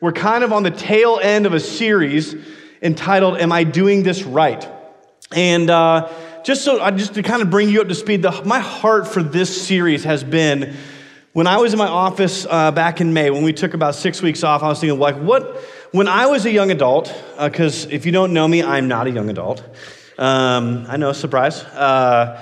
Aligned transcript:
We're 0.00 0.12
kind 0.12 0.44
of 0.44 0.52
on 0.52 0.62
the 0.62 0.70
tail 0.70 1.18
end 1.20 1.44
of 1.44 1.54
a 1.54 1.58
series 1.58 2.36
entitled 2.80 3.38
Am 3.38 3.50
I 3.50 3.64
Doing 3.64 4.04
This 4.04 4.22
Right? 4.22 4.64
And 5.32 5.68
uh, 5.68 6.08
just 6.44 6.64
so, 6.64 6.88
just 6.92 7.14
to 7.14 7.24
kind 7.24 7.42
of 7.42 7.50
bring 7.50 7.68
you 7.68 7.80
up 7.80 7.88
to 7.88 7.96
speed, 7.96 8.22
the, 8.22 8.30
my 8.44 8.60
heart 8.60 9.08
for 9.08 9.24
this 9.24 9.66
series 9.66 10.04
has 10.04 10.22
been 10.22 10.76
when 11.32 11.48
I 11.48 11.56
was 11.56 11.72
in 11.72 11.80
my 11.80 11.88
office 11.88 12.46
uh, 12.48 12.70
back 12.70 13.00
in 13.00 13.12
May, 13.12 13.30
when 13.30 13.42
we 13.42 13.52
took 13.52 13.74
about 13.74 13.96
six 13.96 14.22
weeks 14.22 14.44
off, 14.44 14.62
I 14.62 14.68
was 14.68 14.78
thinking, 14.78 15.00
like, 15.00 15.16
what, 15.16 15.56
when 15.90 16.06
I 16.06 16.26
was 16.26 16.46
a 16.46 16.50
young 16.52 16.70
adult, 16.70 17.12
because 17.36 17.84
uh, 17.86 17.90
if 17.90 18.06
you 18.06 18.12
don't 18.12 18.32
know 18.32 18.46
me, 18.46 18.62
I'm 18.62 18.86
not 18.86 19.08
a 19.08 19.10
young 19.10 19.28
adult. 19.30 19.64
Um, 20.16 20.86
I 20.88 20.96
know, 20.96 21.12
surprise. 21.12 21.64
Uh, 21.64 22.40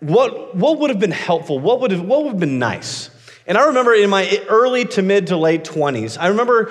what, 0.00 0.54
what 0.54 0.78
would 0.78 0.90
have 0.90 1.00
been 1.00 1.10
helpful? 1.10 1.58
What 1.58 1.80
would 1.80 1.90
have, 1.90 2.02
what 2.02 2.24
would 2.24 2.32
have 2.32 2.40
been 2.40 2.58
nice? 2.58 3.08
And 3.46 3.56
I 3.56 3.68
remember 3.68 3.94
in 3.94 4.10
my 4.10 4.42
early 4.50 4.84
to 4.84 5.00
mid 5.00 5.28
to 5.28 5.38
late 5.38 5.64
20s, 5.64 6.18
I 6.20 6.28
remember 6.28 6.70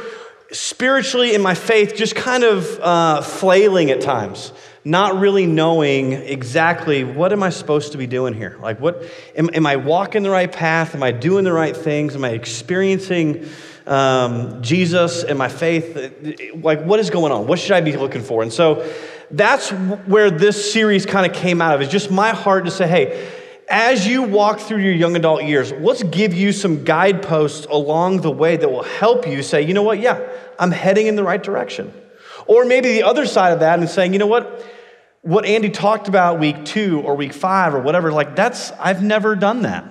spiritually 0.51 1.35
in 1.35 1.41
my 1.41 1.53
faith 1.53 1.95
just 1.95 2.15
kind 2.15 2.43
of 2.43 2.79
uh, 2.79 3.21
flailing 3.21 3.91
at 3.91 4.01
times 4.01 4.53
not 4.87 5.19
really 5.19 5.45
knowing 5.45 6.13
exactly 6.13 7.03
what 7.03 7.33
am 7.33 7.43
i 7.43 7.49
supposed 7.49 7.91
to 7.91 7.97
be 7.97 8.07
doing 8.07 8.33
here? 8.33 8.57
Like 8.61 8.79
what 8.79 9.03
am, 9.35 9.49
am 9.53 9.65
i 9.65 9.75
walking 9.75 10.23
the 10.23 10.29
right 10.29 10.49
path? 10.49 10.95
Am 10.95 11.03
i 11.03 11.11
doing 11.11 11.43
the 11.43 11.51
right 11.51 11.75
things? 11.75 12.15
Am 12.15 12.23
i 12.23 12.29
experiencing 12.29 13.45
um, 13.85 14.61
jesus 14.61 15.23
and 15.23 15.37
my 15.37 15.49
faith? 15.49 16.53
Like 16.55 16.83
what 16.83 17.01
is 17.01 17.09
going 17.09 17.33
on? 17.33 17.47
What 17.47 17.59
should 17.59 17.73
i 17.73 17.81
be 17.81 17.97
looking 17.97 18.23
for? 18.23 18.41
And 18.41 18.53
so 18.53 18.89
that's 19.29 19.71
where 19.71 20.31
this 20.31 20.71
series 20.71 21.05
kind 21.05 21.29
of 21.29 21.37
came 21.37 21.61
out 21.61 21.75
of 21.75 21.81
it's 21.81 21.91
just 21.91 22.09
my 22.09 22.29
heart 22.29 22.63
to 22.63 22.71
say 22.71 22.87
hey 22.87 23.29
as 23.69 24.07
you 24.07 24.23
walk 24.23 24.59
through 24.59 24.79
your 24.79 24.93
young 24.93 25.15
adult 25.15 25.43
years 25.43 25.71
let's 25.73 26.03
give 26.03 26.33
you 26.33 26.51
some 26.51 26.83
guideposts 26.83 27.65
along 27.67 28.21
the 28.21 28.31
way 28.31 28.55
that 28.57 28.69
will 28.69 28.83
help 28.83 29.27
you 29.27 29.43
say 29.43 29.61
you 29.61 29.73
know 29.73 29.83
what 29.83 29.99
yeah 29.99 30.19
i'm 30.59 30.71
heading 30.71 31.07
in 31.07 31.15
the 31.15 31.23
right 31.23 31.43
direction 31.43 31.93
or 32.45 32.65
maybe 32.65 32.93
the 32.93 33.03
other 33.03 33.25
side 33.25 33.51
of 33.51 33.59
that 33.59 33.79
and 33.79 33.89
saying 33.89 34.13
you 34.13 34.19
know 34.19 34.27
what 34.27 34.63
what 35.27 35.45
Andy 35.45 35.69
talked 35.69 36.07
about 36.07 36.39
week 36.39 36.63
two 36.63 37.01
or 37.01 37.15
week 37.15 37.33
five 37.33 37.73
or 37.75 37.81
whatever, 37.81 38.13
like 38.13 38.33
that's, 38.33 38.71
I've 38.79 39.03
never 39.03 39.35
done 39.35 39.63
that. 39.63 39.85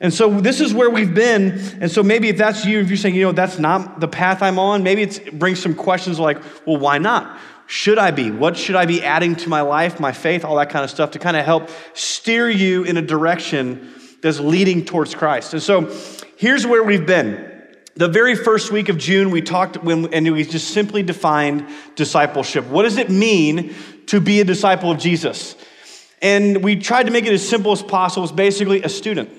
And 0.00 0.14
so 0.14 0.40
this 0.40 0.60
is 0.60 0.72
where 0.72 0.88
we've 0.88 1.12
been. 1.12 1.58
And 1.80 1.90
so 1.90 2.04
maybe 2.04 2.28
if 2.28 2.38
that's 2.38 2.64
you, 2.64 2.78
if 2.78 2.88
you're 2.88 2.96
saying, 2.96 3.16
you 3.16 3.24
know, 3.24 3.32
that's 3.32 3.58
not 3.58 3.98
the 3.98 4.06
path 4.06 4.42
I'm 4.42 4.60
on, 4.60 4.84
maybe 4.84 5.02
it 5.02 5.36
brings 5.36 5.60
some 5.60 5.74
questions 5.74 6.20
like, 6.20 6.40
well, 6.66 6.76
why 6.76 6.98
not? 6.98 7.36
Should 7.70 7.98
I 7.98 8.10
be? 8.10 8.30
What 8.30 8.56
should 8.56 8.74
I 8.74 8.84
be 8.84 9.02
adding 9.02 9.36
to 9.36 9.48
my 9.48 9.60
life, 9.60 10.00
my 10.00 10.12
faith, 10.12 10.44
all 10.44 10.56
that 10.56 10.70
kind 10.70 10.84
of 10.84 10.90
stuff 10.90 11.12
to 11.12 11.18
kind 11.18 11.36
of 11.36 11.44
help 11.44 11.70
steer 11.94 12.50
you 12.50 12.82
in 12.82 12.96
a 12.96 13.02
direction 13.02 13.94
that's 14.22 14.40
leading 14.40 14.84
towards 14.84 15.14
Christ. 15.14 15.54
And 15.54 15.62
so 15.62 15.96
here's 16.36 16.66
where 16.66 16.82
we've 16.82 17.06
been. 17.06 17.46
The 17.94 18.08
very 18.08 18.34
first 18.34 18.70
week 18.70 18.88
of 18.88 18.98
June, 18.98 19.30
we 19.30 19.40
talked 19.40 19.82
when, 19.82 20.12
and 20.12 20.30
we 20.32 20.44
just 20.44 20.74
simply 20.74 21.02
defined 21.02 21.66
discipleship. 21.94 22.66
What 22.66 22.82
does 22.82 22.98
it 22.98 23.08
mean 23.08 23.74
to 24.10 24.20
be 24.20 24.40
a 24.40 24.44
disciple 24.44 24.90
of 24.90 24.98
Jesus. 24.98 25.54
And 26.20 26.64
we 26.64 26.74
tried 26.74 27.04
to 27.04 27.12
make 27.12 27.26
it 27.26 27.32
as 27.32 27.48
simple 27.48 27.70
as 27.70 27.80
possible. 27.80 28.24
It's 28.24 28.32
basically 28.32 28.82
a 28.82 28.88
student. 28.88 29.30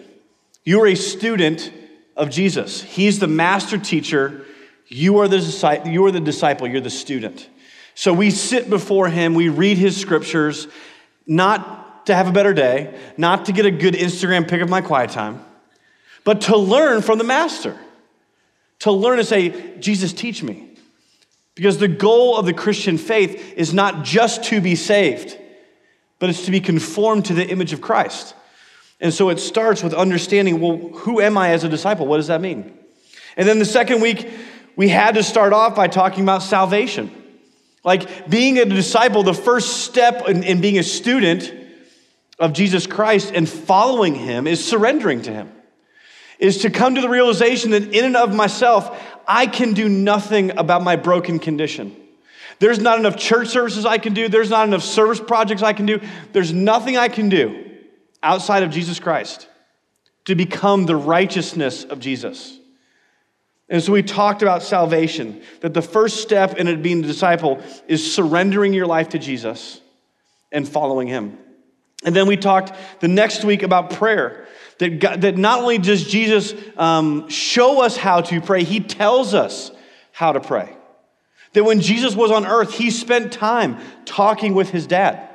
You 0.64 0.82
are 0.82 0.88
a 0.88 0.96
student 0.96 1.74
of 2.16 2.30
Jesus. 2.30 2.82
He's 2.82 3.20
the 3.20 3.28
master 3.28 3.78
teacher. 3.78 4.46
You 4.88 5.18
are 5.20 5.28
the 5.28 5.82
you 5.86 6.06
are 6.06 6.12
the 6.12 6.22
disciple, 6.22 6.68
you're 6.68 6.80
the 6.80 6.90
student. 6.90 7.50
So 7.96 8.14
we 8.14 8.32
sit 8.32 8.70
before 8.70 9.10
him, 9.10 9.34
we 9.34 9.50
read 9.50 9.78
his 9.78 10.00
scriptures, 10.00 10.68
not 11.28 12.06
to 12.08 12.16
have 12.16 12.28
a 12.28 12.32
better 12.32 12.54
day, 12.54 12.98
not 13.18 13.46
to 13.46 13.52
get 13.52 13.66
a 13.66 13.72
good 13.72 13.94
Instagram 13.94 14.48
pic 14.48 14.62
of 14.62 14.70
my 14.70 14.82
quiet 14.82 15.12
time, 15.12 15.44
but 16.24 16.42
to 16.42 16.58
learn 16.58 17.02
from 17.02 17.18
the 17.18 17.24
master. 17.24 17.78
To 18.80 18.92
learn 18.92 19.18
to 19.18 19.24
say, 19.24 19.78
Jesus, 19.78 20.12
teach 20.12 20.42
me. 20.42 20.70
Because 21.54 21.78
the 21.78 21.88
goal 21.88 22.38
of 22.38 22.46
the 22.46 22.54
Christian 22.54 22.98
faith 22.98 23.54
is 23.56 23.74
not 23.74 24.04
just 24.04 24.46
to 24.46 24.62
be 24.62 24.76
saved, 24.76 25.38
but 26.18 26.30
it's 26.30 26.46
to 26.46 26.52
be 26.52 26.60
conformed 26.60 27.26
to 27.26 27.34
the 27.34 27.48
image 27.48 27.74
of 27.74 27.82
Christ. 27.82 28.34
And 29.00 29.14
so 29.14 29.30
it 29.30 29.40
starts 29.40 29.84
with 29.84 29.94
understanding 29.94 30.60
well, 30.60 30.78
who 30.78 31.22
am 31.22 31.38
I 31.38 31.50
as 31.50 31.64
a 31.64 31.70
disciple? 31.70 32.08
What 32.08 32.18
does 32.18 32.28
that 32.28 32.42
mean? 32.42 32.78
And 33.36 33.48
then 33.48 33.60
the 33.60 33.66
second 33.66 34.02
week, 34.02 34.30
we 34.76 34.90
had 34.90 35.16
to 35.16 35.24
start 35.24 35.54
off 35.54 35.76
by 35.76 35.88
talking 35.88 36.24
about 36.24 36.44
salvation. 36.44 37.12
Like 37.84 38.30
being 38.30 38.60
a 38.60 38.66
disciple, 38.66 39.24
the 39.24 39.34
first 39.34 39.86
step 39.86 40.28
in, 40.28 40.44
in 40.44 40.62
being 40.62 40.78
a 40.78 40.84
student 40.84 41.52
of 42.40 42.54
Jesus 42.54 42.88
Christ 42.88 43.32
and 43.34 43.48
following 43.48 44.16
him 44.16 44.48
is 44.48 44.64
surrendering 44.64 45.22
to 45.24 45.34
him, 45.34 45.52
is 46.40 46.60
to 46.60 46.70
come 46.70 46.96
to 46.96 47.02
the 47.02 47.10
realization 47.10 47.72
that 47.72 47.94
in 47.94 48.06
and 48.06 48.16
of 48.16 48.34
myself, 48.34 49.00
I 49.28 49.48
can 49.48 49.74
do 49.74 49.88
nothing 49.90 50.58
about 50.58 50.84
my 50.84 50.96
broken 50.96 51.40
condition. 51.40 51.96
There's 52.60 52.80
not 52.80 53.00
enough 53.00 53.18
church 53.18 53.48
services 53.48 53.86
I 53.86 53.98
can 53.98 54.14
do. 54.14 54.30
There's 54.30 54.50
not 54.52 54.68
enough 54.68 54.84
service 54.84 55.20
projects 55.20 55.64
I 55.64 55.74
can 55.74 55.88
do. 55.88 56.00
There's 56.32 56.54
nothing 56.54 56.98
I 56.98 57.08
can 57.08 57.30
do 57.30 57.66
outside 58.22 58.62
of 58.62 58.70
Jesus 58.70 59.00
Christ 59.00 59.48
to 60.26 60.36
become 60.36 60.86
the 60.86 60.96
righteousness 60.96 61.84
of 61.84 62.00
Jesus. 62.00 62.60
And 63.72 63.82
so 63.82 63.94
we 63.94 64.04
talked 64.04 64.42
about 64.42 64.64
salvation, 64.64 65.42
that 65.62 65.74
the 65.74 65.82
first 65.82 66.22
step 66.22 66.58
in 66.58 66.68
it 66.68 66.84
being 66.84 67.02
a 67.06 67.08
disciple 67.08 67.62
is 67.88 68.14
surrendering 68.14 68.74
your 68.74 68.86
life 68.86 69.10
to 69.10 69.18
Jesus 69.18 69.80
and 70.52 70.68
following 70.68 71.08
him. 71.08 71.38
And 72.04 72.14
then 72.14 72.28
we 72.28 72.36
talked 72.36 72.74
the 73.00 73.08
next 73.08 73.46
week 73.46 73.64
about 73.64 73.92
prayer, 73.92 74.46
that, 74.80 75.00
God, 75.00 75.22
that 75.22 75.38
not 75.38 75.62
only 75.62 75.78
does 75.78 76.04
Jesus 76.04 76.54
um, 76.76 77.30
show 77.30 77.82
us 77.82 77.96
how 77.96 78.20
to 78.20 78.42
pray, 78.42 78.66
he 78.66 78.82
tells 78.82 79.34
us 79.34 79.72
how 80.12 80.34
to 80.34 80.42
pray. 80.42 80.76
That 81.54 81.64
when 81.64 81.80
Jesus 81.80 82.14
was 82.14 82.30
on 82.30 82.46
earth, 82.46 82.74
he 82.74 82.92
spent 82.92 83.32
time 83.32 83.78
talking 84.04 84.54
with 84.54 84.70
his 84.70 84.86
dad. 84.86 85.30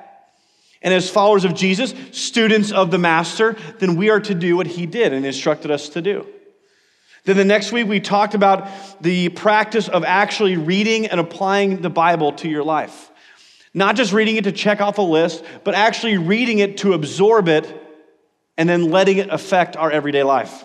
And 0.82 0.92
as 0.92 1.08
followers 1.08 1.47
of 1.47 1.54
Jesus, 1.54 1.94
students 2.12 2.70
of 2.70 2.91
the 2.91 2.98
Master, 2.98 3.56
then 3.78 3.97
we 3.97 4.10
are 4.10 4.20
to 4.20 4.34
do 4.34 4.58
what 4.58 4.66
he 4.66 4.84
did 4.84 5.14
and 5.14 5.24
instructed 5.24 5.70
us 5.70 5.88
to 5.91 6.03
do. 6.03 6.26
Then 7.26 7.37
the 7.37 7.44
next 7.44 7.72
week, 7.72 7.88
we 7.88 7.98
talked 7.98 8.34
about 8.34 8.69
the 9.03 9.31
practice 9.31 9.88
of 9.88 10.04
actually 10.04 10.56
reading 10.56 11.06
and 11.06 11.19
applying 11.19 11.82
the 11.82 11.91
Bible 11.91 12.32
to 12.34 12.48
your 12.48 12.62
life. 12.62 13.10
Not 13.75 13.97
just 13.97 14.12
reading 14.12 14.37
it 14.37 14.44
to 14.44 14.53
check 14.53 14.81
off 14.81 14.98
a 14.98 15.03
list, 15.03 15.44
but 15.65 15.75
actually 15.75 16.19
reading 16.19 16.60
it 16.60 16.78
to 16.78 16.92
absorb 16.92 17.48
it 17.48 17.82
and 18.56 18.69
then 18.69 18.91
letting 18.91 19.19
it 19.19 19.28
affect 19.28 19.76
our 19.76 19.91
everyday 19.91 20.22
life. 20.22 20.62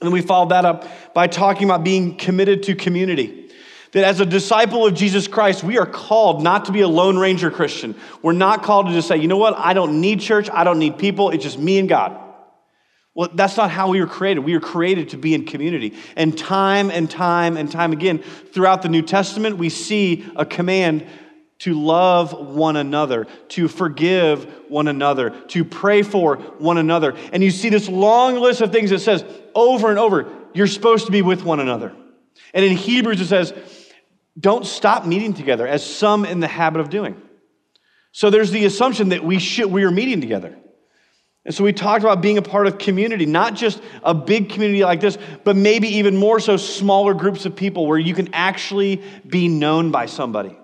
And 0.00 0.08
then 0.08 0.12
we 0.12 0.22
followed 0.22 0.48
that 0.48 0.64
up 0.64 0.88
by 1.12 1.26
talking 1.26 1.68
about 1.68 1.84
being 1.84 2.16
committed 2.16 2.62
to 2.64 2.74
community. 2.74 3.52
That 3.92 4.04
as 4.04 4.20
a 4.20 4.26
disciple 4.26 4.86
of 4.86 4.94
Jesus 4.94 5.28
Christ, 5.28 5.62
we 5.62 5.76
are 5.76 5.86
called 5.86 6.42
not 6.42 6.64
to 6.64 6.72
be 6.72 6.80
a 6.80 6.88
Lone 6.88 7.18
Ranger 7.18 7.50
Christian. 7.50 7.94
We're 8.22 8.32
not 8.32 8.62
called 8.62 8.86
to 8.86 8.92
just 8.94 9.06
say, 9.06 9.18
you 9.18 9.28
know 9.28 9.36
what, 9.36 9.56
I 9.58 9.74
don't 9.74 10.00
need 10.00 10.20
church, 10.20 10.48
I 10.50 10.64
don't 10.64 10.78
need 10.78 10.96
people, 10.96 11.28
it's 11.28 11.44
just 11.44 11.58
me 11.58 11.78
and 11.78 11.90
God. 11.90 12.23
Well, 13.14 13.28
that's 13.32 13.56
not 13.56 13.70
how 13.70 13.90
we 13.90 14.00
were 14.00 14.08
created. 14.08 14.40
We 14.40 14.54
were 14.54 14.60
created 14.60 15.10
to 15.10 15.16
be 15.16 15.34
in 15.34 15.46
community. 15.46 15.94
And 16.16 16.36
time 16.36 16.90
and 16.90 17.08
time 17.08 17.56
and 17.56 17.70
time 17.70 17.92
again, 17.92 18.18
throughout 18.18 18.82
the 18.82 18.88
New 18.88 19.02
Testament, 19.02 19.56
we 19.56 19.68
see 19.68 20.26
a 20.34 20.44
command 20.44 21.06
to 21.60 21.80
love 21.80 22.32
one 22.32 22.76
another, 22.76 23.26
to 23.48 23.68
forgive 23.68 24.44
one 24.68 24.88
another, 24.88 25.30
to 25.48 25.64
pray 25.64 26.02
for 26.02 26.36
one 26.58 26.76
another. 26.76 27.14
And 27.32 27.42
you 27.42 27.52
see 27.52 27.68
this 27.68 27.88
long 27.88 28.34
list 28.34 28.60
of 28.60 28.72
things 28.72 28.90
that 28.90 28.98
says 28.98 29.24
over 29.54 29.90
and 29.90 29.98
over, 29.98 30.30
you're 30.52 30.66
supposed 30.66 31.06
to 31.06 31.12
be 31.12 31.22
with 31.22 31.44
one 31.44 31.60
another. 31.60 31.94
And 32.52 32.64
in 32.64 32.76
Hebrews, 32.76 33.20
it 33.20 33.28
says, 33.28 33.54
don't 34.38 34.66
stop 34.66 35.06
meeting 35.06 35.32
together, 35.32 35.66
as 35.66 35.84
some 35.84 36.24
in 36.24 36.40
the 36.40 36.48
habit 36.48 36.80
of 36.80 36.90
doing. 36.90 37.20
So 38.10 38.30
there's 38.30 38.50
the 38.50 38.64
assumption 38.64 39.10
that 39.10 39.24
we 39.24 39.38
should 39.38 39.66
we 39.66 39.84
are 39.84 39.90
meeting 39.92 40.20
together. 40.20 40.56
And 41.44 41.54
so 41.54 41.62
we 41.62 41.72
talked 41.72 42.02
about 42.02 42.22
being 42.22 42.38
a 42.38 42.42
part 42.42 42.66
of 42.66 42.78
community, 42.78 43.26
not 43.26 43.54
just 43.54 43.82
a 44.02 44.14
big 44.14 44.48
community 44.48 44.82
like 44.82 45.00
this, 45.00 45.18
but 45.44 45.56
maybe 45.56 45.88
even 45.88 46.16
more 46.16 46.40
so 46.40 46.56
smaller 46.56 47.12
groups 47.12 47.44
of 47.44 47.54
people 47.54 47.86
where 47.86 47.98
you 47.98 48.14
can 48.14 48.32
actually 48.32 49.02
be 49.26 49.48
known 49.48 49.90
by 49.90 50.06
somebody. 50.06 50.56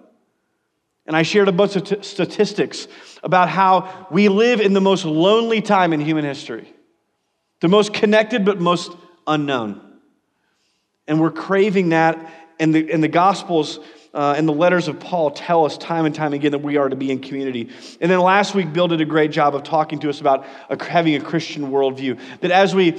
And 1.06 1.17
I 1.17 1.23
shared 1.23 1.49
a 1.49 1.53
bunch 1.53 1.77
of 1.77 2.05
statistics 2.05 2.88
about 3.23 3.49
how 3.49 4.06
we 4.11 4.29
live 4.29 4.61
in 4.61 4.73
the 4.73 4.81
most 4.81 5.05
lonely 5.05 5.61
time 5.61 5.93
in 5.93 6.00
human 6.00 6.25
history, 6.25 6.73
the 7.61 7.69
most 7.69 7.93
connected 7.93 8.44
but 8.44 8.61
most 8.61 8.93
unknown. 9.27 9.99
And 11.06 11.21
we're 11.21 11.32
craving 11.32 11.91
that, 11.91 12.32
and 12.59 12.75
the, 12.75 12.91
and 12.91 13.03
the 13.03 13.09
Gospels 13.09 13.81
uh, 14.12 14.35
and 14.37 14.49
the 14.49 14.53
letters 14.53 14.89
of 14.89 14.99
Paul 14.99 15.31
tell 15.31 15.65
us 15.65 15.79
time 15.79 16.05
and 16.05 16.15
time 16.15 16.33
again 16.33 16.53
that 16.53 16.62
we 16.62 16.77
are 16.77 16.89
to 16.89 16.97
be 16.97 17.11
in 17.11 17.21
community. 17.21 17.71
And 18.01 18.11
then 18.11 18.21
last 18.21 18.55
week, 18.55 18.73
Bill 18.73 18.89
did 18.89 19.01
a 19.01 19.05
great 19.05 19.31
job 19.31 19.55
of 19.55 19.62
talking 19.62 20.01
to 20.01 20.11
us 20.11 20.21
about 20.21 20.47
a, 20.69 20.83
having 20.83 21.15
a 21.15 21.21
Christian 21.21 21.71
worldview. 21.71 22.19
That 22.41 22.51
as 22.51 22.75
we 22.75 22.93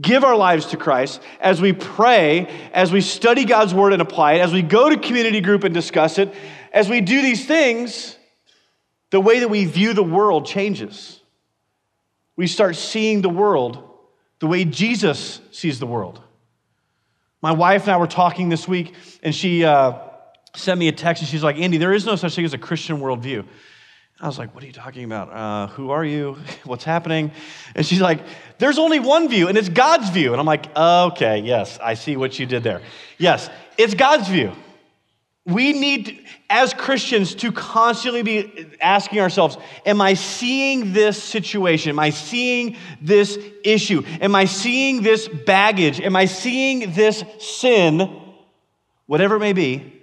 give 0.00 0.24
our 0.24 0.36
lives 0.36 0.66
to 0.66 0.76
Christ, 0.76 1.20
as 1.40 1.60
we 1.60 1.72
pray, 1.72 2.48
as 2.72 2.90
we 2.90 3.00
study 3.00 3.44
God's 3.44 3.74
word 3.74 3.92
and 3.92 4.00
apply 4.00 4.34
it, 4.34 4.40
as 4.40 4.52
we 4.52 4.62
go 4.62 4.88
to 4.88 4.96
community 4.96 5.40
group 5.40 5.64
and 5.64 5.74
discuss 5.74 6.18
it, 6.18 6.34
as 6.72 6.88
we 6.88 7.00
do 7.00 7.20
these 7.20 7.46
things, 7.46 8.16
the 9.10 9.20
way 9.20 9.40
that 9.40 9.48
we 9.48 9.64
view 9.64 9.92
the 9.92 10.02
world 10.02 10.46
changes. 10.46 11.20
We 12.36 12.46
start 12.46 12.76
seeing 12.76 13.20
the 13.20 13.28
world 13.28 13.84
the 14.38 14.46
way 14.46 14.64
Jesus 14.64 15.40
sees 15.50 15.80
the 15.80 15.86
world. 15.86 16.22
My 17.42 17.52
wife 17.52 17.82
and 17.82 17.92
I 17.92 17.96
were 17.96 18.06
talking 18.06 18.48
this 18.48 18.66
week, 18.66 18.94
and 19.22 19.34
she 19.34 19.64
uh, 19.64 19.98
sent 20.54 20.78
me 20.78 20.88
a 20.88 20.92
text, 20.92 21.22
and 21.22 21.28
she's 21.28 21.42
like, 21.42 21.56
Andy, 21.56 21.76
there 21.76 21.92
is 21.92 22.06
no 22.06 22.16
such 22.16 22.34
thing 22.34 22.44
as 22.44 22.54
a 22.54 22.58
Christian 22.58 22.98
worldview. 22.98 23.44
I 24.20 24.26
was 24.26 24.38
like, 24.38 24.52
What 24.54 24.64
are 24.64 24.66
you 24.66 24.72
talking 24.72 25.04
about? 25.04 25.32
Uh, 25.32 25.66
who 25.72 25.90
are 25.90 26.04
you? 26.04 26.36
What's 26.64 26.84
happening? 26.84 27.30
And 27.74 27.86
she's 27.86 28.00
like, 28.00 28.20
There's 28.58 28.78
only 28.78 28.98
one 28.98 29.28
view, 29.28 29.48
and 29.48 29.56
it's 29.56 29.68
God's 29.68 30.10
view. 30.10 30.32
And 30.32 30.40
I'm 30.40 30.46
like, 30.46 30.76
Okay, 30.76 31.38
yes, 31.38 31.78
I 31.82 31.94
see 31.94 32.16
what 32.16 32.38
you 32.38 32.46
did 32.46 32.62
there. 32.62 32.82
Yes, 33.18 33.48
it's 33.76 33.94
God's 33.94 34.28
view. 34.28 34.52
We 35.46 35.72
need, 35.72 36.26
as 36.50 36.74
Christians, 36.74 37.34
to 37.36 37.50
constantly 37.52 38.22
be 38.22 38.66
asking 38.80 39.20
ourselves 39.20 39.56
Am 39.86 40.00
I 40.00 40.14
seeing 40.14 40.92
this 40.92 41.22
situation? 41.22 41.90
Am 41.90 41.98
I 42.00 42.10
seeing 42.10 42.76
this 43.00 43.38
issue? 43.64 44.02
Am 44.20 44.34
I 44.34 44.46
seeing 44.46 45.02
this 45.02 45.28
baggage? 45.28 46.00
Am 46.00 46.16
I 46.16 46.24
seeing 46.24 46.92
this 46.92 47.22
sin, 47.38 48.20
whatever 49.06 49.36
it 49.36 49.40
may 49.40 49.52
be, 49.52 49.97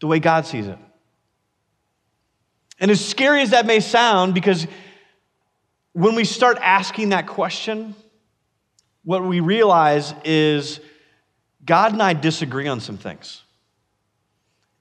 the 0.00 0.06
way 0.06 0.18
God 0.18 0.46
sees 0.46 0.66
it? 0.66 0.78
And 2.78 2.90
as 2.90 3.04
scary 3.04 3.42
as 3.42 3.50
that 3.50 3.66
may 3.66 3.80
sound, 3.80 4.34
because 4.34 4.66
when 5.92 6.14
we 6.14 6.24
start 6.24 6.58
asking 6.60 7.10
that 7.10 7.26
question, 7.26 7.94
what 9.02 9.22
we 9.22 9.40
realize 9.40 10.12
is 10.24 10.80
God 11.64 11.92
and 11.92 12.02
I 12.02 12.12
disagree 12.12 12.68
on 12.68 12.80
some 12.80 12.98
things. 12.98 13.42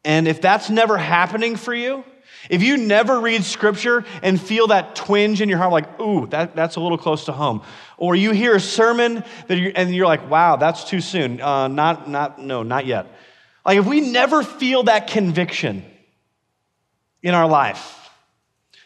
And 0.03 0.27
if 0.27 0.41
that's 0.41 0.69
never 0.69 0.97
happening 0.97 1.55
for 1.55 1.73
you, 1.73 2.03
if 2.49 2.61
you 2.61 2.77
never 2.77 3.19
read 3.21 3.43
scripture 3.43 4.03
and 4.21 4.39
feel 4.39 4.67
that 4.67 4.95
twinge 4.95 5.41
in 5.41 5.49
your 5.49 5.57
heart, 5.57 5.71
like, 5.71 5.99
ooh, 5.99 6.27
that, 6.27 6.55
that's 6.55 6.75
a 6.75 6.79
little 6.79 6.97
close 6.97 7.25
to 7.25 7.31
home, 7.31 7.63
or 7.97 8.15
you 8.15 8.31
hear 8.31 8.55
a 8.55 8.59
sermon 8.59 9.23
that 9.47 9.57
you're, 9.57 9.71
and 9.73 9.95
you're 9.95 10.05
like, 10.05 10.29
wow, 10.29 10.57
that's 10.57 10.83
too 10.83 11.01
soon. 11.01 11.41
Uh, 11.41 11.67
not, 11.67 12.09
not, 12.09 12.39
no, 12.39 12.61
not 12.61 12.85
yet. 12.85 13.07
Like, 13.65 13.79
if 13.79 13.85
we 13.85 14.01
never 14.01 14.43
feel 14.43 14.83
that 14.83 15.07
conviction, 15.07 15.83
in 17.25 17.33
our 17.33 17.47
life, 17.47 18.11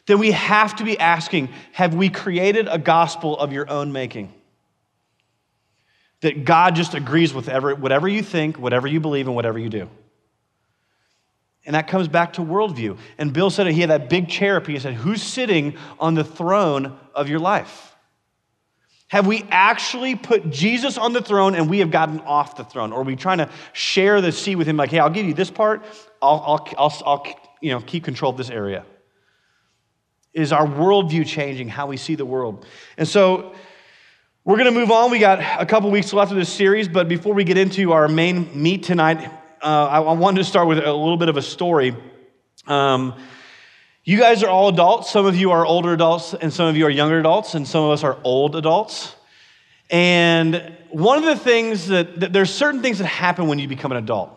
then 0.07 0.17
we 0.17 0.31
have 0.31 0.77
to 0.77 0.85
be 0.85 0.97
asking 0.97 1.49
have 1.73 1.93
we 1.93 2.09
created 2.09 2.69
a 2.71 2.79
gospel 2.79 3.37
of 3.37 3.51
your 3.51 3.69
own 3.69 3.91
making? 3.91 4.33
That 6.21 6.45
God 6.45 6.75
just 6.75 6.93
agrees 6.93 7.33
with 7.33 7.47
whatever 7.49 8.07
you 8.07 8.23
think, 8.23 8.57
whatever 8.57 8.87
you 8.87 9.01
believe, 9.01 9.27
and 9.27 9.35
whatever 9.35 9.59
you 9.59 9.69
do. 9.69 9.89
And 11.65 11.75
that 11.75 11.89
comes 11.89 12.07
back 12.07 12.33
to 12.33 12.41
worldview. 12.41 12.97
And 13.17 13.33
Bill 13.33 13.49
said 13.49 13.67
he 13.67 13.81
had 13.81 13.89
that 13.89 14.09
big 14.09 14.29
chair 14.29 14.55
up. 14.55 14.65
He 14.65 14.79
said, 14.79 14.93
Who's 14.93 15.21
sitting 15.21 15.77
on 15.99 16.15
the 16.15 16.23
throne 16.23 16.97
of 17.13 17.27
your 17.27 17.39
life? 17.39 17.93
Have 19.09 19.25
we 19.25 19.43
actually 19.49 20.15
put 20.15 20.51
Jesus 20.51 20.97
on 20.97 21.13
the 21.13 21.21
throne 21.21 21.55
and 21.55 21.67
we 21.67 21.79
have 21.79 21.89
gotten 21.89 22.19
off 22.21 22.55
the 22.55 22.63
throne? 22.63 22.93
Or 22.93 23.01
are 23.01 23.03
we 23.03 23.15
trying 23.15 23.39
to 23.39 23.49
share 23.73 24.21
the 24.21 24.31
seat 24.31 24.55
with 24.55 24.67
him, 24.67 24.77
like, 24.77 24.91
hey, 24.91 24.99
I'll 24.99 25.09
give 25.09 25.25
you 25.25 25.33
this 25.33 25.49
part, 25.49 25.83
I'll, 26.21 26.43
I'll, 26.45 26.73
I'll, 26.77 27.03
I'll 27.05 27.25
you 27.59 27.71
know, 27.71 27.81
keep 27.81 28.03
control 28.03 28.31
of 28.31 28.37
this 28.37 28.51
area? 28.51 28.85
Is 30.31 30.51
our 30.51 30.65
worldview 30.65 31.25
changing 31.25 31.69
how 31.69 31.87
we 31.87 31.97
see 31.97 32.13
the 32.13 32.25
world? 32.25 32.67
And 32.97 33.07
so 33.07 33.55
we're 34.45 34.57
going 34.57 34.71
to 34.71 34.79
move 34.79 34.91
on. 34.91 35.09
We 35.09 35.17
got 35.17 35.39
a 35.59 35.65
couple 35.65 35.89
weeks 35.89 36.13
left 36.13 36.31
of 36.31 36.37
this 36.37 36.53
series, 36.53 36.87
but 36.87 37.07
before 37.07 37.33
we 37.33 37.43
get 37.43 37.57
into 37.57 37.93
our 37.93 38.07
main 38.07 38.61
meat 38.61 38.83
tonight, 38.83 39.25
uh, 39.61 39.87
I, 39.87 40.01
I, 40.01 40.13
wanted 40.13 40.37
to 40.37 40.43
start 40.43 40.67
with 40.67 40.77
a 40.77 40.93
little 40.93 41.17
bit 41.17 41.29
of 41.29 41.35
a 41.35 41.41
story. 41.41 41.95
Um, 42.67 43.15
you 44.03 44.19
guys 44.19 44.43
are 44.43 44.49
all 44.49 44.69
adults. 44.69 45.11
Some 45.11 45.25
of 45.25 45.35
you 45.35 45.51
are 45.51 45.65
older 45.65 45.93
adults, 45.93 46.33
and 46.33 46.51
some 46.51 46.67
of 46.67 46.77
you 46.77 46.85
are 46.85 46.89
younger 46.89 47.19
adults, 47.19 47.53
and 47.55 47.67
some 47.67 47.83
of 47.83 47.91
us 47.91 48.03
are 48.03 48.17
old 48.23 48.55
adults. 48.55 49.15
And 49.89 50.75
one 50.89 51.17
of 51.17 51.25
the 51.25 51.35
things 51.35 51.87
that, 51.87 52.19
that 52.19 52.33
there's 52.33 52.53
certain 52.53 52.81
things 52.81 52.99
that 52.99 53.07
happen 53.07 53.47
when 53.47 53.59
you 53.59 53.67
become 53.67 53.91
an 53.91 53.97
adult. 53.97 54.31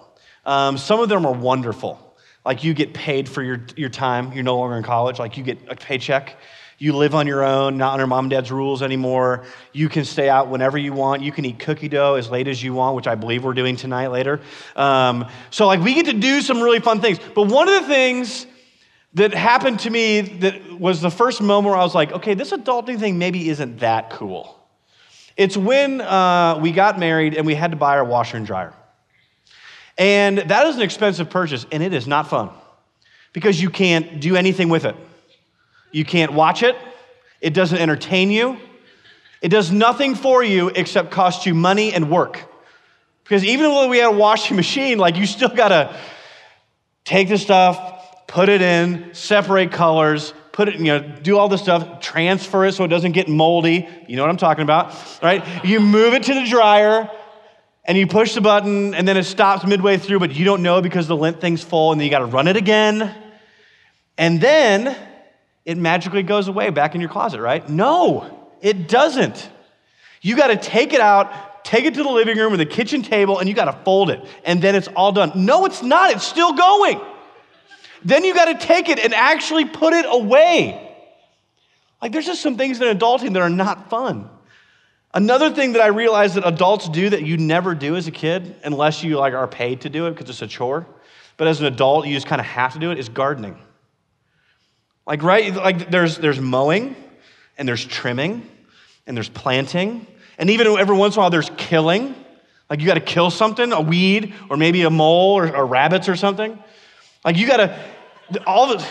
Um, 0.45 0.79
some 0.79 1.01
of 1.01 1.09
them 1.09 1.27
are 1.27 1.33
wonderful. 1.33 2.17
Like 2.45 2.65
you 2.65 2.75
get 2.75 2.93
paid 2.93 3.29
for 3.29 3.43
your, 3.43 3.65
your 3.77 3.89
time. 3.89 4.33
You're 4.33 4.43
no 4.43 4.59
longer 4.59 4.77
in 4.77 4.83
college. 4.83 5.19
Like 5.19 5.37
you 5.37 5.45
get 5.45 5.59
a 5.69 5.77
paycheck. 5.77 6.37
You 6.79 6.97
live 6.97 7.15
on 7.15 7.29
your 7.29 7.45
own, 7.45 7.77
not 7.77 7.93
under 7.93 8.09
mom 8.09 8.25
and 8.25 8.31
dad's 8.31 8.51
rules 8.51 8.83
anymore. 8.83 9.45
You 9.73 9.89
can 9.89 10.05
stay 10.05 10.29
out 10.29 10.49
whenever 10.49 10.77
you 10.77 10.93
want. 10.93 11.23
You 11.23 11.31
can 11.31 11.45
eat 11.45 11.61
cookie 11.61 11.89
dough 11.89 12.15
as 12.15 12.29
late 12.29 12.49
as 12.49 12.61
you 12.61 12.75
want, 12.75 12.97
which 12.97 13.07
I 13.07 13.15
believe 13.15 13.45
we're 13.45 13.55
doing 13.55 13.77
tonight 13.77 14.09
later. 14.09 14.41
Um, 14.75 15.27
so, 15.51 15.69
like, 15.69 15.81
we 15.81 15.95
get 15.95 16.07
to 16.07 16.13
do 16.13 16.41
some 16.41 16.61
really 16.61 16.81
fun 16.81 17.01
things. 17.01 17.21
But 17.37 17.47
one 17.47 17.69
of 17.69 17.83
the 17.83 17.89
things 17.89 18.47
that 19.15 19.35
happened 19.35 19.81
to 19.81 19.91
me 19.91 20.21
that 20.21 20.79
was 20.79 21.01
the 21.01 21.11
first 21.11 21.41
moment 21.43 21.73
where 21.73 21.81
I 21.81 21.85
was 21.85 21.95
like, 21.95 22.13
okay, 22.13 22.35
this 22.35 22.51
adulting 22.51 22.99
thing 22.99 23.19
maybe 23.19 23.49
isn't 23.49 23.81
that 23.81 24.11
cool. 24.11 24.59
It's 25.37 25.57
when 25.57 26.01
uh, 26.01 26.59
we 26.61 26.73
got 26.73 26.99
married 26.99 27.35
and 27.35 27.47
we 27.47 27.55
had 27.55 27.71
to 27.71 27.77
buy 27.77 27.97
our 27.97 28.05
washer 28.05 28.37
and 28.37 28.47
dryer. 28.47 28.75
And 29.99 30.39
that 30.39 30.67
is 30.67 30.77
an 30.77 30.83
expensive 30.83 31.29
purchase, 31.29 31.67
and 31.71 31.83
it 31.83 31.93
is 31.93 32.07
not 32.07 32.29
fun 32.29 32.51
because 33.33 33.61
you 33.61 33.71
can't 33.71 34.21
do 34.21 34.37
anything 34.37 34.69
with 34.69 34.85
it. 34.85 34.97
You 35.91 36.05
can't 36.05 36.33
watch 36.33 36.63
it, 36.63 36.77
it 37.41 37.53
doesn't 37.53 37.79
entertain 37.79 38.31
you, 38.31 38.59
it 39.43 39.49
does 39.49 39.71
nothing 39.71 40.15
for 40.15 40.43
you 40.43 40.69
except 40.69 41.11
cost 41.11 41.45
you 41.45 41.55
money 41.55 41.93
and 41.93 42.11
work. 42.11 42.49
Because 43.25 43.45
even 43.45 43.67
though 43.67 43.89
we 43.89 43.99
had 43.99 44.09
a 44.09 44.17
washing 44.17 44.57
machine, 44.65 44.99
like 44.99 45.17
you 45.17 45.27
still 45.27 45.51
gotta 45.51 45.95
take 47.05 47.29
the 47.29 47.37
stuff, 47.37 48.02
put 48.33 48.49
it 48.49 48.63
in, 48.63 49.13
separate 49.13 49.71
colors, 49.71 50.33
put 50.53 50.69
it, 50.69 50.77
you 50.77 50.85
know, 50.85 51.01
do 51.01 51.37
all 51.37 51.51
this 51.51 51.61
stuff, 51.61 52.01
transfer 52.01 52.65
it 52.65 52.73
so 52.73 52.83
it 52.83 52.89
doesn't 52.89 53.13
get 53.13 53.29
moldy. 53.29 53.87
You 54.09 54.17
know 54.17 54.23
what 54.23 54.31
I'm 54.31 54.39
talking 54.39 54.63
about, 54.63 54.95
right? 55.23 55.65
You 55.65 55.81
move 55.81 56.15
it 56.15 56.23
to 56.25 56.35
the 56.35 56.47
dryer, 56.49 57.11
and 57.85 57.99
you 57.99 58.07
push 58.07 58.35
the 58.35 58.41
button 58.41 58.95
and 58.95 59.07
then 59.07 59.19
it 59.19 59.25
stops 59.25 59.67
midway 59.67 59.99
through, 59.99 60.21
but 60.21 60.35
you 60.35 60.47
don't 60.47 60.63
know 60.63 60.81
because 60.81 61.09
the 61.09 61.17
lint 61.17 61.41
thing's 61.41 61.63
full 61.63 61.93
and 61.93 62.01
then 62.01 62.07
you 62.07 62.11
got 62.11 62.21
to 62.21 62.27
run 62.27 62.49
it 62.49 62.57
again. 62.57 63.15
And 64.17 64.41
then 64.41 64.97
it 65.67 65.77
magically 65.77 66.23
goes 66.23 66.49
away 66.49 66.71
back 66.71 66.95
in 66.95 67.01
your 67.01 67.11
closet, 67.11 67.41
right? 67.41 67.69
No, 67.69 68.49
it 68.63 68.89
doesn't. 68.89 69.51
You 70.23 70.37
got 70.37 70.47
to 70.47 70.57
take 70.57 70.95
it 70.95 71.01
out, 71.01 71.65
take 71.65 71.85
it 71.85 71.95
to 71.95 72.03
the 72.03 72.11
living 72.11 72.39
room 72.39 72.53
or 72.53 72.57
the 72.57 72.65
kitchen 72.65 73.03
table, 73.03 73.41
and 73.41 73.49
you 73.49 73.55
got 73.55 73.65
to 73.65 73.85
fold 73.85 74.11
it. 74.11 74.25
And 74.45 74.63
then 74.63 74.75
it's 74.75 74.89
all 74.89 75.13
done. 75.13 75.33
No, 75.35 75.67
it's 75.67 75.83
not. 75.83 76.13
It's 76.13 76.27
still 76.27 76.53
going. 76.53 77.01
Then 78.05 78.25
you 78.25 78.35
got 78.35 78.47
to 78.47 78.67
take 78.67 78.89
it 78.89 78.99
and 78.99 79.15
actually 79.15 79.65
put 79.65 79.93
it 79.93 80.07
away. 80.09 80.89
Like, 82.01 82.13
there's 82.13 82.27
just 82.27 82.43
some 82.43 82.57
things 82.57 82.81
in 82.81 82.97
adulting 82.97 83.33
that 83.35 83.43
are 83.43 83.51
not 83.51 83.89
fun. 83.89 84.29
Another 85.15 85.51
thing 85.51 85.73
that 85.73 85.83
I 85.83 85.89
realize 85.89 86.35
that 86.35 86.47
adults 86.47 86.89
do 86.89 87.11
that 87.11 87.23
you 87.23 87.37
never 87.37 87.75
do 87.75 87.97
as 87.97 88.07
a 88.07 88.11
kid, 88.11 88.57
unless 88.65 89.05
you 89.05 89.19
like 89.19 89.35
are 89.35 89.47
paid 89.47 89.83
to 89.83 89.91
do 89.91 90.07
it 90.07 90.13
because 90.13 90.31
it's 90.31 90.41
a 90.41 90.47
chore, 90.47 90.87
but 91.37 91.47
as 91.47 91.61
an 91.61 91.67
adult 91.67 92.07
you 92.07 92.15
just 92.15 92.27
kind 92.27 92.41
of 92.41 92.47
have 92.47 92.73
to 92.73 92.79
do 92.79 92.91
it, 92.91 92.99
is 92.99 93.11
gardening. 93.11 93.59
Like 95.07 95.23
right, 95.23 95.55
like 95.55 95.91
there's 95.91 96.17
there's 96.17 96.41
mowing, 96.41 96.97
and 97.59 97.69
there's 97.69 97.85
trimming, 97.85 98.49
and 99.07 99.15
there's 99.15 99.29
planting, 99.29 100.07
and 100.39 100.49
even 100.49 100.67
every 100.67 100.97
once 100.97 101.15
in 101.15 101.19
a 101.19 101.23
while 101.23 101.31
there's 101.31 101.51
killing. 101.59 102.15
Like 102.71 102.81
you 102.81 102.87
got 102.87 102.95
to 102.95 103.01
kill 103.01 103.31
something, 103.31 103.71
a 103.71 103.83
weed, 103.83 104.33
or 104.49 104.57
maybe 104.57 104.81
a 104.83 104.91
mole, 104.91 105.37
or, 105.37 105.55
or 105.55 105.67
rabbits, 105.67 106.09
or 106.09 106.17
something. 106.17 106.59
Like 107.23 107.37
you 107.37 107.47
got 107.47 107.59
to 107.59 107.79
all 108.47 108.69
the 108.69 108.87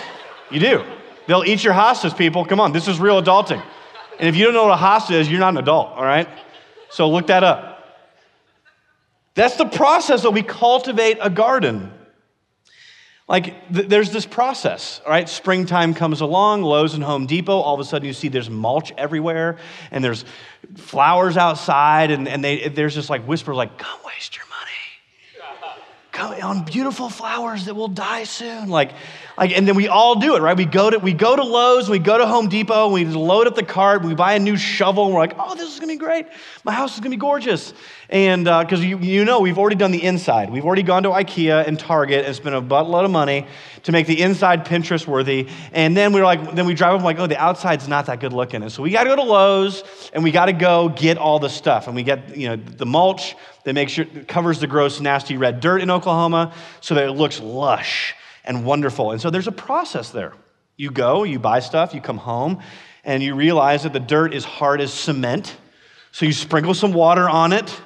you 0.50 0.60
do. 0.60 0.84
They'll 1.28 1.44
eat 1.46 1.64
your 1.64 1.74
hostas, 1.74 2.18
people. 2.18 2.46
Come 2.46 2.60
on, 2.60 2.74
this 2.74 2.88
is 2.88 3.00
real 3.00 3.22
adulting. 3.22 3.64
And 4.20 4.28
if 4.28 4.36
you 4.36 4.46
don't 4.46 4.54
know 4.54 4.66
what 4.66 4.78
a 4.78 4.82
hosta 4.82 5.12
is, 5.12 5.30
you're 5.30 5.40
not 5.40 5.54
an 5.54 5.58
adult, 5.58 5.90
all 5.90 6.04
right? 6.04 6.28
So 6.90 7.10
look 7.10 7.28
that 7.28 7.44
up. 7.44 7.70
That's 9.34 9.56
the 9.56 9.66
process 9.66 10.24
that 10.24 10.32
we 10.32 10.44
cultivate 10.44 11.18
a 11.22 11.30
garden. 11.30 11.92
Like, 13.28 13.74
th- 13.74 13.88
there's 13.88 14.12
this 14.12 14.26
process, 14.26 15.00
all 15.06 15.12
right? 15.12 15.30
Springtime 15.30 15.94
comes 15.94 16.20
along, 16.20 16.64
Lowe's 16.64 16.96
and 16.96 17.04
Home 17.04 17.28
Depot, 17.28 17.58
all 17.58 17.74
of 17.74 17.80
a 17.80 17.86
sudden 17.86 18.06
you 18.06 18.14
see 18.14 18.28
there's 18.28 18.50
mulch 18.50 18.92
everywhere, 18.98 19.58
and 19.90 20.04
there's 20.04 20.26
flowers 20.76 21.38
outside, 21.38 22.12
and, 22.12 22.28
and 22.28 22.44
they, 22.44 22.68
there's 22.68 22.94
just 22.94 23.10
like 23.10 23.24
whispers 23.24 23.56
like, 23.56 23.78
come 23.78 24.00
waste 24.06 24.36
your 24.36 24.46
money. 24.48 24.52
Come 26.12 26.34
on 26.44 26.66
beautiful 26.66 27.10
flowers 27.10 27.66
that 27.66 27.76
will 27.76 27.88
die 27.88 28.26
soon. 28.26 28.68
Like, 28.68 28.92
like, 29.42 29.58
and 29.58 29.68
then 29.68 29.76
we 29.76 29.88
all 29.88 30.20
do 30.20 30.36
it, 30.36 30.42
right? 30.44 30.56
We 30.56 30.66
go 30.66 30.92
to 30.92 31.00
we 31.00 31.14
go 31.14 31.36
to 31.36 31.44
Lowe's, 31.44 31.90
we 31.90 31.98
go 31.98 32.16
to 32.16 32.28
Home 32.28 32.48
Depot, 32.48 32.90
we 32.90 33.06
load 33.06 33.48
up 33.48 33.56
the 33.56 33.64
cart, 33.64 34.04
we 34.04 34.14
buy 34.14 34.36
a 34.36 34.40
new 34.40 34.56
shovel, 34.56 35.06
and 35.06 35.16
we're 35.16 35.20
like, 35.20 35.34
oh, 35.40 35.56
this 35.56 35.74
is 35.74 35.80
gonna 35.80 35.94
be 35.94 35.98
great. 35.98 36.28
My 36.64 36.72
house 36.72 36.94
is 36.94 37.00
gonna 37.00 37.10
be 37.10 37.18
gorgeous. 37.18 37.74
And 38.10 38.44
because 38.44 38.82
uh, 38.82 38.84
you, 38.84 39.00
you 39.00 39.26
know, 39.26 39.40
we've 39.40 39.58
already 39.58 39.78
done 39.78 39.90
the 39.90 40.04
inside. 40.04 40.52
We've 40.52 40.64
already 40.64 40.84
gone 40.84 41.02
to 41.04 41.10
IKEA 41.10 41.68
and 41.68 41.80
Target 41.80 42.24
and 42.24 42.36
spent 42.36 42.54
a 42.54 42.62
buttload 42.62 43.04
of 43.04 43.10
money 43.10 43.48
to 43.82 43.92
make 43.92 44.06
the 44.06 44.22
inside 44.22 44.64
Pinterest 44.64 45.08
worthy. 45.08 45.48
And 45.72 45.98
then 45.98 46.14
we're 46.14 46.24
like, 46.24 46.54
then 46.54 46.68
we 46.68 46.76
drive 46.76 46.94
up 46.94 47.02
like, 47.02 47.18
oh, 47.18 47.26
the 47.26 47.42
outside's 47.42 47.88
not 47.88 48.06
that 48.06 48.20
good 48.20 48.34
looking. 48.34 48.62
And 48.62 48.72
so 48.72 48.84
we 48.84 48.92
got 48.92 49.06
to 49.06 49.10
go 49.10 49.16
to 49.16 49.24
Lowe's 49.24 49.84
and 50.14 50.24
we 50.24 50.30
got 50.30 50.46
to 50.48 50.54
go 50.54 50.90
get 50.90 51.18
all 51.18 51.40
the 51.40 51.50
stuff. 51.50 51.88
And 51.88 51.96
we 51.96 52.04
get, 52.04 52.38
you 52.38 52.48
know, 52.48 52.58
the 52.58 52.86
mulch 52.86 53.36
that 53.64 53.74
makes 53.74 53.94
sure 53.94 54.06
covers 54.28 54.60
the 54.60 54.68
gross, 54.68 55.00
nasty 55.00 55.36
red 55.36 55.62
dirt 55.62 55.82
in 55.82 55.90
Oklahoma 55.90 56.54
so 56.80 56.94
that 56.94 57.06
it 57.06 57.14
looks 57.14 57.40
lush 57.40 58.14
and 58.44 58.66
wonderful. 58.66 59.12
And 59.12 59.22
so 59.22 59.30
there's 59.30 59.48
a 59.48 59.52
process 59.52 60.10
there. 60.12 60.34
You 60.78 60.92
go, 60.92 61.24
you 61.24 61.40
buy 61.40 61.60
stuff, 61.60 61.94
you 61.94 62.02
come 62.02 62.18
home, 62.18 62.60
and 63.04 63.22
you 63.22 63.36
realize 63.36 63.84
that 63.84 63.94
the 63.94 64.00
dirt 64.00 64.34
is 64.34 64.44
hard 64.44 64.82
as 64.82 64.94
cement. 64.94 65.56
So 66.12 66.26
you 66.26 66.34
sprinkle 66.34 66.74
some 66.74 66.94
water 66.94 67.30
on 67.30 67.54
it, 67.54 67.82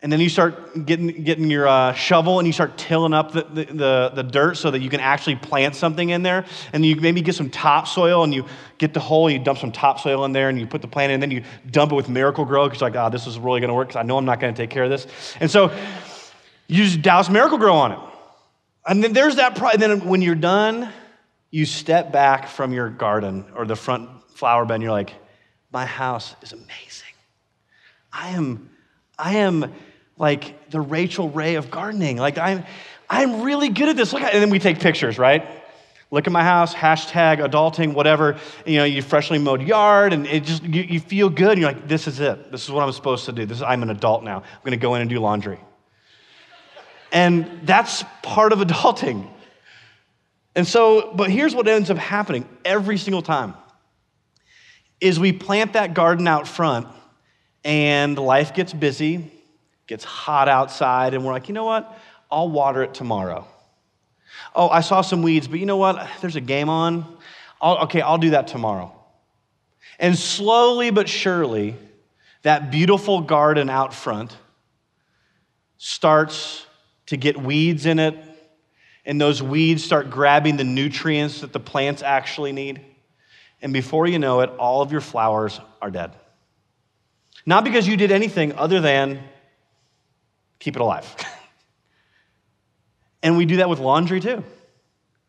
And 0.00 0.12
then 0.12 0.20
you 0.20 0.28
start 0.28 0.86
getting, 0.86 1.24
getting 1.24 1.50
your 1.50 1.66
uh, 1.66 1.92
shovel 1.92 2.38
and 2.38 2.46
you 2.46 2.52
start 2.52 2.78
tilling 2.78 3.12
up 3.12 3.32
the, 3.32 3.42
the, 3.42 3.64
the, 3.64 4.12
the, 4.14 4.22
dirt 4.22 4.56
so 4.56 4.70
that 4.70 4.78
you 4.78 4.88
can 4.88 5.00
actually 5.00 5.34
plant 5.34 5.74
something 5.74 6.10
in 6.10 6.22
there. 6.22 6.44
And 6.72 6.86
you 6.86 6.94
maybe 6.96 7.20
get 7.20 7.34
some 7.34 7.50
topsoil 7.50 8.22
and 8.22 8.32
you 8.32 8.44
get 8.78 8.94
the 8.94 9.00
hole, 9.00 9.26
and 9.26 9.36
you 9.36 9.42
dump 9.42 9.58
some 9.58 9.72
topsoil 9.72 10.24
in 10.24 10.30
there 10.30 10.48
and 10.50 10.60
you 10.60 10.68
put 10.68 10.82
the 10.82 10.88
plant 10.88 11.10
in, 11.10 11.14
and 11.14 11.22
then 11.22 11.32
you 11.32 11.42
dump 11.68 11.90
it 11.90 11.96
with 11.96 12.08
Miracle-Gro 12.08 12.66
because 12.68 12.80
you're 12.80 12.90
like, 12.90 13.06
oh, 13.06 13.10
this 13.10 13.26
is 13.26 13.40
really 13.40 13.58
going 13.58 13.70
to 13.70 13.74
work 13.74 13.88
because 13.88 13.98
I 13.98 14.04
know 14.04 14.16
I'm 14.16 14.24
not 14.24 14.38
going 14.38 14.54
to 14.54 14.62
take 14.62 14.70
care 14.70 14.84
of 14.84 14.90
this. 14.90 15.08
And 15.40 15.50
so 15.50 15.76
you 16.68 16.84
just 16.84 17.02
douse 17.02 17.28
Miracle-Gro 17.28 17.74
on 17.74 17.92
it. 17.92 17.98
And 18.88 19.04
then 19.04 19.12
there's 19.12 19.36
that, 19.36 19.60
and 19.60 19.82
then 19.82 20.08
when 20.08 20.22
you're 20.22 20.34
done, 20.34 20.90
you 21.50 21.66
step 21.66 22.10
back 22.10 22.48
from 22.48 22.72
your 22.72 22.88
garden 22.88 23.44
or 23.54 23.66
the 23.66 23.76
front 23.76 24.08
flower 24.32 24.64
bed 24.64 24.74
and 24.74 24.82
you're 24.82 24.92
like, 24.92 25.14
my 25.70 25.84
house 25.84 26.34
is 26.42 26.52
amazing. 26.52 27.12
I 28.12 28.30
am, 28.30 28.70
I 29.18 29.36
am 29.36 29.74
like 30.16 30.70
the 30.70 30.80
Rachael 30.80 31.28
Ray 31.28 31.56
of 31.56 31.70
gardening. 31.70 32.16
Like 32.16 32.38
I'm, 32.38 32.64
I'm 33.10 33.42
really 33.42 33.68
good 33.68 33.90
at 33.90 33.96
this. 33.96 34.12
Look, 34.12 34.22
at, 34.22 34.32
and 34.32 34.42
then 34.42 34.50
we 34.50 34.58
take 34.58 34.80
pictures, 34.80 35.18
right? 35.18 35.46
Look 36.10 36.26
at 36.26 36.32
my 36.32 36.42
house, 36.42 36.74
hashtag 36.74 37.46
adulting, 37.46 37.92
whatever. 37.92 38.38
You 38.64 38.78
know, 38.78 38.84
you 38.84 39.02
freshly 39.02 39.38
mowed 39.38 39.60
yard, 39.60 40.14
and 40.14 40.26
it 40.26 40.44
just 40.44 40.62
you, 40.62 40.82
you 40.82 41.00
feel 41.00 41.28
good. 41.28 41.52
And 41.52 41.60
you're 41.60 41.70
like, 41.70 41.86
this 41.86 42.06
is 42.06 42.18
it. 42.18 42.50
This 42.50 42.64
is 42.64 42.70
what 42.70 42.82
I'm 42.82 42.92
supposed 42.92 43.26
to 43.26 43.32
do. 43.32 43.44
This 43.44 43.58
is, 43.58 43.62
I'm 43.62 43.82
an 43.82 43.90
adult 43.90 44.24
now. 44.24 44.38
I'm 44.38 44.60
going 44.62 44.70
to 44.70 44.78
go 44.78 44.94
in 44.94 45.02
and 45.02 45.10
do 45.10 45.18
laundry. 45.18 45.60
And 47.12 47.60
that's 47.64 48.04
part 48.22 48.52
of 48.52 48.58
adulting. 48.58 49.28
And 50.54 50.66
so, 50.66 51.12
but 51.14 51.30
here's 51.30 51.54
what 51.54 51.68
ends 51.68 51.90
up 51.90 51.98
happening 51.98 52.48
every 52.64 52.98
single 52.98 53.22
time 53.22 53.54
is 55.00 55.20
we 55.20 55.32
plant 55.32 55.74
that 55.74 55.94
garden 55.94 56.26
out 56.26 56.48
front 56.48 56.88
and 57.64 58.18
life 58.18 58.54
gets 58.54 58.72
busy, 58.72 59.30
gets 59.86 60.04
hot 60.04 60.48
outside, 60.48 61.14
and 61.14 61.24
we're 61.24 61.32
like, 61.32 61.48
you 61.48 61.54
know 61.54 61.64
what? 61.64 61.96
I'll 62.30 62.48
water 62.48 62.82
it 62.82 62.94
tomorrow. 62.94 63.46
Oh, 64.54 64.68
I 64.68 64.80
saw 64.80 65.00
some 65.02 65.22
weeds, 65.22 65.46
but 65.46 65.60
you 65.60 65.66
know 65.66 65.76
what? 65.76 66.08
There's 66.20 66.36
a 66.36 66.40
game 66.40 66.68
on. 66.68 67.06
I'll, 67.60 67.78
okay, 67.84 68.00
I'll 68.00 68.18
do 68.18 68.30
that 68.30 68.48
tomorrow. 68.48 68.94
And 69.98 70.16
slowly 70.16 70.90
but 70.90 71.08
surely, 71.08 71.76
that 72.42 72.70
beautiful 72.70 73.20
garden 73.20 73.68
out 73.70 73.92
front 73.94 74.36
starts 75.76 76.66
to 77.08 77.16
get 77.16 77.40
weeds 77.40 77.86
in 77.86 77.98
it, 77.98 78.16
and 79.04 79.20
those 79.20 79.42
weeds 79.42 79.82
start 79.82 80.10
grabbing 80.10 80.56
the 80.56 80.64
nutrients 80.64 81.40
that 81.40 81.52
the 81.52 81.60
plants 81.60 82.02
actually 82.02 82.52
need. 82.52 82.80
And 83.62 83.72
before 83.72 84.06
you 84.06 84.18
know 84.18 84.40
it, 84.40 84.50
all 84.58 84.82
of 84.82 84.92
your 84.92 85.00
flowers 85.00 85.60
are 85.80 85.90
dead. 85.90 86.12
Not 87.46 87.64
because 87.64 87.88
you 87.88 87.96
did 87.96 88.12
anything 88.12 88.52
other 88.52 88.80
than 88.80 89.22
keep 90.58 90.76
it 90.76 90.82
alive. 90.82 91.06
and 93.22 93.38
we 93.38 93.46
do 93.46 93.56
that 93.56 93.70
with 93.70 93.78
laundry 93.78 94.20
too, 94.20 94.44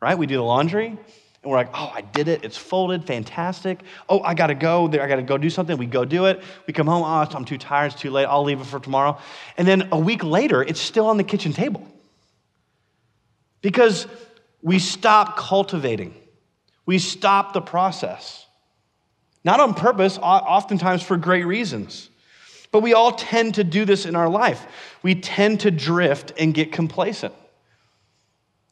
right? 0.01 0.17
We 0.17 0.27
do 0.27 0.35
the 0.35 0.43
laundry 0.43 0.97
and 1.41 1.49
we're 1.49 1.57
like, 1.57 1.69
oh, 1.73 1.91
I 1.93 2.01
did 2.01 2.27
it. 2.27 2.43
It's 2.43 2.57
folded. 2.57 3.07
Fantastic. 3.07 3.79
Oh, 4.09 4.21
I 4.21 4.33
got 4.33 4.47
to 4.47 4.55
go 4.55 4.89
there. 4.89 5.01
I 5.01 5.07
got 5.07 5.15
to 5.15 5.21
go 5.21 5.37
do 5.37 5.49
something. 5.49 5.77
We 5.77 5.85
go 5.85 6.03
do 6.03 6.25
it. 6.25 6.41
We 6.67 6.73
come 6.73 6.87
home. 6.87 7.03
Oh, 7.03 7.35
I'm 7.35 7.45
too 7.45 7.57
tired. 7.57 7.93
It's 7.93 8.01
too 8.01 8.11
late. 8.11 8.25
I'll 8.25 8.43
leave 8.43 8.59
it 8.59 8.65
for 8.65 8.79
tomorrow. 8.79 9.17
And 9.57 9.65
then 9.65 9.87
a 9.93 9.97
week 9.97 10.23
later, 10.23 10.61
it's 10.61 10.81
still 10.81 11.07
on 11.07 11.15
the 11.15 11.23
kitchen 11.23 11.53
table 11.53 11.87
because 13.61 14.05
we 14.61 14.79
stop 14.79 15.37
cultivating. 15.37 16.13
We 16.85 16.99
stop 16.99 17.53
the 17.53 17.61
process. 17.61 18.45
Not 19.45 19.61
on 19.61 19.73
purpose, 19.73 20.17
oftentimes 20.17 21.03
for 21.03 21.15
great 21.15 21.45
reasons. 21.45 22.09
But 22.71 22.81
we 22.81 22.93
all 22.93 23.13
tend 23.13 23.55
to 23.55 23.63
do 23.63 23.85
this 23.85 24.05
in 24.05 24.15
our 24.15 24.27
life. 24.27 24.65
We 25.01 25.15
tend 25.15 25.61
to 25.61 25.71
drift 25.71 26.33
and 26.37 26.53
get 26.53 26.73
complacent. 26.73 27.33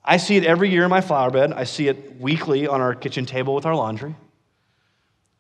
I 0.10 0.16
see 0.16 0.38
it 0.38 0.46
every 0.46 0.70
year 0.70 0.86
in 0.86 0.90
my 0.90 1.02
flower 1.02 1.30
bed. 1.30 1.52
I 1.52 1.66
see 1.66 1.90
it 1.90 2.20
weekly 2.22 2.66
on 2.66 2.80
our 2.80 2.96
kitchen 2.96 3.26
table 3.26 3.54
with 3.54 3.66
our 3.66 3.76
laundry. 3.76 4.16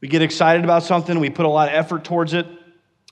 We 0.01 0.09
get 0.09 0.21
excited 0.21 0.65
about 0.65 0.83
something, 0.83 1.19
we 1.19 1.29
put 1.29 1.45
a 1.45 1.50
lot 1.50 1.69
of 1.69 1.74
effort 1.74 2.03
towards 2.03 2.33
it. 2.33 2.45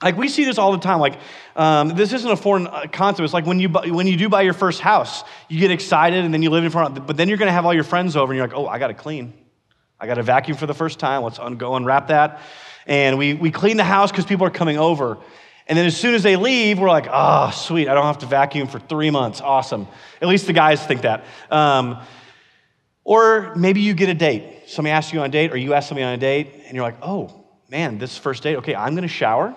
Like 0.04 0.18
we 0.18 0.28
see 0.28 0.44
this 0.44 0.58
all 0.58 0.74
the 0.74 0.80
time. 0.80 1.00
Like 1.00 1.18
um, 1.56 1.96
this 1.96 2.12
isn't 2.12 2.30
a 2.30 2.36
foreign 2.36 2.68
uh, 2.68 2.88
concept. 2.92 3.24
It's 3.24 3.34
like 3.34 3.46
when 3.46 3.62
you 3.62 3.70
when 3.70 4.06
you 4.06 4.18
do 4.18 4.28
buy 4.28 4.42
your 4.42 4.54
first 4.54 4.82
house, 4.82 5.24
you 5.48 5.58
get 5.58 5.72
excited 5.72 6.26
and 6.26 6.34
then 6.34 6.44
you 6.44 6.50
live 6.50 6.66
in 6.66 6.70
front. 6.70 6.98
Of, 6.98 7.08
but 7.08 7.16
then 7.16 7.30
you're 7.30 7.38
going 7.38 7.48
to 7.48 7.54
have 7.54 7.66
all 7.66 7.74
your 7.74 7.86
friends 7.86 8.18
over 8.18 8.34
and 8.34 8.38
you're 8.38 8.46
like, 8.46 8.58
oh, 8.58 8.68
I 8.68 8.78
got 8.78 8.88
to 8.88 8.94
clean. 8.94 9.34
I 9.98 10.08
got 10.08 10.16
to 10.16 10.24
vacuum 10.24 10.58
for 10.58 10.66
the 10.66 10.74
first 10.74 11.00
time. 11.00 11.24
Let's 11.24 11.40
go 11.40 11.76
unwrap 11.76 12.10
that. 12.10 12.42
And 12.86 13.18
we, 13.18 13.34
we 13.34 13.50
clean 13.50 13.78
the 13.78 13.86
house 13.86 14.12
because 14.12 14.26
people 14.26 14.46
are 14.46 14.52
coming 14.52 14.78
over. 14.78 15.18
And 15.68 15.78
then 15.78 15.86
as 15.86 15.98
soon 15.98 16.14
as 16.14 16.22
they 16.22 16.36
leave, 16.36 16.80
we're 16.80 16.90
like, 16.90 17.08
oh, 17.12 17.50
sweet, 17.52 17.88
I 17.88 17.96
don't 17.96 18.06
have 18.06 18.20
to 18.20 18.28
vacuum 18.28 18.68
for 18.68 18.80
three 18.80 19.10
months. 19.10 19.42
Awesome. 19.42 19.88
At 20.22 20.28
least 20.28 20.46
the 20.46 20.54
guys 20.54 20.86
think 20.86 21.02
that. 21.02 21.26
Um, 21.50 22.00
or 23.04 23.54
maybe 23.56 23.82
you 23.82 23.94
get 23.94 24.10
a 24.10 24.14
date. 24.14 24.64
Somebody 24.68 24.92
asks 24.92 25.14
you 25.14 25.20
on 25.20 25.26
a 25.26 25.30
date, 25.30 25.52
or 25.52 25.58
you 25.58 25.74
ask 25.74 25.90
somebody 25.90 26.06
on 26.06 26.14
a 26.14 26.18
date, 26.18 26.64
and 26.66 26.76
you're 26.76 26.84
like, 26.84 26.98
oh, 27.02 27.46
man, 27.70 27.98
this 27.98 28.18
first 28.18 28.44
date, 28.44 28.58
okay, 28.58 28.76
I'm 28.76 28.94
going 28.94 29.04
to 29.04 29.08
shower. 29.08 29.56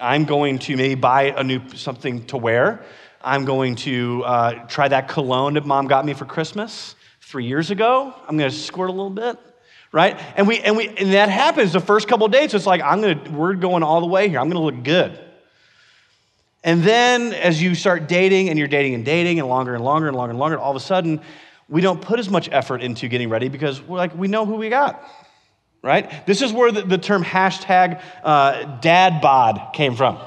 I'm 0.00 0.24
going 0.24 0.58
to 0.60 0.76
maybe 0.76 0.94
buy 0.96 1.34
a 1.36 1.44
new 1.44 1.60
something 1.74 2.26
to 2.26 2.36
wear. 2.36 2.84
I'm 3.20 3.44
going 3.44 3.76
to 3.76 4.24
uh, 4.24 4.52
try 4.66 4.88
that 4.88 5.06
cologne 5.06 5.54
that 5.54 5.64
mom 5.64 5.86
got 5.86 6.04
me 6.04 6.14
for 6.14 6.24
Christmas 6.24 6.96
three 7.20 7.46
years 7.46 7.70
ago. 7.70 8.12
I'm 8.26 8.36
going 8.36 8.50
to 8.50 8.56
squirt 8.56 8.90
a 8.90 8.92
little 8.92 9.10
bit, 9.10 9.38
right? 9.92 10.18
And 10.36 10.48
we 10.48 10.58
and 10.60 10.76
we 10.76 10.88
and 10.88 11.12
that 11.12 11.28
happens 11.28 11.72
the 11.72 11.80
first 11.80 12.08
couple 12.08 12.26
days. 12.28 12.54
It's 12.54 12.66
like 12.66 12.80
I'm 12.80 13.02
to 13.02 13.30
we're 13.30 13.54
going 13.54 13.82
all 13.82 14.00
the 14.00 14.06
way 14.06 14.28
here. 14.28 14.40
I'm 14.40 14.50
to 14.50 14.58
look 14.58 14.82
good. 14.82 15.18
And 16.64 16.82
then 16.82 17.32
as 17.32 17.60
you 17.60 17.74
start 17.74 18.08
dating 18.08 18.48
and 18.48 18.58
you're 18.58 18.68
dating 18.68 18.94
and 18.94 19.04
dating 19.04 19.38
and 19.38 19.48
longer 19.48 19.74
and 19.74 19.84
longer 19.84 20.08
and 20.08 20.16
longer 20.16 20.30
and 20.30 20.38
longer, 20.38 20.58
all 20.58 20.70
of 20.70 20.76
a 20.76 20.80
sudden 20.80 21.20
we 21.68 21.80
don't 21.80 22.00
put 22.00 22.18
as 22.18 22.30
much 22.30 22.48
effort 22.50 22.82
into 22.82 23.08
getting 23.08 23.28
ready 23.28 23.48
because 23.48 23.82
we're 23.82 23.98
like 23.98 24.16
we 24.16 24.28
know 24.28 24.46
who 24.46 24.54
we 24.54 24.68
got. 24.68 25.02
Right? 25.82 26.24
This 26.26 26.42
is 26.42 26.52
where 26.52 26.70
the, 26.70 26.82
the 26.82 26.98
term 26.98 27.24
hashtag 27.24 28.00
uh, 28.22 28.78
dad 28.80 29.20
bod 29.20 29.72
came 29.74 29.96
from. 29.96 30.18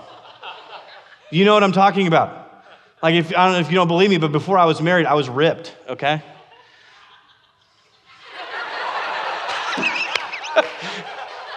You 1.31 1.45
know 1.45 1.53
what 1.53 1.63
I'm 1.63 1.71
talking 1.71 2.07
about? 2.07 2.63
Like, 3.01 3.15
if, 3.15 3.29
I 3.29 3.45
don't 3.45 3.53
know 3.53 3.59
if 3.59 3.69
you 3.69 3.75
don't 3.75 3.87
believe 3.87 4.09
me, 4.09 4.17
but 4.17 4.31
before 4.31 4.57
I 4.57 4.65
was 4.65 4.81
married, 4.81 5.05
I 5.05 5.13
was 5.13 5.29
ripped, 5.29 5.75
okay? 5.87 6.21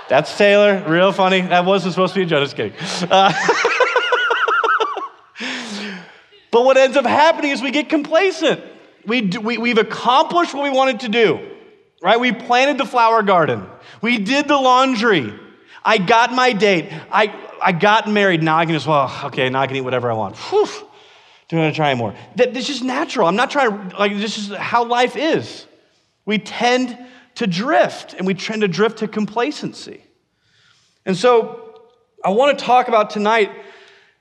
That's 0.09 0.37
Taylor. 0.37 0.83
Real 0.87 1.13
funny. 1.13 1.43
That 1.43 1.67
wasn't 1.67 1.95
supposed 1.95 2.15
to 2.15 2.21
be 2.21 2.25
a 2.25 2.27
joke. 2.27 2.43
Just 2.43 2.57
kidding. 2.57 2.73
Uh, 3.11 3.31
but 6.51 6.65
what 6.65 6.77
ends 6.77 6.97
up 6.97 7.05
happening 7.05 7.51
is 7.51 7.61
we 7.61 7.71
get 7.71 7.89
complacent. 7.89 8.63
We, 9.07 9.23
do, 9.23 9.41
we, 9.41 9.59
we've 9.59 9.79
accomplished 9.79 10.55
what 10.55 10.65
we 10.65 10.71
wanted 10.71 11.01
to 11.01 11.09
do, 11.09 11.41
right? 12.03 12.19
We 12.19 12.33
planted 12.33 12.79
the 12.79 12.87
flower 12.87 13.23
garden. 13.23 13.67
We 14.01 14.19
did 14.19 14.49
the 14.49 14.57
laundry. 14.57 15.33
I 15.85 15.99
got 15.99 16.33
my 16.33 16.53
date. 16.53 16.91
I, 17.11 17.35
I 17.63 17.73
got 17.73 18.11
married. 18.11 18.43
Now 18.43 18.59
I 18.59 18.65
can 18.65 18.75
just, 18.75 18.87
well, 18.87 19.13
okay, 19.25 19.49
now 19.49 19.61
I 19.61 19.67
can 19.67 19.77
eat 19.77 19.83
whatever 19.83 20.11
I 20.11 20.15
want. 20.15 20.37
Whew. 20.37 20.67
Do 21.49 21.57
I 21.57 21.61
want 21.61 21.75
to 21.75 21.77
try 21.77 21.95
more? 21.95 22.15
That, 22.37 22.53
this 22.53 22.69
is 22.69 22.83
natural. 22.83 23.27
I'm 23.27 23.37
not 23.37 23.51
trying 23.51 23.91
to, 23.91 23.97
like, 23.97 24.17
this 24.17 24.37
is 24.37 24.55
how 24.55 24.85
life 24.85 25.17
is. 25.17 25.67
We 26.27 26.39
tend 26.39 26.99
to 27.39 27.47
drift, 27.47 28.15
and 28.15 28.27
we 28.27 28.35
tend 28.35 28.63
to 28.63 28.69
drift 28.69 28.99
to 28.99 29.07
complacency. 29.07 30.03
And 31.07 31.17
so 31.17 31.81
I 32.25 32.31
want 32.31 32.59
to 32.59 32.65
talk 32.65 32.89
about 32.89 33.11
tonight 33.11 33.53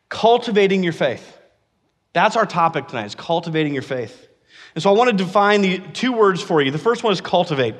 cultivating 0.07 0.83
your 0.83 0.93
faith. 0.93 1.35
That's 2.13 2.35
our 2.35 2.45
topic 2.45 2.87
tonight, 2.87 3.07
is 3.07 3.15
cultivating 3.15 3.73
your 3.73 3.81
faith. 3.81 4.27
And 4.75 4.83
so 4.83 4.91
I 4.91 4.93
want 4.93 5.09
to 5.09 5.17
define 5.17 5.61
the 5.61 5.79
two 5.79 6.13
words 6.13 6.43
for 6.43 6.61
you. 6.61 6.69
The 6.69 6.77
first 6.77 7.03
one 7.03 7.11
is 7.11 7.19
cultivate. 7.19 7.73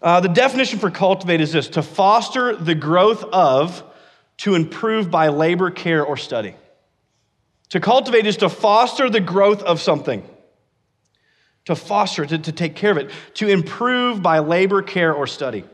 Uh, 0.00 0.20
the 0.20 0.28
definition 0.28 0.78
for 0.78 0.88
cultivate 0.88 1.40
is 1.40 1.52
this 1.52 1.70
to 1.70 1.82
foster 1.82 2.54
the 2.54 2.76
growth 2.76 3.24
of, 3.24 3.82
to 4.36 4.54
improve 4.54 5.10
by 5.10 5.28
labor, 5.30 5.72
care, 5.72 6.04
or 6.04 6.16
study. 6.16 6.54
To 7.70 7.80
cultivate 7.80 8.24
is 8.24 8.36
to 8.36 8.48
foster 8.48 9.10
the 9.10 9.20
growth 9.20 9.64
of 9.64 9.80
something 9.80 10.22
to 11.64 11.74
foster, 11.74 12.26
to, 12.26 12.38
to 12.38 12.52
take 12.52 12.74
care 12.74 12.90
of 12.90 12.98
it, 12.98 13.10
to 13.34 13.48
improve 13.48 14.22
by 14.22 14.38
labor, 14.40 14.82
care, 14.82 15.12
or 15.12 15.26
study. 15.26 15.64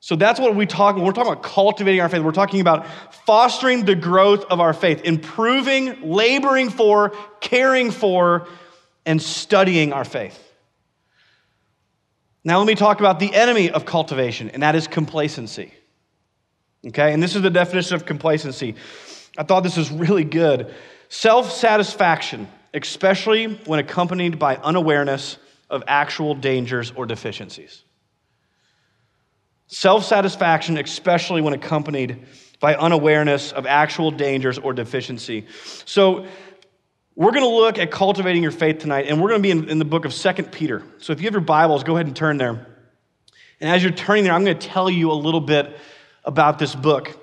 So 0.00 0.14
that's 0.14 0.38
what 0.38 0.54
we 0.54 0.66
talk. 0.66 0.96
We're 0.96 1.12
talking 1.12 1.32
about 1.32 1.42
cultivating 1.42 2.00
our 2.00 2.08
faith. 2.08 2.22
We're 2.22 2.32
talking 2.32 2.60
about 2.60 2.86
fostering 3.26 3.84
the 3.84 3.94
growth 3.94 4.44
of 4.44 4.60
our 4.60 4.72
faith, 4.72 5.02
improving, 5.04 6.00
laboring 6.02 6.70
for, 6.70 7.10
caring 7.40 7.90
for, 7.90 8.46
and 9.04 9.20
studying 9.20 9.92
our 9.92 10.04
faith. 10.04 10.42
Now 12.44 12.58
let 12.58 12.66
me 12.66 12.76
talk 12.76 13.00
about 13.00 13.18
the 13.18 13.34
enemy 13.34 13.70
of 13.70 13.84
cultivation, 13.84 14.50
and 14.50 14.62
that 14.62 14.76
is 14.76 14.86
complacency. 14.86 15.72
Okay, 16.86 17.12
and 17.12 17.20
this 17.20 17.34
is 17.34 17.42
the 17.42 17.50
definition 17.50 17.96
of 17.96 18.06
complacency. 18.06 18.76
I 19.36 19.42
thought 19.42 19.64
this 19.64 19.76
was 19.76 19.90
really 19.90 20.22
good. 20.22 20.72
Self 21.08 21.50
satisfaction 21.50 22.46
especially 22.76 23.46
when 23.64 23.80
accompanied 23.80 24.38
by 24.38 24.56
unawareness 24.56 25.38
of 25.70 25.82
actual 25.88 26.34
dangers 26.34 26.92
or 26.94 27.06
deficiencies. 27.06 27.82
Self 29.66 30.04
satisfaction, 30.04 30.76
especially 30.78 31.40
when 31.40 31.54
accompanied 31.54 32.24
by 32.60 32.76
unawareness 32.76 33.52
of 33.52 33.66
actual 33.66 34.10
dangers 34.10 34.58
or 34.58 34.72
deficiency. 34.72 35.46
So, 35.84 36.26
we're 37.16 37.32
going 37.32 37.44
to 37.44 37.48
look 37.48 37.78
at 37.78 37.90
cultivating 37.90 38.42
your 38.42 38.52
faith 38.52 38.78
tonight, 38.78 39.06
and 39.08 39.22
we're 39.22 39.30
going 39.30 39.42
to 39.42 39.42
be 39.42 39.50
in, 39.50 39.70
in 39.70 39.78
the 39.78 39.86
book 39.86 40.04
of 40.04 40.12
Second 40.12 40.52
Peter. 40.52 40.82
So, 40.98 41.12
if 41.12 41.20
you 41.20 41.24
have 41.24 41.34
your 41.34 41.40
Bibles, 41.40 41.82
go 41.82 41.94
ahead 41.96 42.06
and 42.06 42.14
turn 42.14 42.36
there. 42.36 42.66
And 43.60 43.70
as 43.70 43.82
you're 43.82 43.92
turning 43.92 44.24
there, 44.24 44.34
I'm 44.34 44.44
going 44.44 44.58
to 44.58 44.66
tell 44.66 44.90
you 44.90 45.10
a 45.10 45.14
little 45.14 45.40
bit 45.40 45.76
about 46.24 46.58
this 46.58 46.74
book. 46.74 47.16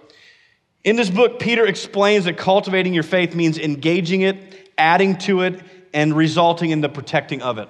In 0.83 0.97
this 0.97 1.09
book, 1.09 1.39
Peter 1.39 1.65
explains 1.65 2.25
that 2.25 2.37
cultivating 2.37 2.93
your 2.93 3.03
faith 3.03 3.35
means 3.35 3.57
engaging 3.57 4.21
it, 4.21 4.52
adding 4.77 5.17
to 5.19 5.41
it, 5.41 5.61
and 5.93 6.15
resulting 6.15 6.71
in 6.71 6.81
the 6.81 6.89
protecting 6.89 7.41
of 7.41 7.57
it. 7.57 7.69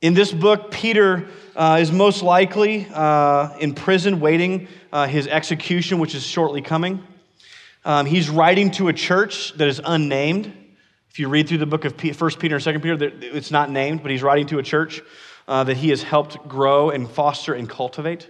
In 0.00 0.14
this 0.14 0.32
book, 0.32 0.70
Peter 0.70 1.28
uh, 1.56 1.78
is 1.80 1.90
most 1.90 2.22
likely 2.22 2.86
uh, 2.94 3.56
in 3.58 3.74
prison 3.74 4.20
waiting 4.20 4.68
uh, 4.92 5.06
his 5.06 5.26
execution, 5.26 5.98
which 5.98 6.14
is 6.14 6.24
shortly 6.24 6.62
coming. 6.62 7.02
Um, 7.84 8.06
he's 8.06 8.30
writing 8.30 8.70
to 8.72 8.88
a 8.88 8.92
church 8.92 9.52
that 9.54 9.66
is 9.66 9.80
unnamed. 9.84 10.52
If 11.10 11.18
you 11.18 11.28
read 11.28 11.48
through 11.48 11.58
the 11.58 11.66
book 11.66 11.84
of 11.84 11.94
First 12.16 12.38
Peter 12.38 12.54
and 12.54 12.62
Second 12.62 12.82
Peter, 12.82 13.10
it's 13.34 13.50
not 13.50 13.70
named, 13.70 14.02
but 14.02 14.10
he's 14.10 14.22
writing 14.22 14.46
to 14.48 14.58
a 14.58 14.62
church 14.62 15.02
uh, 15.48 15.64
that 15.64 15.76
he 15.76 15.88
has 15.88 16.02
helped 16.02 16.46
grow 16.46 16.90
and 16.90 17.10
foster 17.10 17.54
and 17.54 17.68
cultivate. 17.68 18.28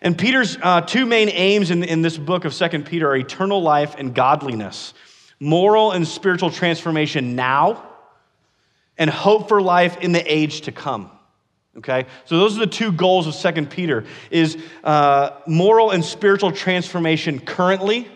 And 0.00 0.16
Peter's 0.16 0.56
uh, 0.62 0.80
two 0.80 1.04
main 1.04 1.28
aims 1.28 1.70
in, 1.70 1.82
in 1.82 2.02
this 2.02 2.16
book 2.16 2.44
of 2.44 2.54
Second 2.54 2.86
Peter 2.86 3.10
are 3.10 3.16
eternal 3.16 3.60
life 3.60 3.96
and 3.98 4.14
godliness, 4.14 4.94
moral 5.40 5.92
and 5.92 6.06
spiritual 6.06 6.50
transformation 6.50 7.36
now 7.36 7.84
and 8.96 9.08
hope 9.08 9.48
for 9.48 9.62
life 9.62 9.98
in 9.98 10.12
the 10.12 10.32
age 10.32 10.62
to 10.62 10.72
come. 10.72 11.10
Okay, 11.76 12.06
so 12.24 12.38
those 12.38 12.56
are 12.56 12.60
the 12.60 12.66
two 12.66 12.90
goals 12.90 13.28
of 13.28 13.34
Second 13.34 13.70
Peter: 13.70 14.04
is 14.30 14.58
uh, 14.82 15.30
moral 15.46 15.92
and 15.92 16.04
spiritual 16.04 16.50
transformation 16.50 17.38
currently, 17.38 18.08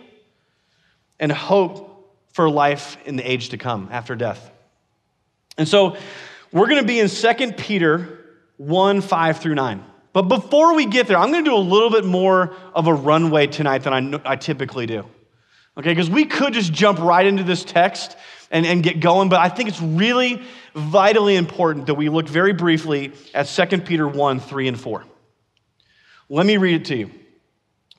and 1.20 1.30
hope 1.30 2.18
for 2.32 2.50
life 2.50 2.96
in 3.04 3.14
the 3.14 3.22
age 3.22 3.50
to 3.50 3.58
come 3.58 3.88
after 3.92 4.16
death. 4.16 4.50
And 5.56 5.68
so, 5.68 5.96
we're 6.50 6.66
going 6.66 6.80
to 6.80 6.86
be 6.86 6.98
in 6.98 7.08
Second 7.08 7.56
Peter 7.56 8.18
one 8.56 9.00
five 9.00 9.38
through 9.38 9.54
nine. 9.54 9.84
But 10.12 10.22
before 10.22 10.74
we 10.74 10.86
get 10.86 11.06
there, 11.06 11.16
I'm 11.16 11.30
going 11.30 11.44
to 11.44 11.50
do 11.50 11.56
a 11.56 11.58
little 11.58 11.90
bit 11.90 12.04
more 12.04 12.54
of 12.74 12.88
a 12.88 12.94
runway 12.94 13.46
tonight 13.46 13.84
than 13.84 14.14
I, 14.14 14.32
I 14.32 14.36
typically 14.36 14.86
do. 14.86 15.06
Okay, 15.78 15.90
because 15.90 16.10
we 16.10 16.26
could 16.26 16.52
just 16.52 16.72
jump 16.72 16.98
right 16.98 17.24
into 17.24 17.44
this 17.44 17.64
text 17.64 18.16
and, 18.50 18.66
and 18.66 18.82
get 18.82 19.00
going, 19.00 19.30
but 19.30 19.40
I 19.40 19.48
think 19.48 19.70
it's 19.70 19.80
really 19.80 20.42
vitally 20.74 21.36
important 21.36 21.86
that 21.86 21.94
we 21.94 22.08
look 22.08 22.28
very 22.28 22.52
briefly 22.52 23.12
at 23.32 23.44
2 23.44 23.78
Peter 23.78 24.06
1 24.06 24.40
3 24.40 24.68
and 24.68 24.80
4. 24.80 25.04
Let 26.28 26.46
me 26.46 26.56
read 26.58 26.82
it 26.82 26.84
to 26.86 26.96
you. 26.96 27.10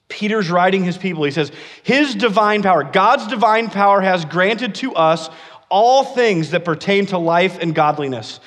Peter's 0.07 0.51
writing 0.51 0.83
his 0.83 0.97
people. 0.97 1.23
He 1.23 1.31
says, 1.31 1.51
His 1.81 2.13
divine 2.13 2.61
power, 2.61 2.83
God's 2.83 3.27
divine 3.27 3.69
power, 3.69 4.01
has 4.01 4.25
granted 4.25 4.75
to 4.75 4.93
us 4.93 5.29
all 5.69 6.03
things 6.03 6.51
that 6.51 6.63
pertain 6.63 7.07
to 7.07 7.17
life 7.17 7.57
and 7.59 7.73
godliness 7.73 8.39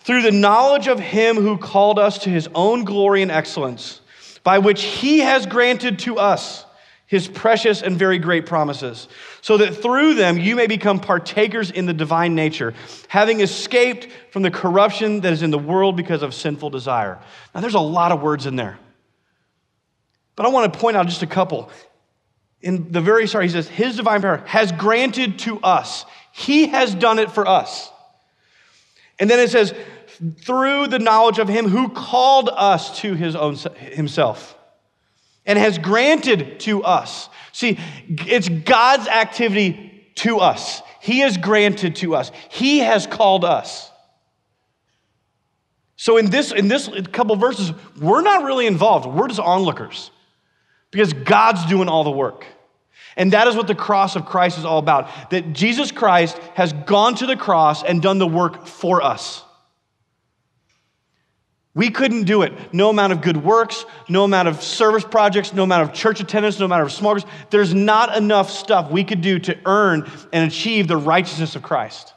through 0.00 0.22
the 0.22 0.32
knowledge 0.32 0.88
of 0.88 0.98
Him 0.98 1.36
who 1.36 1.56
called 1.56 2.00
us 2.00 2.18
to 2.18 2.30
His 2.30 2.48
own 2.56 2.82
glory 2.82 3.22
and 3.22 3.30
excellence, 3.30 4.00
by 4.42 4.58
which 4.58 4.82
He 4.82 5.20
has 5.20 5.46
granted 5.46 6.00
to 6.00 6.18
us 6.18 6.64
his 7.12 7.28
precious 7.28 7.82
and 7.82 7.98
very 7.98 8.18
great 8.18 8.46
promises, 8.46 9.06
so 9.42 9.58
that 9.58 9.76
through 9.76 10.14
them 10.14 10.38
you 10.38 10.56
may 10.56 10.66
become 10.66 10.98
partakers 10.98 11.70
in 11.70 11.84
the 11.84 11.92
divine 11.92 12.34
nature, 12.34 12.72
having 13.06 13.42
escaped 13.42 14.08
from 14.30 14.40
the 14.40 14.50
corruption 14.50 15.20
that 15.20 15.30
is 15.30 15.42
in 15.42 15.50
the 15.50 15.58
world 15.58 15.94
because 15.94 16.22
of 16.22 16.32
sinful 16.32 16.70
desire. 16.70 17.18
Now, 17.54 17.60
there's 17.60 17.74
a 17.74 17.80
lot 17.80 18.12
of 18.12 18.22
words 18.22 18.46
in 18.46 18.56
there, 18.56 18.78
but 20.36 20.46
I 20.46 20.48
want 20.48 20.72
to 20.72 20.78
point 20.78 20.96
out 20.96 21.06
just 21.06 21.22
a 21.22 21.26
couple. 21.26 21.68
In 22.62 22.90
the 22.90 23.02
very 23.02 23.28
start, 23.28 23.44
he 23.44 23.50
says, 23.50 23.68
His 23.68 23.96
divine 23.96 24.22
power 24.22 24.42
has 24.46 24.72
granted 24.72 25.38
to 25.40 25.60
us, 25.60 26.06
He 26.32 26.68
has 26.68 26.94
done 26.94 27.18
it 27.18 27.30
for 27.30 27.46
us. 27.46 27.90
And 29.18 29.28
then 29.28 29.38
it 29.38 29.50
says, 29.50 29.74
through 30.38 30.86
the 30.86 30.98
knowledge 30.98 31.38
of 31.38 31.46
Him 31.46 31.68
who 31.68 31.90
called 31.90 32.48
us 32.50 33.00
to 33.00 33.12
His 33.12 33.36
own 33.36 33.56
Himself 33.76 34.56
and 35.46 35.58
has 35.58 35.78
granted 35.78 36.60
to 36.60 36.82
us. 36.82 37.28
See, 37.52 37.78
it's 38.08 38.48
God's 38.48 39.08
activity 39.08 40.12
to 40.16 40.38
us. 40.38 40.82
He 41.00 41.20
has 41.20 41.36
granted 41.36 41.96
to 41.96 42.14
us. 42.14 42.30
He 42.48 42.78
has 42.78 43.06
called 43.06 43.44
us. 43.44 43.90
So 45.96 46.16
in 46.16 46.30
this 46.30 46.52
in 46.52 46.68
this 46.68 46.88
couple 47.12 47.36
verses, 47.36 47.72
we're 48.00 48.22
not 48.22 48.44
really 48.44 48.66
involved. 48.66 49.06
We're 49.06 49.28
just 49.28 49.40
onlookers. 49.40 50.10
Because 50.90 51.12
God's 51.12 51.64
doing 51.66 51.88
all 51.88 52.04
the 52.04 52.10
work. 52.10 52.44
And 53.16 53.32
that 53.32 53.46
is 53.48 53.56
what 53.56 53.66
the 53.66 53.74
cross 53.74 54.16
of 54.16 54.26
Christ 54.26 54.58
is 54.58 54.64
all 54.64 54.78
about. 54.78 55.08
That 55.30 55.52
Jesus 55.52 55.90
Christ 55.90 56.38
has 56.54 56.72
gone 56.72 57.14
to 57.16 57.26
the 57.26 57.36
cross 57.36 57.82
and 57.82 58.02
done 58.02 58.18
the 58.18 58.26
work 58.26 58.66
for 58.66 59.02
us. 59.02 59.42
We 61.74 61.90
couldn't 61.90 62.24
do 62.24 62.42
it. 62.42 62.74
No 62.74 62.90
amount 62.90 63.14
of 63.14 63.22
good 63.22 63.38
works, 63.38 63.86
no 64.08 64.24
amount 64.24 64.48
of 64.48 64.62
service 64.62 65.04
projects, 65.04 65.54
no 65.54 65.62
amount 65.62 65.88
of 65.88 65.94
church 65.94 66.20
attendance, 66.20 66.58
no 66.58 66.66
amount 66.66 66.82
of 66.82 66.92
small 66.92 67.14
groups. 67.14 67.26
There's 67.48 67.72
not 67.72 68.14
enough 68.16 68.50
stuff 68.50 68.90
we 68.90 69.04
could 69.04 69.22
do 69.22 69.38
to 69.38 69.58
earn 69.64 70.10
and 70.32 70.46
achieve 70.46 70.86
the 70.86 70.98
righteousness 70.98 71.56
of 71.56 71.62
Christ. 71.62 72.12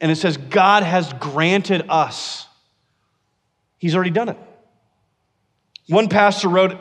And 0.00 0.10
it 0.10 0.16
says, 0.16 0.36
God 0.36 0.82
has 0.82 1.12
granted 1.14 1.86
us. 1.88 2.48
He's 3.78 3.94
already 3.94 4.10
done 4.10 4.28
it. 4.28 4.38
One 5.88 6.08
pastor 6.08 6.48
wrote 6.48 6.76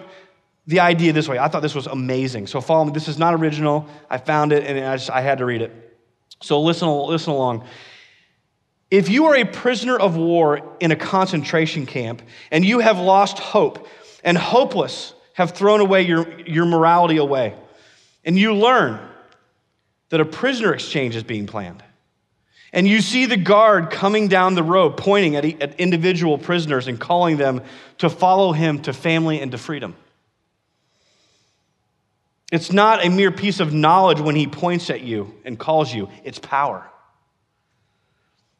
the 0.66 0.80
idea 0.80 1.14
this 1.14 1.28
way. 1.28 1.38
I 1.38 1.48
thought 1.48 1.62
this 1.62 1.76
was 1.76 1.88
amazing. 1.88 2.48
So 2.48 2.60
follow 2.60 2.86
me. 2.86 2.92
This 2.92 3.08
is 3.08 3.20
not 3.20 3.34
original. 3.36 3.88
I 4.10 4.18
found 4.18 4.52
it 4.52 4.64
and 4.66 4.84
I, 4.84 4.96
just, 4.96 5.12
I 5.12 5.22
had 5.22 5.38
to 5.40 5.46
read 5.46 5.62
it. 5.62 5.98
So 6.42 6.62
listen, 6.62 6.88
listen 6.88 7.34
along. 7.34 7.68
If 8.94 9.10
you 9.10 9.26
are 9.26 9.36
a 9.36 9.44
prisoner 9.44 9.98
of 9.98 10.18
war 10.18 10.78
in 10.80 10.92
a 10.92 10.96
concentration 10.96 11.88
camp 11.88 12.22
and 12.52 12.64
you 12.64 12.78
have 12.78 13.00
lost 13.00 13.40
hope 13.40 13.88
and 14.24 14.38
hopeless 14.38 15.16
have 15.34 15.54
thrown 15.54 15.80
away 15.80 16.04
your, 16.04 16.40
your 16.42 16.68
morality 16.68 17.18
away, 17.18 17.56
and 18.24 18.38
you 18.38 18.54
learn 18.54 19.00
that 20.10 20.22
a 20.22 20.26
prisoner 20.26 20.76
exchange 20.76 21.16
is 21.16 21.24
being 21.24 21.48
planned, 21.48 21.84
and 22.72 22.88
you 22.88 23.02
see 23.02 23.26
the 23.26 23.36
guard 23.36 23.90
coming 23.90 24.28
down 24.28 24.54
the 24.54 24.62
road 24.62 24.96
pointing 24.96 25.36
at, 25.38 25.44
at 25.44 25.80
individual 25.80 26.38
prisoners 26.38 26.88
and 26.88 27.00
calling 27.00 27.38
them 27.38 27.64
to 27.98 28.12
follow 28.12 28.52
him 28.52 28.80
to 28.84 28.94
family 28.94 29.42
and 29.42 29.54
to 29.54 29.58
freedom. 29.58 29.96
It's 32.52 32.72
not 32.72 33.04
a 33.04 33.10
mere 33.10 33.32
piece 33.32 33.60
of 33.60 33.74
knowledge 33.74 34.20
when 34.20 34.36
he 34.36 34.46
points 34.46 34.92
at 34.92 35.02
you 35.02 35.34
and 35.46 35.58
calls 35.58 35.92
you, 35.92 36.10
it's 36.24 36.38
power. 36.38 36.88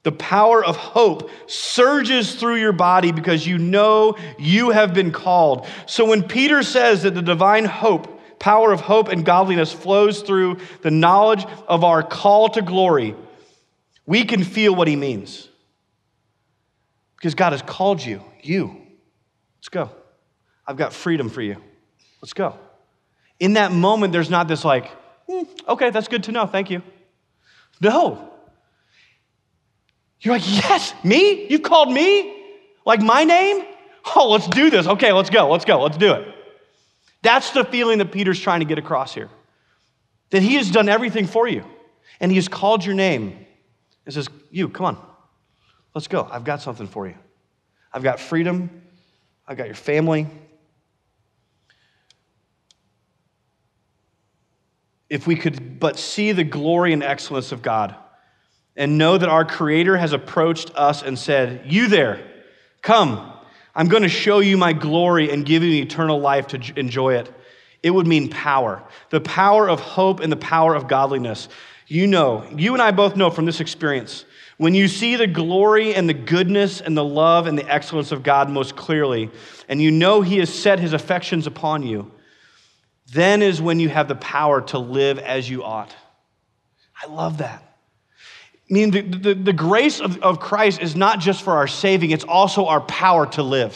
The 0.04 0.12
power 0.12 0.64
of 0.64 0.76
hope 0.76 1.30
surges 1.48 2.36
through 2.36 2.58
your 2.58 2.74
body 2.74 3.14
because 3.14 3.48
you 3.48 3.58
know 3.58 4.18
you 4.38 4.72
have 4.72 4.94
been 4.94 5.12
called. 5.12 5.66
So 5.86 6.06
when 6.06 6.24
Peter 6.24 6.62
says 6.62 7.04
that 7.04 7.16
the 7.16 7.22
divine 7.22 7.64
hope, 7.64 8.22
power 8.38 8.74
of 8.74 8.82
hope 8.82 9.08
and 9.08 9.24
godliness 9.26 9.72
flows 9.72 10.22
through 10.22 10.58
the 10.82 10.92
knowledge 10.92 11.46
of 11.68 11.86
our 11.86 12.04
call 12.04 12.50
to 12.50 12.62
glory, 12.62 13.16
we 14.06 14.26
can 14.26 14.44
feel 14.44 14.76
what 14.76 14.90
he 14.90 14.98
means. 14.98 15.48
Because 17.16 17.36
God 17.36 17.54
has 17.54 17.62
called 17.62 18.04
you, 18.04 18.22
you. 18.42 18.76
Let's 19.60 19.70
go. 19.70 19.90
I've 20.68 20.76
got 20.76 20.92
freedom 20.92 21.30
for 21.30 21.42
you. 21.42 21.56
Let's 22.22 22.34
go. 22.34 22.60
In 23.40 23.54
that 23.54 23.72
moment, 23.72 24.12
there's 24.12 24.30
not 24.30 24.50
this 24.50 24.66
like, 24.66 24.92
mm, 25.30 25.48
okay, 25.70 25.92
that's 25.92 26.10
good 26.10 26.24
to 26.26 26.34
know, 26.34 26.46
thank 26.46 26.70
you. 26.70 26.82
No, 27.80 28.33
you're 30.24 30.36
like, 30.36 30.48
yes, 30.48 30.94
me? 31.04 31.48
You've 31.50 31.64
called 31.64 31.92
me? 31.92 32.42
Like 32.86 33.02
my 33.02 33.26
name? 33.26 33.66
Oh, 34.16 34.30
let's 34.32 34.48
do 34.48 34.70
this. 34.70 34.88
Okay, 34.88 35.12
let's 35.12 35.30
go, 35.30 35.50
let's 35.50 35.66
go, 35.66 35.82
let's 35.82 35.98
do 35.98 36.14
it. 36.14 36.28
That's 37.22 37.52
the 37.52 37.64
feeling 37.66 38.00
that 38.00 38.12
Peter's 38.12 38.40
trying 38.40 38.62
to 38.62 38.66
get 38.66 38.78
across 38.78 39.14
here. 39.14 39.30
That 40.32 40.42
he 40.42 40.56
has 40.56 40.72
done 40.72 40.90
everything 40.90 41.28
for 41.28 41.48
you, 41.48 41.64
and 42.20 42.32
he 42.32 42.38
has 42.38 42.48
called 42.48 42.84
your 42.86 42.96
name 42.96 43.46
and 44.06 44.14
says, 44.14 44.30
You, 44.50 44.70
come 44.70 44.86
on, 44.86 45.06
let's 45.94 46.08
go. 46.08 46.28
I've 46.30 46.44
got 46.44 46.62
something 46.62 46.88
for 46.88 47.08
you. 47.08 47.16
I've 47.94 48.04
got 48.04 48.20
freedom, 48.20 48.82
I've 49.48 49.58
got 49.58 49.68
your 49.68 49.76
family. 49.76 50.28
If 55.10 55.28
we 55.28 55.36
could 55.36 55.80
but 55.80 56.00
see 56.00 56.32
the 56.32 56.44
glory 56.44 56.92
and 56.92 57.04
excellence 57.04 57.52
of 57.52 57.62
God 57.62 57.96
and 58.76 58.98
know 58.98 59.18
that 59.18 59.30
our 59.30 59.46
Creator 59.46 59.98
has 59.98 60.14
approached 60.14 60.72
us 60.76 61.04
and 61.04 61.18
said, 61.18 61.62
You 61.66 61.88
there, 61.88 62.26
come. 62.82 63.32
I'm 63.76 63.88
going 63.88 64.04
to 64.04 64.10
show 64.10 64.40
you 64.40 64.56
my 64.56 64.74
glory 64.74 65.32
and 65.32 65.46
give 65.46 65.64
you 65.64 65.82
eternal 65.82 66.20
life 66.20 66.48
to 66.48 66.80
enjoy 66.80 67.16
it. 67.16 67.34
It 67.82 67.90
would 67.90 68.08
mean 68.08 68.30
power 68.30 68.84
the 69.10 69.22
power 69.22 69.70
of 69.70 69.80
hope 69.80 70.20
and 70.20 70.32
the 70.32 70.38
power 70.38 70.74
of 70.74 70.88
godliness. 70.88 71.50
You 71.88 72.08
know, 72.08 72.48
you 72.56 72.74
and 72.74 72.82
I 72.82 72.92
both 72.92 73.16
know 73.16 73.30
from 73.30 73.46
this 73.46 73.60
experience, 73.60 74.26
when 74.58 74.74
you 74.74 74.88
see 74.88 75.16
the 75.16 75.28
glory 75.28 75.94
and 75.94 76.08
the 76.08 76.14
goodness 76.14 76.80
and 76.80 76.96
the 76.96 77.04
love 77.04 77.48
and 77.48 77.58
the 77.58 77.70
excellence 77.70 78.12
of 78.12 78.24
God 78.24 78.50
most 78.50 78.76
clearly, 78.76 79.30
and 79.68 79.82
you 79.82 79.92
know 79.92 80.22
He 80.22 80.38
has 80.38 80.54
set 80.54 80.80
His 80.80 80.94
affections 80.94 81.46
upon 81.46 81.84
you, 81.84 82.12
then 83.12 83.42
is 83.42 83.62
when 83.62 83.80
you 83.80 83.90
have 83.90 84.08
the 84.08 84.16
power 84.16 84.62
to 84.62 84.80
live 84.80 85.20
as 85.20 85.50
you 85.50 85.64
ought. 85.64 85.94
I 87.02 87.08
love 87.08 87.40
that. 87.40 87.73
I 88.70 88.74
mean, 88.74 88.92
the, 88.92 89.02
the, 89.02 89.34
the 89.34 89.54
grace 89.54 90.00
of, 90.00 90.22
of 90.24 90.40
Christ 90.40 90.82
is 90.82 90.96
not 90.96 91.20
just 91.20 91.44
for 91.44 91.54
our 91.54 91.68
saving, 91.68 92.12
it's 92.12 92.24
also 92.24 92.66
our 92.66 92.82
power 92.82 93.26
to 93.28 93.44
live. 93.44 93.74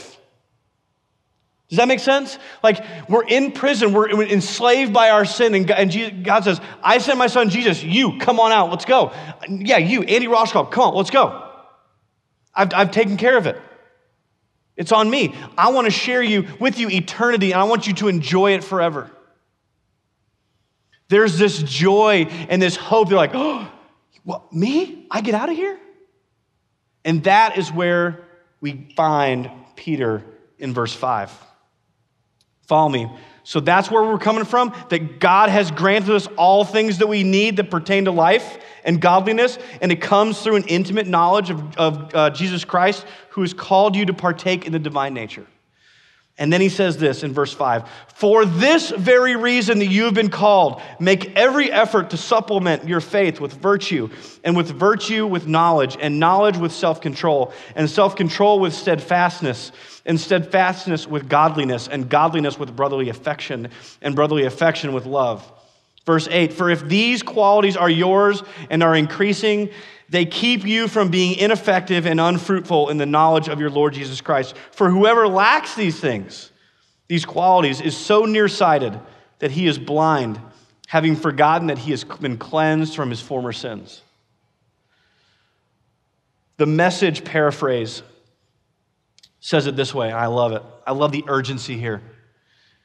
Does 1.69 1.78
that 1.78 1.89
make 1.89 2.00
sense? 2.00 2.39
Like, 2.63 2.84
we're 3.10 3.26
in 3.26 3.52
prison, 3.52 3.91
we're 3.91 4.21
enslaved 4.23 4.93
by 4.93 5.10
our 5.10 5.26
sin, 5.26 5.54
and 5.54 5.67
God, 5.67 5.80
and 5.80 6.23
God 6.23 6.45
says, 6.45 6.62
I 6.82 7.00
sent 7.00 7.17
my 7.17 7.28
son 7.28 7.50
Jesus, 7.50 7.84
you, 7.84 8.17
come 8.19 8.39
on 8.39 8.54
out, 8.54 8.69
let's 8.69 8.86
go. 8.86 9.12
Yeah, 9.50 9.78
you, 9.78 10.04
Andy 10.04 10.28
Rauschkolb, 10.28 10.71
come 10.71 10.84
on, 10.84 10.95
let's 10.95 11.10
go. 11.10 11.43
I've, 12.56 12.73
I've 12.73 12.91
taken 12.91 13.17
care 13.17 13.38
of 13.38 13.47
it. 13.47 13.62
It's 14.78 14.91
on 14.91 15.10
me. 15.10 15.36
I 15.58 15.71
want 15.71 15.86
to 15.86 15.91
share 15.91 16.23
you 16.23 16.47
with 16.60 16.80
you 16.80 16.89
eternity, 16.89 17.52
and 17.52 17.60
I 17.60 17.65
want 17.65 17.88
you 17.88 17.93
to 17.95 18.08
enjoy 18.08 18.54
it 18.54 18.63
forever. 18.63 19.12
There's 21.10 21.38
this 21.38 21.62
joy 21.63 22.28
and 22.50 22.62
this 22.62 22.76
hope. 22.76 23.10
They're 23.10 23.17
like, 23.17 23.32
oh, 23.34 23.69
what, 24.28 24.52
me? 24.52 25.08
I 25.10 25.22
get 25.22 25.36
out 25.36 25.48
of 25.48 25.56
here? 25.56 25.80
And 27.06 27.24
that 27.24 27.58
is 27.58 27.72
where 27.72 28.26
we 28.60 28.94
find 28.98 29.50
Peter 29.78 30.22
in 30.60 30.74
verse 30.74 30.94
5. 30.94 31.32
Follow 32.63 32.90
me. 32.90 33.10
So 33.46 33.62
that's 33.62 33.90
where 33.90 34.04
we're 34.04 34.18
coming 34.18 34.44
from 34.44 34.76
that 34.90 35.22
God 35.22 35.48
has 35.48 35.72
granted 35.72 36.13
us 36.13 36.28
all 36.36 36.66
things 36.66 36.98
that 36.98 37.08
we 37.08 37.24
need 37.24 37.56
that 37.56 37.72
pertain 37.72 38.04
to 38.04 38.12
life 38.12 38.58
and 38.84 39.00
godliness, 39.00 39.58
and 39.82 39.94
it 39.94 40.02
comes 40.02 40.42
through 40.42 40.58
an 40.58 40.66
intimate 40.68 41.08
knowledge 41.08 41.50
of, 41.50 41.78
of 41.78 42.13
uh, 42.13 42.30
Jesus 42.32 42.66
Christ 42.66 43.06
who 43.30 43.44
has 43.44 43.54
called 43.54 43.96
you 43.96 44.08
to 44.08 44.13
partake 44.13 44.66
in 44.66 44.74
the 44.74 44.80
divine 44.80 45.13
nature. 45.13 45.48
And 46.39 46.54
then 46.54 46.62
he 46.62 46.69
says 46.69 46.97
this 46.97 47.23
in 47.23 47.34
verse 47.34 47.54
5 47.54 47.89
For 48.13 48.45
this 48.45 48.91
very 48.91 49.36
reason 49.36 49.80
that 49.80 49.88
you 49.88 50.04
have 50.04 50.13
been 50.13 50.30
called, 50.30 50.82
make 51.00 51.36
every 51.36 51.71
effort 51.71 52.12
to 52.12 52.17
supplement 52.17 52.88
your 52.88 53.02
faith 53.02 53.39
with 53.39 53.54
virtue, 53.54 54.10
and 54.43 54.56
with 54.56 54.69
virtue 54.69 55.26
with 55.26 55.47
knowledge, 55.47 55.97
and 56.00 56.19
knowledge 56.19 56.58
with 56.58 56.71
self 56.71 57.02
control, 57.02 57.54
and 57.76 57.89
self 57.89 58.15
control 58.15 58.60
with 58.60 58.73
steadfastness, 58.73 59.71
and 60.06 60.19
steadfastness 60.19 61.08
with 61.08 61.28
godliness, 61.28 61.88
and 61.88 62.08
godliness 62.08 62.60
with 62.60 62.76
brotherly 62.76 63.10
affection, 63.10 63.69
and 64.02 64.15
brotherly 64.15 64.45
affection 64.45 64.93
with 64.93 65.06
love. 65.06 65.52
Verse 66.08 66.28
8 66.32 66.54
For 66.54 66.72
if 66.72 66.88
these 66.88 67.22
qualities 67.22 67.78
are 67.78 67.89
yours 67.89 68.41
and 68.72 68.82
are 68.82 68.96
increasing, 68.96 69.70
they 70.10 70.26
keep 70.26 70.65
you 70.65 70.88
from 70.88 71.10
being 71.10 71.38
ineffective 71.38 72.08
and 72.08 72.20
unfruitful 72.20 72.89
in 72.89 72.98
the 72.98 73.06
knowledge 73.06 73.50
of 73.50 73.60
your 73.60 73.70
Lord 73.70 73.93
Jesus 73.93 74.22
Christ. 74.22 74.56
For 74.72 74.89
whoever 74.89 75.28
lacks 75.28 75.76
these 75.76 76.00
things, 76.00 76.52
these 77.10 77.26
qualities, 77.26 77.82
is 77.82 77.96
so 77.96 78.24
nearsighted 78.24 78.98
that 79.39 79.52
he 79.52 79.67
is 79.67 79.78
blind, 79.78 80.39
having 80.88 81.15
forgotten 81.15 81.67
that 81.67 81.78
he 81.78 81.91
has 81.91 82.06
been 82.06 82.38
cleansed 82.38 82.96
from 82.96 83.10
his 83.10 83.20
former 83.20 83.52
sins. 83.52 84.02
The 86.56 86.65
message 86.65 87.26
paraphrase 87.26 88.02
says 89.41 89.67
it 89.67 89.76
this 89.76 89.93
way. 89.93 90.12
I 90.12 90.28
love 90.28 90.54
it. 90.54 90.63
I 90.88 90.93
love 90.93 91.12
the 91.12 91.26
urgency 91.28 91.78
here. 91.78 92.02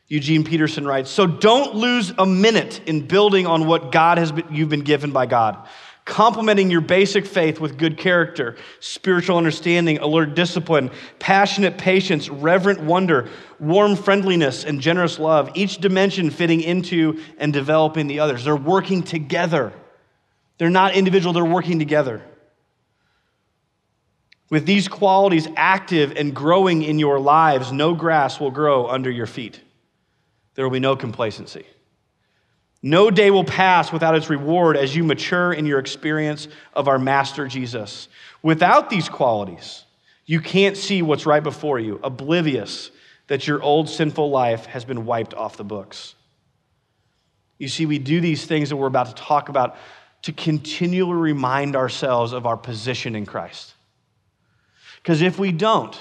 Eugene 0.08 0.44
Peterson 0.44 0.86
writes 0.86 1.10
So 1.10 1.26
don't 1.26 1.74
lose 1.74 2.12
a 2.18 2.26
minute 2.26 2.80
in 2.86 3.06
building 3.06 3.46
on 3.46 3.66
what 3.66 3.92
God 3.92 4.18
has 4.18 4.32
been, 4.32 4.46
you've 4.50 4.68
been 4.68 4.82
given 4.82 5.12
by 5.12 5.26
God 5.26 5.66
complementing 6.04 6.70
your 6.70 6.80
basic 6.80 7.26
faith 7.26 7.60
with 7.60 7.78
good 7.78 7.96
character, 7.96 8.56
spiritual 8.80 9.36
understanding, 9.36 9.98
alert 9.98 10.34
discipline, 10.34 10.90
passionate 11.18 11.78
patience, 11.78 12.28
reverent 12.28 12.80
wonder, 12.80 13.28
warm 13.60 13.94
friendliness, 13.94 14.64
and 14.64 14.80
generous 14.80 15.18
love, 15.18 15.50
each 15.54 15.78
dimension 15.78 16.30
fitting 16.30 16.60
into 16.60 17.22
and 17.38 17.52
developing 17.52 18.08
the 18.08 18.20
others. 18.20 18.44
They're 18.44 18.56
working 18.56 19.02
together. 19.02 19.72
They're 20.58 20.70
not 20.70 20.94
individual, 20.94 21.32
they're 21.32 21.44
working 21.44 21.78
together. 21.78 22.22
With 24.50 24.66
these 24.66 24.86
qualities 24.86 25.48
active 25.56 26.12
and 26.16 26.34
growing 26.34 26.82
in 26.82 26.98
your 26.98 27.18
lives, 27.18 27.72
no 27.72 27.94
grass 27.94 28.38
will 28.38 28.50
grow 28.50 28.86
under 28.86 29.10
your 29.10 29.26
feet. 29.26 29.60
There 30.54 30.64
will 30.64 30.72
be 30.72 30.80
no 30.80 30.96
complacency. 30.96 31.66
No 32.82 33.10
day 33.10 33.30
will 33.30 33.44
pass 33.44 33.92
without 33.92 34.16
its 34.16 34.28
reward 34.28 34.76
as 34.76 34.94
you 34.94 35.04
mature 35.04 35.52
in 35.52 35.66
your 35.66 35.78
experience 35.78 36.48
of 36.74 36.88
our 36.88 36.98
Master 36.98 37.46
Jesus. 37.46 38.08
Without 38.42 38.90
these 38.90 39.08
qualities, 39.08 39.84
you 40.26 40.40
can't 40.40 40.76
see 40.76 41.00
what's 41.00 41.24
right 41.24 41.42
before 41.42 41.78
you, 41.78 42.00
oblivious 42.02 42.90
that 43.28 43.46
your 43.46 43.62
old 43.62 43.88
sinful 43.88 44.30
life 44.30 44.66
has 44.66 44.84
been 44.84 45.06
wiped 45.06 45.32
off 45.32 45.56
the 45.56 45.64
books. 45.64 46.16
You 47.58 47.68
see, 47.68 47.86
we 47.86 48.00
do 48.00 48.20
these 48.20 48.44
things 48.44 48.70
that 48.70 48.76
we're 48.76 48.88
about 48.88 49.06
to 49.06 49.14
talk 49.14 49.48
about 49.48 49.76
to 50.22 50.32
continually 50.32 51.14
remind 51.14 51.76
ourselves 51.76 52.32
of 52.32 52.46
our 52.46 52.56
position 52.56 53.14
in 53.14 53.26
Christ. 53.26 53.74
Because 54.96 55.22
if 55.22 55.38
we 55.38 55.52
don't, 55.52 55.96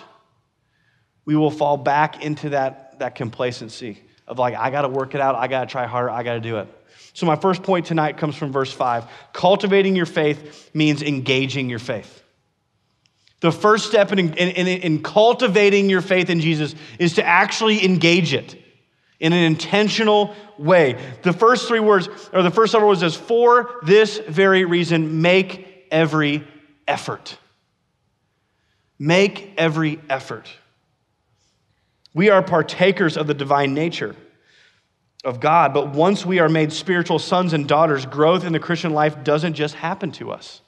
we 1.26 1.36
will 1.36 1.52
fall 1.52 1.78
back 1.78 2.24
into 2.24 2.50
that, 2.50 2.98
that 3.00 3.14
complacency 3.14 4.02
of 4.32 4.40
like, 4.40 4.56
I 4.56 4.72
got 4.72 4.84
to 4.84 4.90
work 4.90 5.14
it 5.14 5.22
out, 5.22 5.36
I 5.36 5.48
got 5.48 5.66
to 5.66 5.72
try 5.72 5.86
harder, 5.86 6.10
I 6.10 6.24
got 6.24 6.36
to 6.36 6.40
do 6.40 6.58
it. 6.58 6.68
So, 7.14 7.26
my 7.26 7.36
first 7.36 7.62
point 7.62 7.86
tonight 7.86 8.18
comes 8.18 8.36
from 8.38 8.54
verse 8.54 8.72
5. 8.72 9.06
Cultivating 9.34 9.96
your 9.96 10.06
faith 10.06 10.72
means 10.74 11.04
engaging 11.04 11.70
your 11.70 11.80
faith. 11.80 12.24
The 13.42 13.52
first 13.52 13.88
step 13.88 14.14
in, 14.14 14.20
in, 14.20 14.34
in, 14.34 14.68
in 14.68 15.04
cultivating 15.04 15.90
your 15.90 16.02
faith 16.02 16.30
in 16.30 16.40
Jesus 16.40 16.74
is 16.98 17.16
to 17.16 17.26
actually 17.26 17.84
engage 17.84 18.34
it 18.34 18.56
in 19.20 19.34
an 19.34 19.44
intentional 19.44 20.34
way. 20.58 20.98
The 21.24 21.34
first 21.34 21.68
three 21.68 21.82
words, 21.82 22.08
or 22.32 22.42
the 22.42 22.52
first 22.52 22.72
several 22.72 22.90
words, 22.90 23.04
is 23.04 23.16
for 23.16 23.80
this 23.84 24.18
very 24.20 24.64
reason, 24.64 25.22
make 25.22 25.88
every 25.92 26.48
effort. 26.88 27.38
Make 28.98 29.54
every 29.58 30.00
effort. 30.10 30.48
We 32.14 32.30
are 32.30 32.42
partakers 32.42 33.18
of 33.18 33.28
the 33.28 33.34
divine 33.34 33.74
nature 33.74 34.16
of 35.24 35.40
God, 35.40 35.74
but 35.74 35.90
once 35.90 36.26
we 36.26 36.40
are 36.40 36.50
made 36.50 36.74
spiritual 36.74 37.20
sons 37.20 37.54
and 37.54 37.68
daughters, 37.68 38.06
growth 38.06 38.44
in 38.44 38.54
the 38.54 38.60
Christian 38.60 38.94
life 38.94 39.24
doesn't 39.24 39.54
just 39.54 39.76
happen 39.76 40.12
to 40.14 40.32
us. 40.32 40.62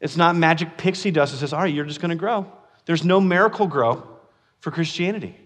It's 0.00 0.16
not 0.16 0.36
magic 0.36 0.76
pixie 0.76 1.10
dust 1.10 1.32
that 1.32 1.38
says, 1.38 1.52
all 1.52 1.60
right, 1.60 1.72
you're 1.72 1.84
just 1.84 2.00
going 2.00 2.10
to 2.10 2.16
grow. 2.16 2.46
There's 2.84 3.04
no 3.04 3.20
miracle 3.20 3.66
grow 3.66 4.06
for 4.60 4.70
Christianity. 4.70 5.36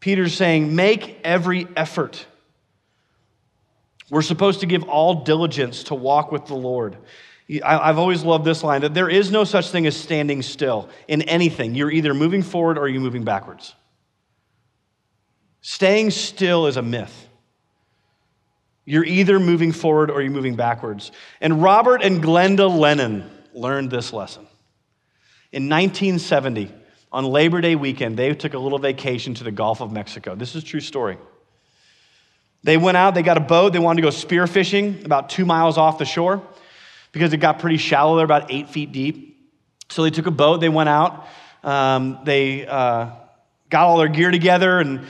Peter's 0.00 0.34
saying, 0.34 0.74
make 0.74 1.18
every 1.24 1.66
effort. 1.76 2.24
We're 4.10 4.22
supposed 4.22 4.60
to 4.60 4.66
give 4.66 4.84
all 4.84 5.24
diligence 5.24 5.84
to 5.84 5.94
walk 5.94 6.32
with 6.32 6.46
the 6.46 6.54
Lord. 6.54 6.96
I've 7.64 7.98
always 7.98 8.22
loved 8.22 8.44
this 8.44 8.62
line 8.62 8.82
that 8.82 8.92
there 8.92 9.08
is 9.08 9.30
no 9.30 9.44
such 9.44 9.70
thing 9.70 9.86
as 9.86 9.96
standing 9.96 10.42
still 10.42 10.90
in 11.06 11.22
anything. 11.22 11.74
You're 11.74 11.90
either 11.90 12.12
moving 12.12 12.42
forward 12.42 12.76
or 12.76 12.88
you're 12.88 13.00
moving 13.00 13.24
backwards. 13.24 13.74
Staying 15.62 16.10
still 16.10 16.66
is 16.66 16.76
a 16.76 16.82
myth. 16.82 17.26
You're 18.84 19.04
either 19.04 19.40
moving 19.40 19.72
forward 19.72 20.10
or 20.10 20.20
you're 20.20 20.30
moving 20.30 20.56
backwards. 20.56 21.10
And 21.40 21.62
Robert 21.62 22.02
and 22.02 22.22
Glenda 22.22 22.68
Lennon 22.68 23.30
learned 23.54 23.90
this 23.90 24.12
lesson. 24.12 24.46
In 25.50 25.70
1970, 25.70 26.70
on 27.10 27.24
Labor 27.24 27.62
Day 27.62 27.76
weekend, 27.76 28.18
they 28.18 28.34
took 28.34 28.52
a 28.52 28.58
little 28.58 28.78
vacation 28.78 29.32
to 29.34 29.44
the 29.44 29.50
Gulf 29.50 29.80
of 29.80 29.90
Mexico. 29.90 30.34
This 30.34 30.54
is 30.54 30.62
a 30.62 30.66
true 30.66 30.80
story. 30.80 31.16
They 32.62 32.76
went 32.76 32.98
out, 32.98 33.14
they 33.14 33.22
got 33.22 33.38
a 33.38 33.40
boat, 33.40 33.72
they 33.72 33.78
wanted 33.78 34.02
to 34.02 34.06
go 34.06 34.14
spearfishing 34.14 35.04
about 35.04 35.30
two 35.30 35.46
miles 35.46 35.78
off 35.78 35.96
the 35.96 36.04
shore 36.04 36.42
because 37.12 37.32
it 37.32 37.38
got 37.38 37.58
pretty 37.58 37.76
shallow 37.76 38.16
there, 38.16 38.24
about 38.24 38.50
eight 38.50 38.68
feet 38.68 38.92
deep. 38.92 39.36
So 39.90 40.02
they 40.02 40.10
took 40.10 40.26
a 40.26 40.30
boat, 40.30 40.60
they 40.60 40.68
went 40.68 40.88
out, 40.88 41.26
um, 41.62 42.18
they 42.24 42.66
uh, 42.66 43.10
got 43.70 43.86
all 43.86 43.98
their 43.98 44.08
gear 44.08 44.30
together, 44.30 44.78
and, 44.78 45.06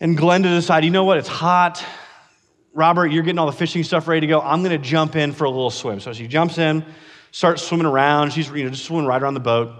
and 0.00 0.16
Glenda 0.16 0.44
decided, 0.44 0.86
you 0.86 0.90
know 0.90 1.04
what, 1.04 1.18
it's 1.18 1.28
hot. 1.28 1.84
Robert, 2.72 3.08
you're 3.08 3.22
getting 3.22 3.38
all 3.38 3.46
the 3.46 3.52
fishing 3.52 3.82
stuff 3.82 4.08
ready 4.08 4.22
to 4.22 4.26
go. 4.26 4.40
I'm 4.40 4.62
going 4.62 4.80
to 4.80 4.88
jump 4.88 5.16
in 5.16 5.32
for 5.32 5.44
a 5.44 5.50
little 5.50 5.70
swim. 5.70 6.00
So 6.00 6.12
she 6.12 6.26
jumps 6.26 6.56
in, 6.56 6.84
starts 7.32 7.62
swimming 7.62 7.86
around. 7.86 8.32
She's 8.32 8.48
you 8.48 8.64
know, 8.64 8.70
just 8.70 8.84
swimming 8.84 9.06
right 9.06 9.20
around 9.20 9.34
the 9.34 9.40
boat. 9.40 9.74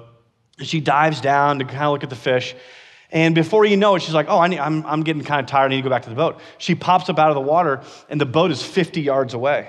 And 0.59 0.67
she 0.67 0.81
dives 0.81 1.21
down 1.21 1.61
to 1.61 1.65
kind 1.65 1.85
of 1.85 1.93
look 1.93 2.03
at 2.03 2.11
the 2.11 2.17
fish. 2.17 2.55
And 3.13 3.35
before 3.35 3.65
you 3.65 3.77
know 3.77 3.95
it, 3.95 4.03
she's 4.03 4.15
like, 4.15 4.27
oh, 4.29 4.39
I 4.39 4.49
need, 4.49 4.59
I'm, 4.59 4.85
I'm 4.85 5.03
getting 5.03 5.23
kind 5.23 5.41
of 5.41 5.47
tired. 5.47 5.67
I 5.67 5.69
need 5.69 5.77
to 5.77 5.83
go 5.83 5.89
back 5.89 6.03
to 6.03 6.11
the 6.11 6.17
boat. 6.17 6.41
She 6.59 6.75
pops 6.75 7.09
up 7.09 7.19
out 7.19 7.31
of 7.31 7.35
the 7.35 7.41
water, 7.41 7.83
and 8.09 8.21
the 8.21 8.27
boat 8.27 8.51
is 8.51 8.63
50 8.63 9.01
yards 9.01 9.35
away 9.35 9.69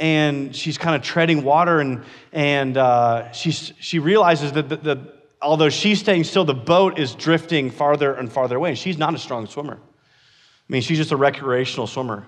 and 0.00 0.56
she's 0.56 0.78
kind 0.78 0.96
of 0.96 1.02
treading 1.02 1.44
water, 1.44 1.78
and, 1.78 2.02
and 2.32 2.76
uh, 2.76 3.30
she's, 3.32 3.74
she 3.78 3.98
realizes 3.98 4.52
that 4.52 4.70
the, 4.70 4.76
the, 4.76 5.12
although 5.42 5.68
she's 5.68 6.00
staying 6.00 6.24
still, 6.24 6.46
the 6.46 6.54
boat 6.54 6.98
is 6.98 7.14
drifting 7.14 7.70
farther 7.70 8.14
and 8.14 8.32
farther 8.32 8.56
away. 8.56 8.70
And 8.70 8.78
she's 8.78 8.96
not 8.96 9.14
a 9.14 9.18
strong 9.18 9.46
swimmer. 9.46 9.74
I 9.74 10.72
mean, 10.72 10.80
she's 10.80 10.96
just 10.96 11.12
a 11.12 11.16
recreational 11.16 11.86
swimmer. 11.86 12.26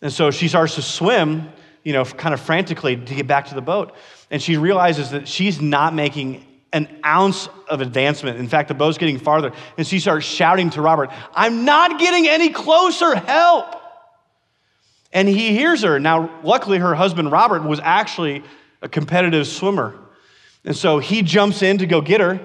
And 0.00 0.10
so 0.10 0.30
she 0.30 0.48
starts 0.48 0.76
to 0.76 0.82
swim, 0.82 1.50
you 1.84 1.92
know, 1.92 2.06
kind 2.06 2.32
of 2.32 2.40
frantically 2.40 2.96
to 2.96 3.14
get 3.14 3.26
back 3.26 3.48
to 3.48 3.54
the 3.54 3.60
boat. 3.60 3.94
And 4.30 4.40
she 4.40 4.56
realizes 4.56 5.10
that 5.10 5.28
she's 5.28 5.60
not 5.60 5.94
making 5.94 6.46
an 6.72 7.00
ounce 7.04 7.48
of 7.68 7.82
advancement. 7.82 8.38
In 8.38 8.48
fact, 8.48 8.68
the 8.68 8.74
boat's 8.74 8.96
getting 8.96 9.18
farther. 9.18 9.52
And 9.76 9.86
she 9.86 9.98
starts 10.00 10.24
shouting 10.24 10.70
to 10.70 10.80
Robert, 10.80 11.10
I'm 11.34 11.66
not 11.66 11.98
getting 11.98 12.28
any 12.28 12.48
closer, 12.48 13.14
help. 13.14 13.74
And 15.12 15.28
he 15.28 15.52
hears 15.52 15.82
her. 15.82 15.98
Now, 15.98 16.40
luckily, 16.42 16.78
her 16.78 16.94
husband, 16.94 17.32
Robert, 17.32 17.62
was 17.62 17.80
actually 17.82 18.42
a 18.82 18.88
competitive 18.88 19.46
swimmer. 19.46 19.98
And 20.64 20.76
so 20.76 20.98
he 20.98 21.22
jumps 21.22 21.62
in 21.62 21.78
to 21.78 21.86
go 21.86 22.00
get 22.00 22.20
her. 22.20 22.40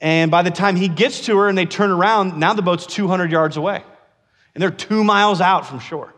And 0.00 0.30
by 0.30 0.42
the 0.42 0.50
time 0.50 0.76
he 0.76 0.88
gets 0.88 1.26
to 1.26 1.38
her 1.38 1.48
and 1.48 1.56
they 1.56 1.66
turn 1.66 1.90
around, 1.90 2.38
now 2.38 2.52
the 2.52 2.62
boat's 2.62 2.86
200 2.86 3.30
yards 3.30 3.56
away. 3.56 3.82
And 4.54 4.62
they're 4.62 4.70
two 4.70 5.04
miles 5.04 5.40
out 5.40 5.66
from 5.66 5.80
shore. 5.80 6.14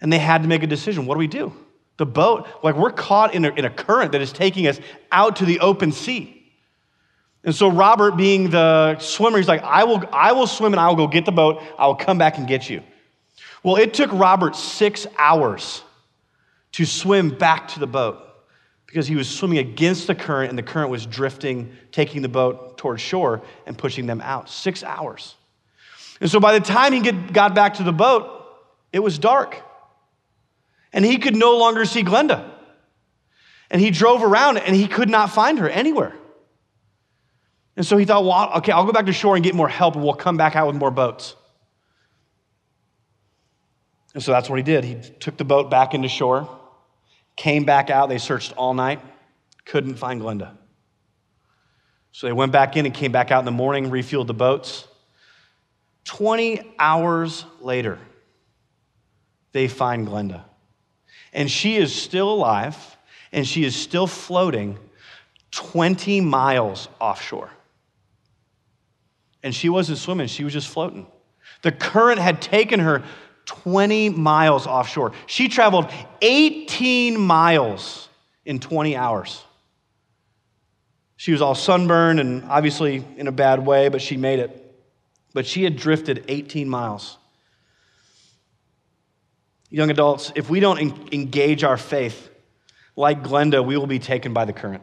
And 0.00 0.12
they 0.12 0.18
had 0.18 0.42
to 0.42 0.48
make 0.48 0.62
a 0.62 0.66
decision. 0.66 1.06
What 1.06 1.14
do 1.14 1.18
we 1.20 1.28
do? 1.28 1.52
The 1.96 2.06
boat, 2.06 2.48
like 2.64 2.74
we're 2.74 2.90
caught 2.90 3.34
in 3.34 3.44
a, 3.44 3.50
in 3.50 3.64
a 3.64 3.70
current 3.70 4.12
that 4.12 4.20
is 4.20 4.32
taking 4.32 4.66
us 4.66 4.80
out 5.12 5.36
to 5.36 5.44
the 5.44 5.60
open 5.60 5.92
sea. 5.92 6.42
And 7.44 7.54
so 7.54 7.68
Robert, 7.68 8.16
being 8.16 8.50
the 8.50 8.98
swimmer, 8.98 9.36
he's 9.36 9.48
like, 9.48 9.62
I 9.62 9.84
will, 9.84 10.02
I 10.12 10.32
will 10.32 10.46
swim 10.46 10.72
and 10.72 10.80
I 10.80 10.88
will 10.88 10.96
go 10.96 11.06
get 11.06 11.24
the 11.24 11.32
boat. 11.32 11.62
I 11.78 11.86
will 11.86 11.96
come 11.96 12.18
back 12.18 12.38
and 12.38 12.46
get 12.46 12.70
you. 12.70 12.82
Well, 13.62 13.76
it 13.76 13.94
took 13.94 14.10
Robert 14.12 14.56
six 14.56 15.06
hours 15.16 15.82
to 16.72 16.84
swim 16.84 17.30
back 17.30 17.68
to 17.68 17.80
the 17.80 17.86
boat 17.86 18.18
because 18.86 19.06
he 19.06 19.16
was 19.16 19.28
swimming 19.28 19.58
against 19.58 20.06
the 20.06 20.14
current 20.14 20.50
and 20.50 20.58
the 20.58 20.62
current 20.62 20.90
was 20.90 21.06
drifting, 21.06 21.74
taking 21.92 22.22
the 22.22 22.28
boat 22.28 22.76
towards 22.76 23.00
shore 23.00 23.42
and 23.66 23.76
pushing 23.78 24.06
them 24.06 24.20
out. 24.20 24.50
Six 24.50 24.82
hours. 24.82 25.36
And 26.20 26.30
so 26.30 26.40
by 26.40 26.58
the 26.58 26.64
time 26.64 26.92
he 26.92 27.00
got 27.00 27.54
back 27.54 27.74
to 27.74 27.84
the 27.84 27.92
boat, 27.92 28.44
it 28.92 28.98
was 28.98 29.18
dark. 29.18 29.60
And 30.92 31.04
he 31.04 31.18
could 31.18 31.36
no 31.36 31.56
longer 31.56 31.84
see 31.84 32.02
Glenda. 32.02 32.50
And 33.70 33.80
he 33.80 33.90
drove 33.90 34.22
around 34.22 34.58
and 34.58 34.76
he 34.76 34.86
could 34.86 35.08
not 35.08 35.30
find 35.30 35.58
her 35.58 35.68
anywhere. 35.68 36.14
And 37.76 37.86
so 37.86 37.96
he 37.96 38.04
thought, 38.04 38.24
well, 38.24 38.52
okay, 38.58 38.72
I'll 38.72 38.84
go 38.84 38.92
back 38.92 39.06
to 39.06 39.12
shore 39.12 39.34
and 39.34 39.42
get 39.42 39.54
more 39.54 39.68
help 39.68 39.94
and 39.94 40.04
we'll 40.04 40.14
come 40.14 40.36
back 40.36 40.54
out 40.54 40.66
with 40.66 40.76
more 40.76 40.90
boats. 40.90 41.34
And 44.14 44.22
so 44.22 44.32
that's 44.32 44.50
what 44.50 44.56
he 44.56 44.62
did. 44.62 44.84
He 44.84 44.96
took 45.20 45.36
the 45.36 45.44
boat 45.44 45.70
back 45.70 45.94
into 45.94 46.08
shore, 46.08 46.48
came 47.36 47.64
back 47.64 47.90
out. 47.90 48.08
They 48.08 48.18
searched 48.18 48.52
all 48.56 48.74
night, 48.74 49.00
couldn't 49.64 49.96
find 49.96 50.20
Glenda. 50.20 50.56
So 52.12 52.26
they 52.26 52.32
went 52.32 52.52
back 52.52 52.76
in 52.76 52.84
and 52.84 52.94
came 52.94 53.10
back 53.10 53.30
out 53.30 53.38
in 53.38 53.46
the 53.46 53.50
morning, 53.50 53.90
refueled 53.90 54.26
the 54.26 54.34
boats. 54.34 54.86
20 56.04 56.74
hours 56.78 57.46
later, 57.60 57.98
they 59.52 59.66
find 59.66 60.06
Glenda. 60.06 60.42
And 61.32 61.50
she 61.50 61.76
is 61.76 61.94
still 61.94 62.30
alive, 62.30 62.76
and 63.32 63.46
she 63.46 63.64
is 63.64 63.74
still 63.74 64.06
floating 64.06 64.78
20 65.52 66.20
miles 66.20 66.88
offshore. 67.00 67.50
And 69.42 69.54
she 69.54 69.70
wasn't 69.70 69.98
swimming, 69.98 70.26
she 70.26 70.44
was 70.44 70.52
just 70.52 70.68
floating. 70.68 71.06
The 71.62 71.72
current 71.72 72.18
had 72.18 72.42
taken 72.42 72.80
her 72.80 73.02
20 73.62 74.10
miles 74.10 74.66
offshore. 74.66 75.12
She 75.26 75.48
traveled 75.48 75.90
18 76.22 77.18
miles 77.18 78.08
in 78.44 78.58
20 78.58 78.96
hours. 78.96 79.42
She 81.16 81.32
was 81.32 81.42
all 81.42 81.54
sunburned 81.54 82.18
and 82.18 82.44
obviously 82.44 83.04
in 83.16 83.28
a 83.28 83.32
bad 83.32 83.64
way, 83.64 83.88
but 83.88 84.02
she 84.02 84.16
made 84.16 84.40
it. 84.40 84.58
But 85.34 85.46
she 85.46 85.62
had 85.64 85.76
drifted 85.76 86.24
18 86.28 86.68
miles. 86.68 87.16
Young 89.70 89.90
adults, 89.90 90.32
if 90.34 90.50
we 90.50 90.60
don't 90.60 91.12
engage 91.12 91.64
our 91.64 91.76
faith 91.76 92.28
like 92.96 93.22
Glenda, 93.22 93.64
we 93.64 93.76
will 93.76 93.86
be 93.86 93.98
taken 93.98 94.32
by 94.32 94.44
the 94.44 94.52
current. 94.52 94.82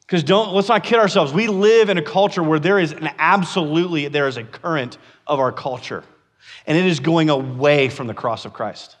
Because 0.00 0.24
don't 0.24 0.52
let's 0.52 0.68
not 0.68 0.84
kid 0.84 0.98
ourselves. 0.98 1.32
We 1.32 1.46
live 1.48 1.88
in 1.88 1.98
a 1.98 2.02
culture 2.02 2.42
where 2.42 2.58
there 2.58 2.78
is 2.78 2.92
an 2.92 3.10
absolutely 3.18 4.08
there 4.08 4.26
is 4.26 4.36
a 4.36 4.44
current 4.44 4.98
of 5.26 5.38
our 5.38 5.52
culture 5.52 6.04
and 6.66 6.76
it 6.76 6.86
is 6.86 7.00
going 7.00 7.30
away 7.30 7.88
from 7.88 8.06
the 8.06 8.14
cross 8.14 8.44
of 8.44 8.52
Christ. 8.52 8.96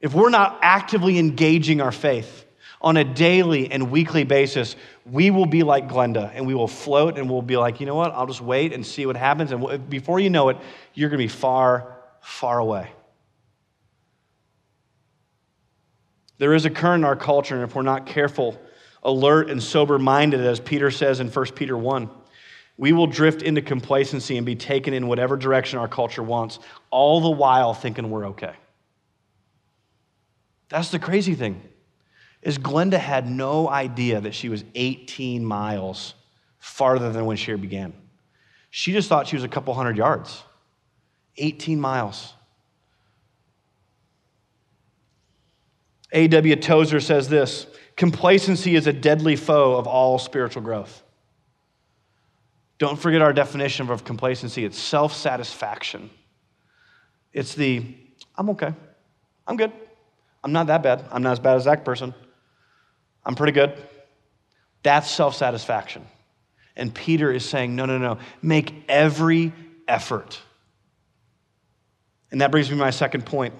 If 0.00 0.14
we're 0.14 0.30
not 0.30 0.58
actively 0.62 1.18
engaging 1.18 1.80
our 1.80 1.92
faith 1.92 2.44
on 2.80 2.96
a 2.96 3.04
daily 3.04 3.70
and 3.70 3.90
weekly 3.90 4.24
basis, 4.24 4.76
we 5.04 5.30
will 5.30 5.46
be 5.46 5.62
like 5.62 5.88
Glenda 5.88 6.30
and 6.34 6.46
we 6.46 6.54
will 6.54 6.68
float 6.68 7.18
and 7.18 7.30
we'll 7.30 7.42
be 7.42 7.56
like, 7.56 7.80
you 7.80 7.86
know 7.86 7.94
what, 7.94 8.12
I'll 8.12 8.26
just 8.26 8.42
wait 8.42 8.72
and 8.72 8.86
see 8.86 9.06
what 9.06 9.16
happens. 9.16 9.52
And 9.52 9.88
before 9.88 10.20
you 10.20 10.30
know 10.30 10.50
it, 10.50 10.58
you're 10.94 11.08
going 11.08 11.18
to 11.18 11.24
be 11.24 11.28
far, 11.28 11.96
far 12.20 12.58
away. 12.58 12.90
There 16.38 16.52
is 16.54 16.66
a 16.66 16.70
current 16.70 17.00
in 17.00 17.04
our 17.06 17.16
culture, 17.16 17.54
and 17.54 17.64
if 17.64 17.74
we're 17.74 17.82
not 17.82 18.04
careful, 18.04 18.60
alert, 19.02 19.48
and 19.48 19.62
sober 19.62 19.98
minded, 19.98 20.40
as 20.40 20.60
Peter 20.60 20.90
says 20.90 21.20
in 21.20 21.30
1 21.30 21.46
Peter 21.54 21.76
1, 21.76 22.10
we 22.78 22.92
will 22.92 23.06
drift 23.06 23.42
into 23.42 23.62
complacency 23.62 24.36
and 24.36 24.44
be 24.44 24.54
taken 24.54 24.92
in 24.92 25.06
whatever 25.06 25.36
direction 25.36 25.78
our 25.78 25.88
culture 25.88 26.22
wants, 26.22 26.58
all 26.90 27.20
the 27.20 27.30
while 27.30 27.72
thinking 27.72 28.10
we're 28.10 28.28
okay. 28.28 28.54
That's 30.68 30.90
the 30.90 30.98
crazy 30.98 31.34
thing. 31.34 31.62
Is 32.42 32.58
Glenda 32.58 32.98
had 32.98 33.28
no 33.28 33.68
idea 33.68 34.20
that 34.20 34.34
she 34.34 34.48
was 34.48 34.64
18 34.74 35.44
miles 35.44 36.14
farther 36.58 37.10
than 37.12 37.24
when 37.24 37.36
she 37.36 37.54
began. 37.54 37.94
She 38.70 38.92
just 38.92 39.08
thought 39.08 39.26
she 39.26 39.36
was 39.36 39.44
a 39.44 39.48
couple 39.48 39.72
hundred 39.72 39.96
yards. 39.96 40.42
18 41.38 41.80
miles. 41.80 42.34
A.W. 46.12 46.56
Tozer 46.56 47.00
says 47.00 47.28
this 47.28 47.66
complacency 47.96 48.74
is 48.76 48.86
a 48.86 48.92
deadly 48.92 49.36
foe 49.36 49.76
of 49.76 49.86
all 49.86 50.18
spiritual 50.18 50.62
growth. 50.62 51.02
Don't 52.78 52.98
forget 52.98 53.22
our 53.22 53.32
definition 53.32 53.90
of 53.90 54.04
complacency 54.04 54.64
it's 54.64 54.78
self 54.78 55.14
satisfaction. 55.14 56.10
It's 57.32 57.54
the, 57.54 57.84
I'm 58.36 58.50
okay. 58.50 58.74
I'm 59.46 59.56
good. 59.56 59.72
I'm 60.42 60.52
not 60.52 60.68
that 60.68 60.82
bad. 60.82 61.04
I'm 61.10 61.22
not 61.22 61.32
as 61.32 61.40
bad 61.40 61.56
as 61.56 61.64
that 61.64 61.84
person. 61.84 62.14
I'm 63.24 63.34
pretty 63.34 63.52
good. 63.52 63.76
That's 64.82 65.10
self 65.10 65.34
satisfaction. 65.34 66.06
And 66.76 66.94
Peter 66.94 67.32
is 67.32 67.48
saying, 67.48 67.74
no, 67.74 67.86
no, 67.86 67.98
no. 67.98 68.18
Make 68.42 68.84
every 68.88 69.52
effort. 69.88 70.40
And 72.30 72.40
that 72.40 72.50
brings 72.50 72.68
me 72.70 72.76
to 72.76 72.80
my 72.80 72.90
second 72.90 73.24
point 73.24 73.54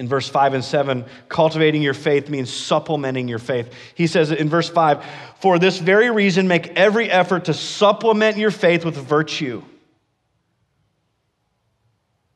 in 0.00 0.08
verse 0.08 0.26
5 0.26 0.54
and 0.54 0.64
7, 0.64 1.04
cultivating 1.28 1.82
your 1.82 1.92
faith 1.92 2.30
means 2.30 2.50
supplementing 2.50 3.28
your 3.28 3.38
faith. 3.38 3.70
He 3.94 4.06
says 4.06 4.32
in 4.32 4.48
verse 4.48 4.66
5, 4.66 5.04
For 5.40 5.58
this 5.58 5.76
very 5.76 6.10
reason, 6.10 6.48
make 6.48 6.68
every 6.68 7.10
effort 7.10 7.44
to 7.44 7.54
supplement 7.54 8.38
your 8.38 8.50
faith 8.50 8.86
with 8.86 8.96
virtue. 8.96 9.62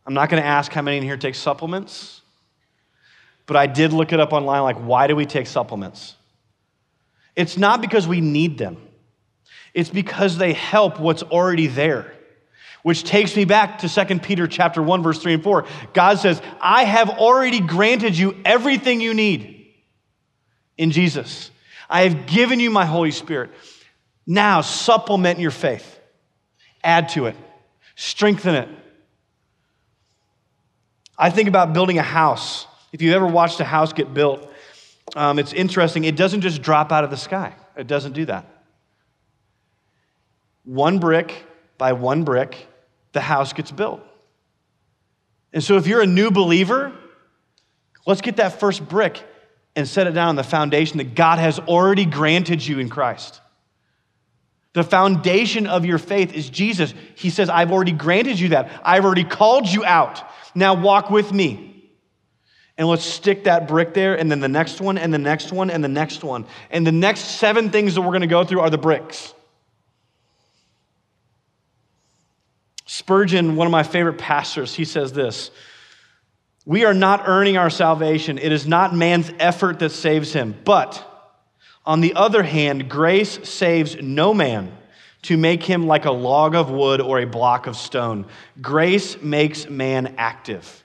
I'm 0.05 0.13
not 0.13 0.29
going 0.29 0.43
to 0.43 0.47
ask 0.47 0.71
how 0.73 0.83
many 0.83 0.99
in 0.99 1.05
here 1.05 1.17
take 1.17 1.35
supplements, 1.35 2.21
but 3.47 3.57
I 3.57 3.67
did 3.67 3.95
look 3.95 4.13
it 4.13 4.21
up 4.21 4.35
online 4.35 4.63
like, 4.63 4.77
why 4.77 5.07
do 5.07 5.17
we 5.17 5.25
take 5.25 5.47
supplements? 5.47 6.17
It's 7.35 7.57
not 7.57 7.81
because 7.81 8.07
we 8.07 8.21
need 8.21 8.59
them, 8.59 8.77
it's 9.73 9.89
because 9.89 10.37
they 10.37 10.53
help 10.53 11.01
what's 11.01 11.23
already 11.23 11.69
there 11.69 12.14
which 12.85 13.03
takes 13.03 13.35
me 13.35 13.47
back 13.47 13.79
to 13.79 13.89
2 13.89 14.19
Peter 14.19 14.47
chapter 14.47 14.83
1 14.83 15.03
verse 15.03 15.19
3 15.19 15.33
and 15.35 15.43
4. 15.43 15.65
God 15.95 16.19
says, 16.19 16.41
"I 16.61 16.85
have 16.85 17.09
already 17.09 17.61
granted 17.61 18.17
you 18.17 18.37
everything 18.45 19.01
you 19.01 19.15
need 19.15 19.73
in 20.77 20.91
Jesus. 20.91 21.51
I 21.89 22.03
have 22.03 22.27
given 22.27 22.61
you 22.61 22.71
my 22.71 22.85
Holy 22.85 23.11
Spirit. 23.11 23.53
Now 24.27 24.61
supplement 24.61 25.39
your 25.39 25.51
faith. 25.51 25.99
Add 26.85 27.09
to 27.11 27.25
it. 27.25 27.37
Strengthen 27.97 28.55
it." 28.55 28.69
I 31.17 31.31
think 31.31 31.49
about 31.49 31.73
building 31.73 31.99
a 31.99 32.03
house. 32.03 32.67
If 32.93 33.01
you've 33.01 33.15
ever 33.15 33.27
watched 33.27 33.61
a 33.61 33.65
house 33.65 33.95
get 33.95 34.13
built, 34.13 34.47
um, 35.17 35.39
it's 35.39 35.55
interesting. 35.55 36.05
It 36.05 36.17
doesn't 36.17 36.43
just 36.43 36.61
drop 36.61 36.93
out 36.93 37.03
of 37.03 37.09
the 37.09 37.17
sky. 37.17 37.55
It 37.79 37.87
doesn't 37.87 38.13
do 38.13 38.27
that. 38.27 38.45
One 40.65 40.99
brick 40.99 41.47
by 41.79 41.95
one 41.95 42.25
brick 42.25 42.69
the 43.15 43.23
house 43.23 43.55
gets 43.55 43.71
built. 43.71 44.03
And 45.55 45.65
so 45.65 45.77
if 45.77 45.87
you're 45.87 46.03
a 46.03 46.07
new 46.07 46.31
believer, 46.31 46.93
let's 48.07 48.21
get 48.21 48.37
that 48.37 48.61
first 48.61 48.87
brick 48.87 49.23
and 49.75 49.89
set 49.89 50.07
it 50.07 50.13
down 50.13 50.29
on 50.29 50.37
the 50.37 50.45
foundation 50.45 50.99
that 50.99 51.15
God 51.15 51.39
has 51.39 51.59
already 51.59 52.05
granted 52.05 52.65
you 52.65 52.79
in 52.79 52.89
Christ. 52.89 53.41
The 54.73 54.85
foundation 54.85 55.67
of 55.69 55.85
your 55.85 55.99
faith 55.99 56.35
is 56.35 56.51
Jesus. 56.51 56.93
He 57.15 57.31
says, 57.31 57.49
I've 57.49 57.71
already 57.71 57.93
granted 57.93 58.39
you 58.39 58.49
that. 58.51 58.71
I've 58.85 59.05
already 59.05 59.25
called 59.25 59.69
you 59.69 59.85
out. 59.85 60.23
Now 60.55 60.75
walk 60.75 61.11
with 61.11 61.33
me. 61.33 61.71
And 62.77 62.89
let's 62.89 63.05
stick 63.05 63.45
that 63.45 63.69
brick 63.69 63.95
there, 63.95 64.19
and 64.19 64.29
then 64.29 64.41
the 64.41 64.49
next 64.49 64.81
one, 64.81 64.99
and 64.99 65.15
the 65.15 65.19
next 65.19 65.53
one, 65.53 65.71
and 65.71 65.85
the 65.85 65.89
next 65.89 66.25
one. 66.25 66.45
And 66.71 66.85
the 66.85 66.91
next 66.91 67.21
seven 67.21 67.71
things 67.71 67.95
that 67.95 68.01
we're 68.01 68.09
going 68.09 68.23
to 68.23 68.27
go 68.27 68.43
through 68.45 68.61
are 68.61 68.71
the 68.71 68.79
bricks. 68.79 69.34
Spurgeon, 72.87 73.57
one 73.57 73.67
of 73.67 73.73
my 73.73 73.83
favorite 73.83 74.19
pastors, 74.19 74.75
he 74.75 74.85
says 74.85 75.13
this 75.13 75.51
We 76.67 76.85
are 76.85 76.95
not 76.95 77.27
earning 77.27 77.57
our 77.57 77.71
salvation. 77.71 78.39
It 78.39 78.53
is 78.53 78.67
not 78.67 78.95
man's 78.95 79.31
effort 79.39 79.79
that 79.81 79.91
saves 79.91 80.33
him. 80.33 80.55
But 80.65 81.11
on 81.87 82.01
the 82.01 82.15
other 82.15 82.43
hand, 82.43 82.89
grace 82.89 83.49
saves 83.49 83.97
no 84.01 84.33
man 84.33 84.77
to 85.23 85.37
make 85.37 85.63
him 85.63 85.87
like 85.87 86.05
a 86.05 86.13
log 86.13 86.55
of 86.55 86.71
wood 86.71 87.01
or 87.01 87.19
a 87.19 87.27
block 87.27 87.67
of 87.67 87.77
stone. 87.77 88.27
Grace 88.61 89.21
makes 89.23 89.69
man 89.69 90.15
active. 90.19 90.85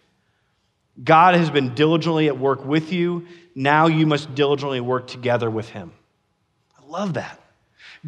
God 1.03 1.35
has 1.35 1.49
been 1.49 1.75
diligently 1.75 2.27
at 2.27 2.37
work 2.37 2.65
with 2.65 2.91
you. 2.91 3.27
Now 3.55 3.87
you 3.87 4.05
must 4.05 4.35
diligently 4.35 4.81
work 4.81 5.07
together 5.07 5.49
with 5.49 5.69
him. 5.69 5.91
I 6.77 6.85
love 6.85 7.13
that. 7.13 7.39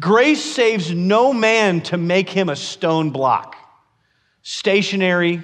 Grace 0.00 0.42
saves 0.42 0.90
no 0.90 1.32
man 1.32 1.82
to 1.82 1.98
make 1.98 2.30
him 2.30 2.48
a 2.48 2.56
stone 2.56 3.10
block, 3.10 3.56
stationary, 4.42 5.42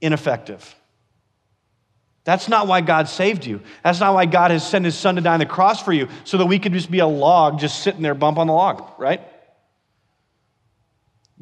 ineffective. 0.00 0.74
That's 2.24 2.48
not 2.48 2.66
why 2.66 2.82
God 2.82 3.08
saved 3.08 3.46
you. 3.46 3.60
That's 3.82 3.98
not 3.98 4.14
why 4.14 4.26
God 4.26 4.50
has 4.50 4.66
sent 4.66 4.84
his 4.84 4.96
son 4.96 5.16
to 5.16 5.20
die 5.20 5.34
on 5.34 5.40
the 5.40 5.46
cross 5.46 5.82
for 5.82 5.92
you, 5.92 6.08
so 6.24 6.38
that 6.38 6.46
we 6.46 6.58
could 6.58 6.72
just 6.72 6.90
be 6.90 6.98
a 6.98 7.06
log 7.06 7.58
just 7.58 7.82
sitting 7.82 8.02
there, 8.02 8.14
bump 8.14 8.38
on 8.38 8.46
the 8.46 8.52
log, 8.52 8.84
right? 8.98 9.22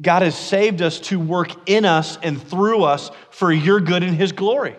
God 0.01 0.21
has 0.21 0.37
saved 0.37 0.81
us 0.81 0.99
to 1.01 1.19
work 1.19 1.69
in 1.69 1.83
us 1.83 2.17
and 2.23 2.41
through 2.41 2.83
us 2.83 3.11
for 3.29 3.51
your 3.51 3.81
good 3.81 4.03
and 4.03 4.15
his 4.15 4.31
glory. 4.31 4.77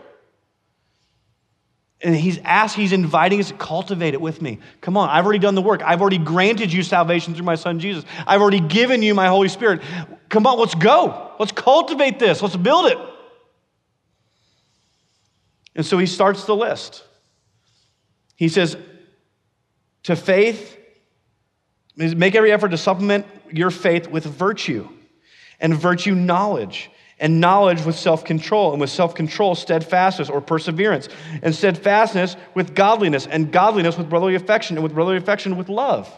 And 2.02 2.16
he's 2.16 2.38
asking, 2.38 2.80
he's 2.80 2.92
inviting 2.92 3.38
us 3.40 3.48
to 3.48 3.54
cultivate 3.54 4.14
it 4.14 4.20
with 4.22 4.40
me. 4.40 4.60
Come 4.80 4.96
on, 4.96 5.10
I've 5.10 5.24
already 5.26 5.38
done 5.38 5.54
the 5.54 5.60
work. 5.60 5.82
I've 5.82 6.00
already 6.00 6.16
granted 6.16 6.72
you 6.72 6.82
salvation 6.82 7.34
through 7.34 7.44
my 7.44 7.56
son 7.56 7.78
Jesus. 7.78 8.06
I've 8.26 8.40
already 8.40 8.60
given 8.60 9.02
you 9.02 9.14
my 9.14 9.28
Holy 9.28 9.48
Spirit. 9.48 9.82
Come 10.30 10.46
on, 10.46 10.58
let's 10.58 10.74
go. 10.74 11.32
Let's 11.38 11.52
cultivate 11.52 12.18
this. 12.18 12.40
Let's 12.40 12.56
build 12.56 12.86
it. 12.86 12.98
And 15.76 15.84
so 15.84 15.98
he 15.98 16.06
starts 16.06 16.44
the 16.44 16.56
list. 16.56 17.04
He 18.36 18.48
says, 18.48 18.76
to 20.04 20.16
faith, 20.16 20.78
make 21.96 22.34
every 22.34 22.52
effort 22.52 22.70
to 22.70 22.78
supplement 22.78 23.26
your 23.52 23.70
faith 23.70 24.08
with 24.08 24.24
virtue, 24.24 24.88
and 25.60 25.74
virtue, 25.74 26.14
knowledge 26.14 26.90
and 27.20 27.38
knowledge 27.38 27.84
with 27.84 27.96
self 27.96 28.24
control, 28.24 28.72
and 28.72 28.80
with 28.80 28.90
self 28.90 29.14
control, 29.14 29.54
steadfastness 29.54 30.30
or 30.30 30.40
perseverance, 30.40 31.08
and 31.42 31.54
steadfastness 31.54 32.34
with 32.54 32.74
godliness, 32.74 33.26
and 33.26 33.52
godliness 33.52 33.98
with 33.98 34.08
brotherly 34.08 34.34
affection, 34.34 34.76
and 34.76 34.82
with 34.82 34.94
brotherly 34.94 35.18
affection 35.18 35.56
with 35.56 35.68
love. 35.68 36.10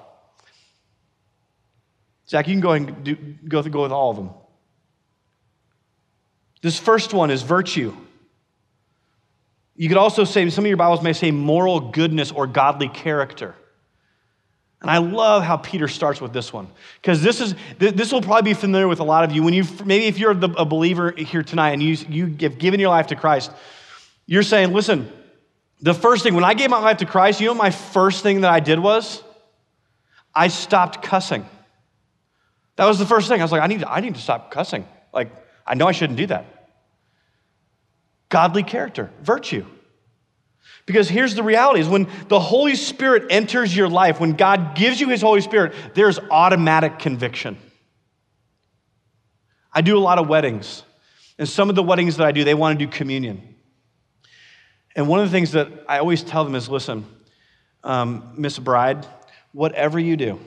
Zach, 2.29 2.47
you 2.49 2.55
can 2.55 2.61
go 2.61 2.73
and 2.73 3.05
do, 3.05 3.17
go, 3.47 3.63
go 3.63 3.83
with 3.83 3.93
all 3.93 4.11
of 4.11 4.17
them. 4.17 4.31
This 6.63 6.79
first 6.79 7.13
one 7.13 7.31
is 7.31 7.43
virtue. 7.43 7.95
You 9.75 9.89
could 9.89 9.99
also 9.99 10.25
say, 10.25 10.49
some 10.51 10.65
of 10.65 10.69
your 10.69 10.77
Bibles 10.77 11.03
may 11.03 11.13
say 11.13 11.31
moral 11.31 11.81
goodness 11.91 12.31
or 12.31 12.47
godly 12.47 12.89
character. 12.89 13.55
And 14.81 14.91
I 14.91 14.99
love 14.99 15.45
how 15.45 15.57
Peter 15.57 15.87
starts 15.87 16.21
with 16.21 16.33
this 16.33 16.53
one 16.53 16.69
because 17.01 17.23
this 17.23 17.41
is 17.41 17.55
this 17.79 18.11
will 18.11 18.21
probably 18.21 18.51
be 18.51 18.55
familiar 18.55 18.89
with 18.89 18.99
a 18.99 19.05
lot 19.05 19.23
of 19.23 19.31
you 19.31 19.45
when 19.45 19.55
you 19.55 19.65
maybe 19.85 20.07
if 20.07 20.19
you're 20.19 20.33
a 20.33 20.65
believer 20.65 21.13
here 21.13 21.45
tonight 21.45 21.71
and 21.71 21.81
you 21.83 21.97
you 22.09 22.37
have 22.41 22.59
given 22.59 22.81
your 22.81 22.89
life 22.89 23.07
to 23.09 23.17
Christ, 23.17 23.53
you're 24.27 24.43
saying, 24.43 24.73
listen, 24.73 25.11
the 25.81 25.95
first 25.95 26.25
thing 26.25 26.35
when 26.35 26.43
I 26.43 26.55
gave 26.55 26.69
my 26.69 26.81
life 26.81 26.97
to 26.99 27.07
Christ, 27.07 27.41
you 27.41 27.47
know 27.47 27.55
my 27.55 27.71
first 27.71 28.25
thing 28.25 28.41
that 28.41 28.51
I 28.51 28.59
did 28.59 28.81
was 28.81 29.23
I 30.35 30.49
stopped 30.49 31.01
cussing. 31.01 31.47
That 32.77 32.87
was 32.87 32.99
the 32.99 33.07
first 33.07 33.29
thing. 33.29 33.41
I 33.41 33.45
was 33.45 33.53
like, 33.53 33.63
I 33.63 33.67
need 33.67 33.85
I 33.85 34.01
need 34.01 34.15
to 34.15 34.21
stop 34.21 34.51
cussing. 34.51 34.87
Like 35.13 35.31
I 35.67 35.75
know 35.75 35.87
I 35.87 35.93
shouldn't 35.93 36.19
do 36.19 36.27
that. 36.27 36.71
Godly 38.29 38.63
character, 38.63 39.11
virtue. 39.23 39.67
Because 40.87 41.09
here's 41.09 41.35
the 41.35 41.43
reality 41.43 41.81
is 41.81 41.89
when 41.89 42.09
the 42.29 42.41
Holy 42.41 42.75
Spirit 42.75 43.27
enters 43.31 43.77
your 43.77 43.89
life, 43.89 44.19
when 44.19 44.33
God 44.33 44.75
gives 44.75 45.01
you 45.01 45.09
his 45.09 45.21
Holy 45.21 45.41
Spirit, 45.41 45.75
there's 45.95 46.19
automatic 46.19 46.99
conviction. 46.99 47.57
I 49.73 49.81
do 49.81 49.97
a 49.97 50.01
lot 50.01 50.19
of 50.19 50.29
weddings. 50.29 50.83
And 51.39 51.49
some 51.49 51.71
of 51.71 51.77
the 51.77 51.83
weddings 51.83 52.17
that 52.17 52.27
I 52.27 52.33
do, 52.33 52.45
they 52.45 52.55
want 52.55 52.79
to 52.79 52.87
do 52.87 52.91
communion. 52.91 53.55
And 54.95 55.09
one 55.09 55.21
of 55.21 55.27
the 55.27 55.33
things 55.33 55.53
that 55.53 55.69
I 55.89 55.99
always 55.99 56.23
tell 56.23 56.45
them 56.45 56.55
is 56.55 56.69
listen, 56.69 57.07
um, 57.83 58.35
Miss 58.37 58.59
Bride, 58.59 59.07
whatever 59.53 59.99
you 59.99 60.17
do, 60.17 60.41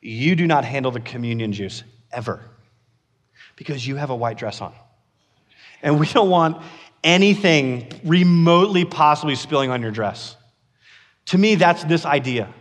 you 0.00 0.34
do 0.34 0.46
not 0.46 0.64
handle 0.64 0.90
the 0.90 1.00
communion 1.00 1.52
juice 1.52 1.82
ever 2.10 2.42
because 3.56 3.86
you 3.86 3.96
have 3.96 4.10
a 4.10 4.16
white 4.16 4.38
dress 4.38 4.60
on. 4.60 4.72
And 5.82 6.00
we 6.00 6.06
don't 6.06 6.30
want 6.30 6.62
anything 7.04 7.90
remotely 8.04 8.84
possibly 8.84 9.34
spilling 9.34 9.70
on 9.70 9.82
your 9.82 9.90
dress. 9.90 10.36
To 11.26 11.38
me, 11.38 11.54
that's 11.54 11.84
this 11.84 12.04
idea. 12.04 12.52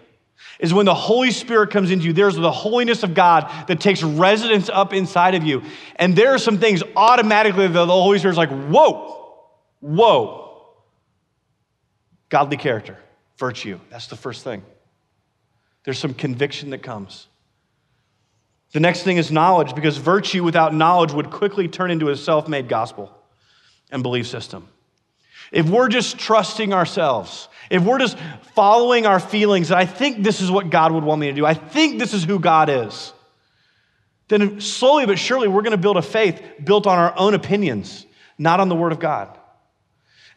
Is 0.59 0.73
when 0.73 0.85
the 0.85 0.93
Holy 0.93 1.31
Spirit 1.31 1.71
comes 1.71 1.89
into 1.89 2.05
you, 2.05 2.13
there's 2.13 2.35
the 2.35 2.51
holiness 2.51 3.03
of 3.03 3.13
God 3.13 3.49
that 3.67 3.79
takes 3.79 4.03
residence 4.03 4.69
up 4.69 4.93
inside 4.93 5.35
of 5.35 5.43
you. 5.43 5.63
And 5.95 6.15
there 6.15 6.33
are 6.33 6.37
some 6.37 6.57
things 6.57 6.83
automatically 6.97 7.67
that 7.67 7.73
the 7.73 7.87
Holy 7.87 8.19
Spirit's 8.19 8.37
like, 8.37 8.49
whoa, 8.49 9.47
whoa. 9.79 10.67
Godly 12.27 12.57
character, 12.57 12.97
virtue. 13.37 13.79
That's 13.89 14.07
the 14.07 14.17
first 14.17 14.43
thing. 14.43 14.61
There's 15.85 15.97
some 15.97 16.13
conviction 16.13 16.71
that 16.71 16.83
comes. 16.83 17.27
The 18.71 18.79
next 18.79 19.03
thing 19.03 19.17
is 19.17 19.31
knowledge, 19.31 19.73
because 19.73 19.97
virtue 19.97 20.43
without 20.43 20.73
knowledge 20.73 21.11
would 21.11 21.31
quickly 21.31 21.67
turn 21.67 21.91
into 21.91 22.09
a 22.09 22.15
self 22.15 22.47
made 22.47 22.67
gospel 22.67 23.11
and 23.91 24.03
belief 24.03 24.27
system. 24.27 24.67
If 25.51 25.67
we're 25.67 25.89
just 25.89 26.19
trusting 26.19 26.73
ourselves, 26.73 27.47
if 27.71 27.83
we're 27.83 27.97
just 27.97 28.17
following 28.53 29.07
our 29.07 29.19
feelings, 29.19 29.69
that 29.69 29.77
I 29.79 29.85
think 29.85 30.23
this 30.23 30.41
is 30.41 30.51
what 30.51 30.69
God 30.69 30.91
would 30.91 31.03
want 31.03 31.21
me 31.21 31.27
to 31.27 31.33
do, 31.33 31.45
I 31.45 31.55
think 31.55 31.97
this 31.97 32.13
is 32.13 32.23
who 32.23 32.39
God 32.39 32.69
is, 32.69 33.11
then 34.27 34.61
slowly 34.61 35.07
but 35.07 35.17
surely 35.17 35.47
we're 35.47 35.63
going 35.63 35.71
to 35.71 35.77
build 35.77 35.97
a 35.97 36.03
faith 36.03 36.41
built 36.63 36.85
on 36.85 36.99
our 36.99 37.17
own 37.17 37.33
opinions, 37.33 38.05
not 38.37 38.59
on 38.59 38.69
the 38.69 38.75
Word 38.75 38.91
of 38.91 38.99
God. 38.99 39.35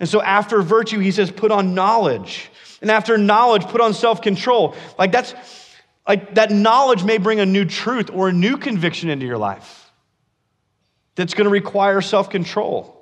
And 0.01 0.09
so 0.09 0.23
after 0.23 0.63
virtue, 0.63 0.99
he 0.99 1.11
says, 1.11 1.31
put 1.31 1.53
on 1.53 1.75
knowledge. 1.75 2.51
And 2.81 2.91
after 2.91 3.17
knowledge, 3.17 3.65
put 3.65 3.81
on 3.81 3.95
self 3.95 4.23
control. 4.23 4.75
Like 4.99 5.13
that's, 5.13 5.35
like 6.07 6.35
that 6.35 6.51
knowledge 6.51 7.05
may 7.05 7.19
bring 7.19 7.41
a 7.41 7.47
new 7.47 7.65
truth 7.65 8.11
or 8.13 8.29
a 8.29 8.33
new 8.33 8.57
conviction 8.57 9.09
into 9.09 9.27
your 9.27 9.39
life 9.39 9.91
that's 11.15 11.35
going 11.35 11.45
to 11.45 11.51
require 11.51 12.01
self 12.01 12.31
control 12.31 12.99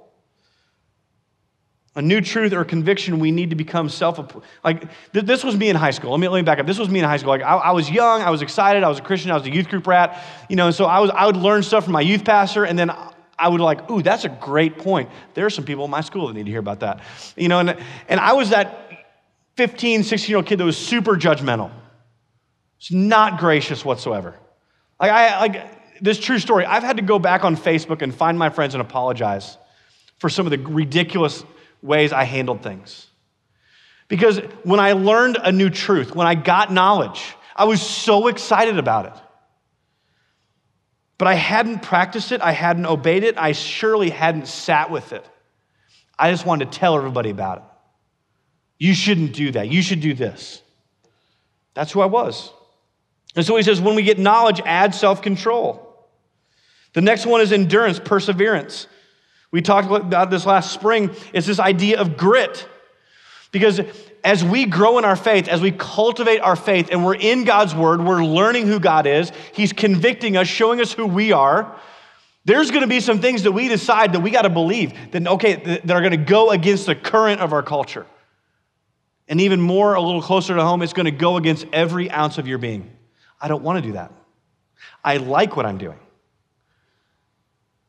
a 1.96 2.02
new 2.02 2.20
truth 2.20 2.52
or 2.52 2.64
conviction 2.64 3.18
we 3.18 3.32
need 3.32 3.50
to 3.50 3.56
become 3.56 3.88
self 3.88 4.18
like 4.64 4.80
th- 5.12 5.24
this 5.24 5.42
was 5.42 5.56
me 5.56 5.68
in 5.68 5.76
high 5.76 5.90
school. 5.90 6.12
Let 6.12 6.20
me, 6.20 6.28
let 6.28 6.38
me 6.38 6.44
back 6.44 6.60
up. 6.60 6.66
This 6.66 6.78
was 6.78 6.88
me 6.88 7.00
in 7.00 7.04
high 7.04 7.16
school. 7.16 7.30
Like 7.30 7.42
I, 7.42 7.56
I, 7.56 7.70
was 7.72 7.90
young 7.90 8.22
i 8.22 8.30
was 8.30 8.42
excited 8.42 8.84
i 8.84 8.88
was 8.88 8.98
a 8.98 9.02
christian 9.02 9.30
i 9.30 9.34
was 9.34 9.44
a 9.44 9.50
youth 9.50 9.68
group 9.68 9.86
rat 9.86 10.22
you 10.48 10.56
know 10.56 10.70
so 10.70 10.84
i 10.84 11.00
was 11.00 11.10
i 11.10 11.26
would 11.26 11.36
learn 11.36 11.62
stuff 11.62 11.84
from 11.84 11.92
my 11.92 12.00
youth 12.00 12.24
pastor 12.24 12.64
and 12.64 12.78
then 12.78 12.90
i 13.38 13.48
would 13.48 13.60
like 13.60 13.90
ooh 13.90 14.02
that's 14.02 14.24
a 14.24 14.28
great 14.28 14.78
point. 14.78 15.10
There 15.34 15.46
are 15.46 15.50
some 15.50 15.64
people 15.64 15.84
in 15.84 15.90
my 15.90 16.00
school 16.00 16.28
that 16.28 16.34
need 16.34 16.44
to 16.44 16.50
hear 16.50 16.60
about 16.60 16.80
that. 16.80 17.00
You 17.36 17.48
know 17.48 17.58
and, 17.58 17.76
and 18.08 18.20
i 18.20 18.34
was 18.34 18.50
that 18.50 18.88
15 19.56 20.04
16 20.04 20.30
year 20.30 20.36
old 20.36 20.46
kid 20.46 20.60
that 20.60 20.64
was 20.64 20.78
super 20.78 21.16
judgmental 21.16 21.72
it's 22.80 22.90
not 22.90 23.38
gracious 23.38 23.84
whatsoever 23.84 24.34
like 24.98 25.12
i 25.12 25.40
like 25.40 26.02
this 26.02 26.18
true 26.18 26.38
story 26.38 26.64
i've 26.64 26.82
had 26.82 26.96
to 26.96 27.02
go 27.02 27.18
back 27.18 27.44
on 27.44 27.56
facebook 27.56 28.02
and 28.02 28.14
find 28.14 28.38
my 28.38 28.50
friends 28.50 28.74
and 28.74 28.80
apologize 28.80 29.56
for 30.20 30.28
some 30.28 30.46
of 30.46 30.50
the 30.50 30.58
ridiculous 30.58 31.44
ways 31.82 32.12
I 32.12 32.24
handled 32.24 32.62
things. 32.62 33.06
Because 34.06 34.38
when 34.64 34.80
I 34.80 34.92
learned 34.92 35.38
a 35.42 35.50
new 35.50 35.70
truth, 35.70 36.14
when 36.14 36.26
I 36.26 36.34
got 36.34 36.72
knowledge, 36.72 37.34
I 37.56 37.64
was 37.64 37.80
so 37.80 38.26
excited 38.28 38.78
about 38.78 39.06
it. 39.06 39.22
But 41.16 41.28
I 41.28 41.34
hadn't 41.34 41.82
practiced 41.82 42.32
it, 42.32 42.40
I 42.40 42.52
hadn't 42.52 42.86
obeyed 42.86 43.24
it, 43.24 43.36
I 43.38 43.52
surely 43.52 44.10
hadn't 44.10 44.46
sat 44.46 44.90
with 44.90 45.12
it. 45.12 45.26
I 46.18 46.30
just 46.30 46.44
wanted 46.44 46.70
to 46.70 46.78
tell 46.78 46.96
everybody 46.96 47.30
about 47.30 47.58
it. 47.58 47.64
You 48.78 48.94
shouldn't 48.94 49.34
do 49.34 49.52
that. 49.52 49.68
You 49.68 49.82
should 49.82 50.00
do 50.00 50.14
this. 50.14 50.62
That's 51.74 51.92
who 51.92 52.00
I 52.00 52.06
was. 52.06 52.50
And 53.36 53.44
so 53.44 53.56
he 53.56 53.62
says, 53.62 53.80
when 53.80 53.94
we 53.94 54.02
get 54.02 54.18
knowledge, 54.18 54.60
add 54.64 54.94
self 54.94 55.22
control. 55.22 55.86
The 56.92 57.00
next 57.00 57.26
one 57.26 57.40
is 57.40 57.52
endurance, 57.52 58.00
perseverance. 58.00 58.86
We 59.52 59.62
talked 59.62 59.90
about 59.90 60.30
this 60.30 60.46
last 60.46 60.72
spring. 60.72 61.10
It's 61.32 61.46
this 61.46 61.58
idea 61.60 62.00
of 62.00 62.16
grit. 62.16 62.68
Because 63.52 63.80
as 64.22 64.44
we 64.44 64.66
grow 64.66 64.98
in 64.98 65.04
our 65.04 65.16
faith, 65.16 65.48
as 65.48 65.60
we 65.60 65.72
cultivate 65.72 66.38
our 66.38 66.56
faith, 66.56 66.88
and 66.92 67.04
we're 67.04 67.16
in 67.16 67.44
God's 67.44 67.74
word, 67.74 68.00
we're 68.00 68.24
learning 68.24 68.66
who 68.66 68.78
God 68.78 69.06
is, 69.06 69.32
He's 69.52 69.72
convicting 69.72 70.36
us, 70.36 70.46
showing 70.46 70.80
us 70.80 70.92
who 70.92 71.06
we 71.06 71.32
are. 71.32 71.76
There's 72.44 72.70
going 72.70 72.82
to 72.82 72.88
be 72.88 73.00
some 73.00 73.20
things 73.20 73.42
that 73.42 73.52
we 73.52 73.68
decide 73.68 74.12
that 74.14 74.20
we 74.20 74.30
got 74.30 74.42
to 74.42 74.50
believe 74.50 74.92
that, 75.10 75.26
okay, 75.26 75.80
that 75.84 75.90
are 75.90 76.00
going 76.00 76.12
to 76.12 76.16
go 76.16 76.50
against 76.50 76.86
the 76.86 76.94
current 76.94 77.40
of 77.40 77.52
our 77.52 77.62
culture. 77.62 78.06
And 79.28 79.40
even 79.40 79.60
more, 79.60 79.94
a 79.94 80.00
little 80.00 80.22
closer 80.22 80.56
to 80.56 80.62
home, 80.62 80.82
it's 80.82 80.92
going 80.92 81.04
to 81.04 81.12
go 81.12 81.36
against 81.36 81.66
every 81.72 82.10
ounce 82.10 82.38
of 82.38 82.48
your 82.48 82.58
being. 82.58 82.90
I 83.40 83.48
don't 83.48 83.62
want 83.62 83.82
to 83.82 83.82
do 83.82 83.92
that. 83.94 84.12
I 85.02 85.16
like 85.16 85.56
what 85.56 85.66
I'm 85.66 85.78
doing. 85.78 85.98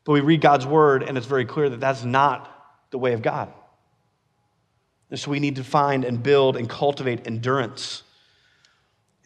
But 0.04 0.12
we 0.12 0.20
read 0.20 0.40
God's 0.40 0.66
word, 0.66 1.02
and 1.02 1.16
it's 1.16 1.26
very 1.26 1.44
clear 1.44 1.68
that 1.68 1.80
that's 1.80 2.04
not 2.04 2.48
the 2.90 2.98
way 2.98 3.12
of 3.12 3.22
God. 3.22 3.52
And 5.10 5.20
so 5.20 5.30
we 5.30 5.40
need 5.40 5.56
to 5.56 5.64
find 5.64 6.04
and 6.04 6.22
build 6.22 6.56
and 6.56 6.68
cultivate 6.68 7.26
endurance. 7.26 8.02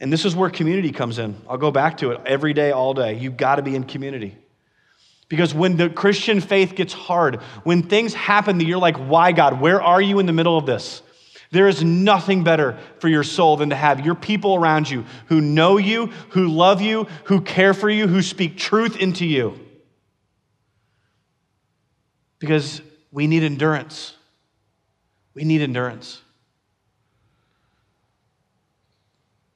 And 0.01 0.13
this 0.13 0.25
is 0.25 0.35
where 0.37 0.51
community 0.51 0.93
comes 0.93 1.19
in. 1.19 1.37
I'll 1.49 1.59
go 1.59 1.71
back 1.71 1.99
to 1.99 2.11
it 2.11 2.21
every 2.27 2.53
day, 2.53 2.73
all 2.73 2.93
day. 2.93 3.15
You've 3.15 3.37
got 3.37 3.57
to 3.57 3.63
be 3.63 3.75
in 3.75 3.85
community. 3.85 4.37
Because 5.29 5.55
when 5.55 5.77
the 5.77 5.89
Christian 5.89 6.41
faith 6.41 6.75
gets 6.75 6.93
hard, 6.93 7.37
when 7.65 7.83
things 7.83 8.15
happen 8.15 8.59
that 8.59 8.65
you're 8.65 8.79
like, 8.79 8.97
why, 8.97 9.33
God? 9.33 9.61
Where 9.61 9.83
are 9.83 10.01
you 10.01 10.19
in 10.19 10.27
the 10.27 10.33
middle 10.33 10.59
of 10.59 10.67
this? 10.67 11.03
There 11.57 11.69
is 11.69 11.83
nothing 11.83 12.45
better 12.45 12.77
for 12.99 13.09
your 13.09 13.23
soul 13.23 13.57
than 13.57 13.71
to 13.71 13.77
have 13.77 14.05
your 14.05 14.15
people 14.15 14.57
around 14.57 14.91
you 14.91 15.07
who 15.29 15.41
know 15.41 15.79
you, 15.79 16.09
who 16.29 16.49
love 16.49 16.83
you, 16.83 17.05
who 17.25 17.41
care 17.41 17.73
for 17.73 17.89
you, 17.89 18.07
who 18.07 18.21
speak 18.21 18.59
truth 18.59 18.95
into 18.99 19.25
you. 19.25 19.59
Because 22.41 22.83
we 23.11 23.27
need 23.27 23.43
endurance. 23.43 24.15
We 25.33 25.45
need 25.45 25.63
endurance. 25.63 26.21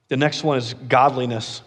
The 0.07 0.17
next 0.17 0.43
one 0.43 0.57
is 0.57 0.73
godliness. 0.73 1.61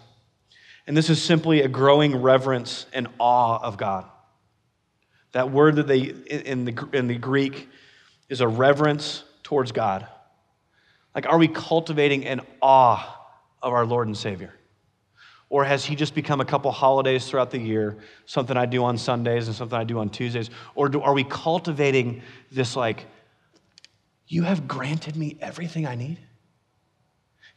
And 0.85 0.97
this 0.97 1.09
is 1.09 1.23
simply 1.23 1.61
a 1.61 1.69
growing 1.69 2.21
reverence 2.21 2.87
and 2.91 3.07
awe 3.19 3.57
of 3.63 3.77
God. 3.77 4.03
That 5.31 5.49
word 5.49 5.77
that 5.77 5.87
they, 5.87 5.99
in 6.01 6.65
the, 6.65 6.89
in 6.91 7.07
the 7.07 7.17
Greek, 7.17 7.69
is 8.27 8.41
a 8.41 8.47
reverence 8.49 9.23
towards 9.43 9.71
God. 9.71 10.09
Like, 11.15 11.25
are 11.27 11.37
we 11.37 11.47
cultivating 11.47 12.25
an 12.25 12.41
awe 12.61 13.21
of 13.63 13.73
our 13.73 13.85
Lord 13.85 14.07
and 14.07 14.17
Savior? 14.17 14.53
Or 15.49 15.63
has 15.63 15.85
he 15.85 15.95
just 15.95 16.13
become 16.13 16.41
a 16.41 16.45
couple 16.45 16.71
holidays 16.71 17.29
throughout 17.29 17.51
the 17.51 17.59
year, 17.59 17.97
something 18.25 18.57
I 18.57 18.65
do 18.65 18.83
on 18.83 18.97
Sundays 18.97 19.47
and 19.47 19.55
something 19.55 19.77
I 19.77 19.85
do 19.85 19.99
on 19.99 20.09
Tuesdays? 20.09 20.49
Or 20.75 20.89
do, 20.89 21.01
are 21.01 21.13
we 21.13 21.23
cultivating 21.23 22.21
this, 22.51 22.75
like, 22.75 23.05
you 24.27 24.43
have 24.43 24.67
granted 24.67 25.15
me 25.15 25.37
everything 25.39 25.87
I 25.87 25.95
need? 25.95 26.19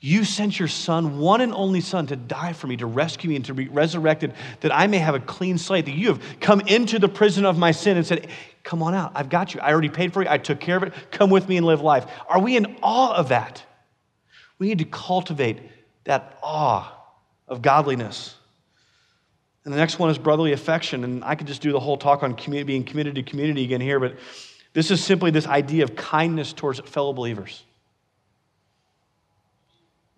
You 0.00 0.24
sent 0.24 0.58
your 0.58 0.68
son, 0.68 1.18
one 1.18 1.40
and 1.40 1.52
only 1.52 1.80
son, 1.80 2.06
to 2.06 2.16
die 2.16 2.52
for 2.52 2.68
me, 2.68 2.76
to 2.76 2.86
rescue 2.86 3.30
me, 3.30 3.36
and 3.36 3.44
to 3.46 3.54
be 3.54 3.66
resurrected, 3.66 4.32
that 4.60 4.72
I 4.72 4.86
may 4.86 4.98
have 4.98 5.16
a 5.16 5.20
clean 5.20 5.58
slate. 5.58 5.86
That 5.86 5.96
you 5.96 6.08
have 6.08 6.40
come 6.40 6.60
into 6.60 7.00
the 7.00 7.08
prison 7.08 7.44
of 7.44 7.58
my 7.58 7.72
sin 7.72 7.96
and 7.96 8.06
said, 8.06 8.28
Come 8.62 8.82
on 8.82 8.94
out. 8.94 9.12
I've 9.14 9.28
got 9.28 9.54
you. 9.54 9.60
I 9.60 9.72
already 9.72 9.88
paid 9.88 10.12
for 10.12 10.22
you. 10.22 10.28
I 10.28 10.38
took 10.38 10.60
care 10.60 10.76
of 10.76 10.82
it. 10.84 10.92
Come 11.10 11.30
with 11.30 11.48
me 11.48 11.56
and 11.56 11.66
live 11.66 11.80
life. 11.80 12.06
Are 12.28 12.38
we 12.38 12.56
in 12.56 12.76
awe 12.82 13.14
of 13.14 13.30
that? 13.30 13.62
We 14.58 14.68
need 14.68 14.78
to 14.78 14.84
cultivate 14.84 15.60
that 16.04 16.38
awe 16.42 16.92
of 17.48 17.62
godliness. 17.62 18.34
And 19.64 19.72
the 19.72 19.78
next 19.78 19.98
one 19.98 20.10
is 20.10 20.18
brotherly 20.18 20.52
affection. 20.52 21.02
And 21.02 21.24
I 21.24 21.34
could 21.34 21.46
just 21.46 21.62
do 21.62 21.72
the 21.72 21.80
whole 21.80 21.96
talk 21.96 22.22
on 22.22 22.34
community, 22.34 22.66
being 22.66 22.84
committed 22.84 23.16
to 23.16 23.22
community 23.22 23.64
again 23.64 23.80
here, 23.80 23.98
but 23.98 24.16
this 24.74 24.90
is 24.90 25.02
simply 25.02 25.30
this 25.30 25.46
idea 25.46 25.82
of 25.82 25.96
kindness 25.96 26.52
towards 26.52 26.78
fellow 26.80 27.12
believers. 27.12 27.64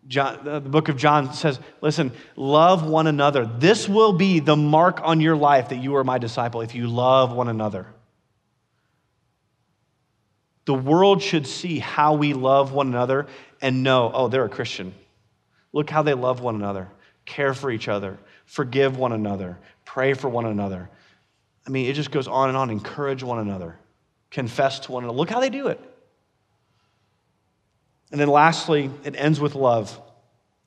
John, 0.08 0.48
uh, 0.48 0.58
the 0.60 0.68
book 0.68 0.88
of 0.88 0.96
John 0.96 1.32
says, 1.34 1.60
listen, 1.80 2.12
love 2.34 2.88
one 2.88 3.06
another. 3.06 3.46
This 3.46 3.88
will 3.88 4.12
be 4.12 4.40
the 4.40 4.56
mark 4.56 5.00
on 5.02 5.20
your 5.20 5.36
life 5.36 5.68
that 5.68 5.76
you 5.76 5.96
are 5.96 6.04
my 6.04 6.18
disciple 6.18 6.62
if 6.62 6.74
you 6.74 6.86
love 6.86 7.32
one 7.32 7.48
another. 7.48 7.86
The 10.64 10.74
world 10.74 11.22
should 11.22 11.46
see 11.46 11.78
how 11.78 12.14
we 12.14 12.32
love 12.32 12.72
one 12.72 12.88
another 12.88 13.26
and 13.60 13.82
know, 13.82 14.10
oh, 14.12 14.28
they're 14.28 14.44
a 14.44 14.48
Christian. 14.48 14.94
Look 15.72 15.90
how 15.90 16.02
they 16.02 16.14
love 16.14 16.40
one 16.40 16.54
another, 16.54 16.88
care 17.24 17.54
for 17.54 17.70
each 17.70 17.88
other, 17.88 18.18
forgive 18.44 18.96
one 18.96 19.12
another, 19.12 19.58
pray 19.84 20.14
for 20.14 20.28
one 20.28 20.46
another. 20.46 20.90
I 21.66 21.70
mean, 21.70 21.86
it 21.86 21.94
just 21.94 22.10
goes 22.10 22.26
on 22.26 22.48
and 22.48 22.58
on. 22.58 22.70
Encourage 22.70 23.22
one 23.22 23.38
another, 23.38 23.78
confess 24.30 24.80
to 24.80 24.92
one 24.92 25.04
another. 25.04 25.16
Look 25.16 25.30
how 25.30 25.40
they 25.40 25.50
do 25.50 25.68
it. 25.68 25.80
And 28.10 28.20
then 28.20 28.28
lastly, 28.28 28.90
it 29.04 29.14
ends 29.16 29.40
with 29.40 29.54
love. 29.54 29.98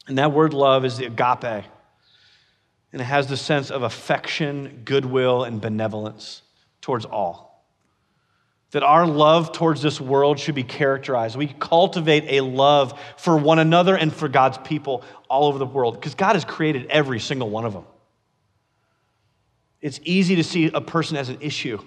And 0.08 0.18
that 0.18 0.32
word 0.32 0.54
love 0.54 0.86
is 0.86 0.98
the 0.98 1.06
agape. 1.06 1.66
And 2.92 3.02
it 3.02 3.06
has 3.06 3.28
the 3.28 3.38
sense 3.38 3.72
of 3.72 3.84
affection, 3.84 4.82
goodwill, 4.86 5.44
and 5.44 5.60
benevolence 5.60 6.42
towards 6.82 7.06
all. 7.06 7.66
That 8.72 8.84
our 8.84 9.06
love 9.06 9.52
towards 9.52 9.82
this 9.82 10.00
world 10.00 10.40
should 10.40 10.56
be 10.56 10.64
characterized. 10.64 11.36
We 11.36 11.48
cultivate 11.48 12.26
a 12.28 12.42
love 12.42 13.00
for 13.18 13.38
one 13.38 13.60
another 13.60 13.96
and 13.96 14.14
for 14.14 14.28
God's 14.28 14.58
people 14.60 15.04
all 15.30 15.48
over 15.48 15.58
the 15.58 15.66
world 15.66 15.96
because 15.96 16.16
God 16.16 16.34
has 16.36 16.46
created 16.46 16.88
every 16.88 17.20
single 17.20 17.50
one 17.50 17.66
of 17.66 17.74
them. 17.74 17.86
It's 19.82 20.00
easy 20.04 20.38
to 20.38 20.44
see 20.44 20.72
a 20.74 20.82
person 20.82 21.18
as 21.18 21.30
an 21.30 21.38
issue. 21.42 21.80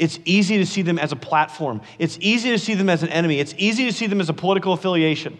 It's 0.00 0.18
easy 0.24 0.56
to 0.56 0.64
see 0.64 0.80
them 0.80 0.98
as 0.98 1.12
a 1.12 1.16
platform. 1.16 1.82
It's 1.98 2.16
easy 2.22 2.48
to 2.52 2.58
see 2.58 2.72
them 2.72 2.88
as 2.88 3.02
an 3.02 3.10
enemy. 3.10 3.38
It's 3.38 3.54
easy 3.58 3.84
to 3.84 3.92
see 3.92 4.06
them 4.06 4.18
as 4.18 4.30
a 4.30 4.32
political 4.32 4.72
affiliation. 4.72 5.38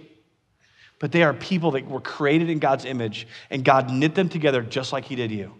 But 0.98 1.12
they 1.12 1.22
are 1.22 1.32
people 1.32 1.70
that 1.70 1.88
were 1.88 2.02
created 2.02 2.50
in 2.50 2.58
God's 2.58 2.84
image, 2.84 3.26
and 3.48 3.64
God 3.64 3.90
knit 3.90 4.14
them 4.14 4.28
together 4.28 4.60
just 4.60 4.92
like 4.92 5.06
He 5.06 5.16
did 5.16 5.30
you. 5.30 5.54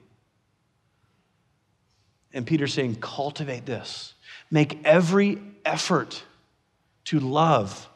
And 2.34 2.46
Peter's 2.46 2.74
saying, 2.74 2.96
cultivate 2.96 3.64
this. 3.64 4.12
Make 4.51 4.84
every 4.84 5.40
effort 5.64 6.22
to 7.07 7.20
love. 7.20 7.88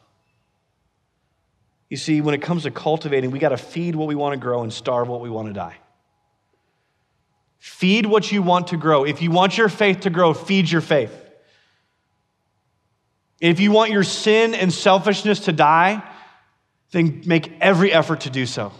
You 1.87 1.97
see, 1.97 2.19
when 2.19 2.33
it 2.33 2.41
comes 2.41 2.63
to 2.63 2.71
cultivating, 2.71 3.29
we 3.29 3.37
got 3.37 3.49
to 3.49 3.57
feed 3.57 3.95
what 3.95 4.07
we 4.07 4.15
want 4.15 4.33
to 4.33 4.39
grow 4.39 4.63
and 4.63 4.73
starve 4.73 5.07
what 5.07 5.21
we 5.21 5.29
want 5.29 5.49
to 5.49 5.53
die. 5.53 5.77
Feed 7.65 8.05
what 8.05 8.31
you 8.31 8.43
want 8.43 8.67
to 8.67 8.77
grow. 8.77 9.05
If 9.05 9.23
you 9.23 9.31
want 9.31 9.57
your 9.57 9.69
faith 9.69 10.01
to 10.01 10.11
grow, 10.11 10.35
feed 10.35 10.69
your 10.69 10.81
faith. 10.81 11.11
If 13.41 13.59
you 13.59 13.71
want 13.71 13.89
your 13.89 14.03
sin 14.03 14.53
and 14.53 14.71
selfishness 14.71 15.39
to 15.41 15.51
die, 15.51 16.03
then 16.91 17.23
make 17.25 17.51
every 17.59 17.91
effort 17.91 18.21
to 18.21 18.29
do 18.29 18.45
so. 18.45 18.71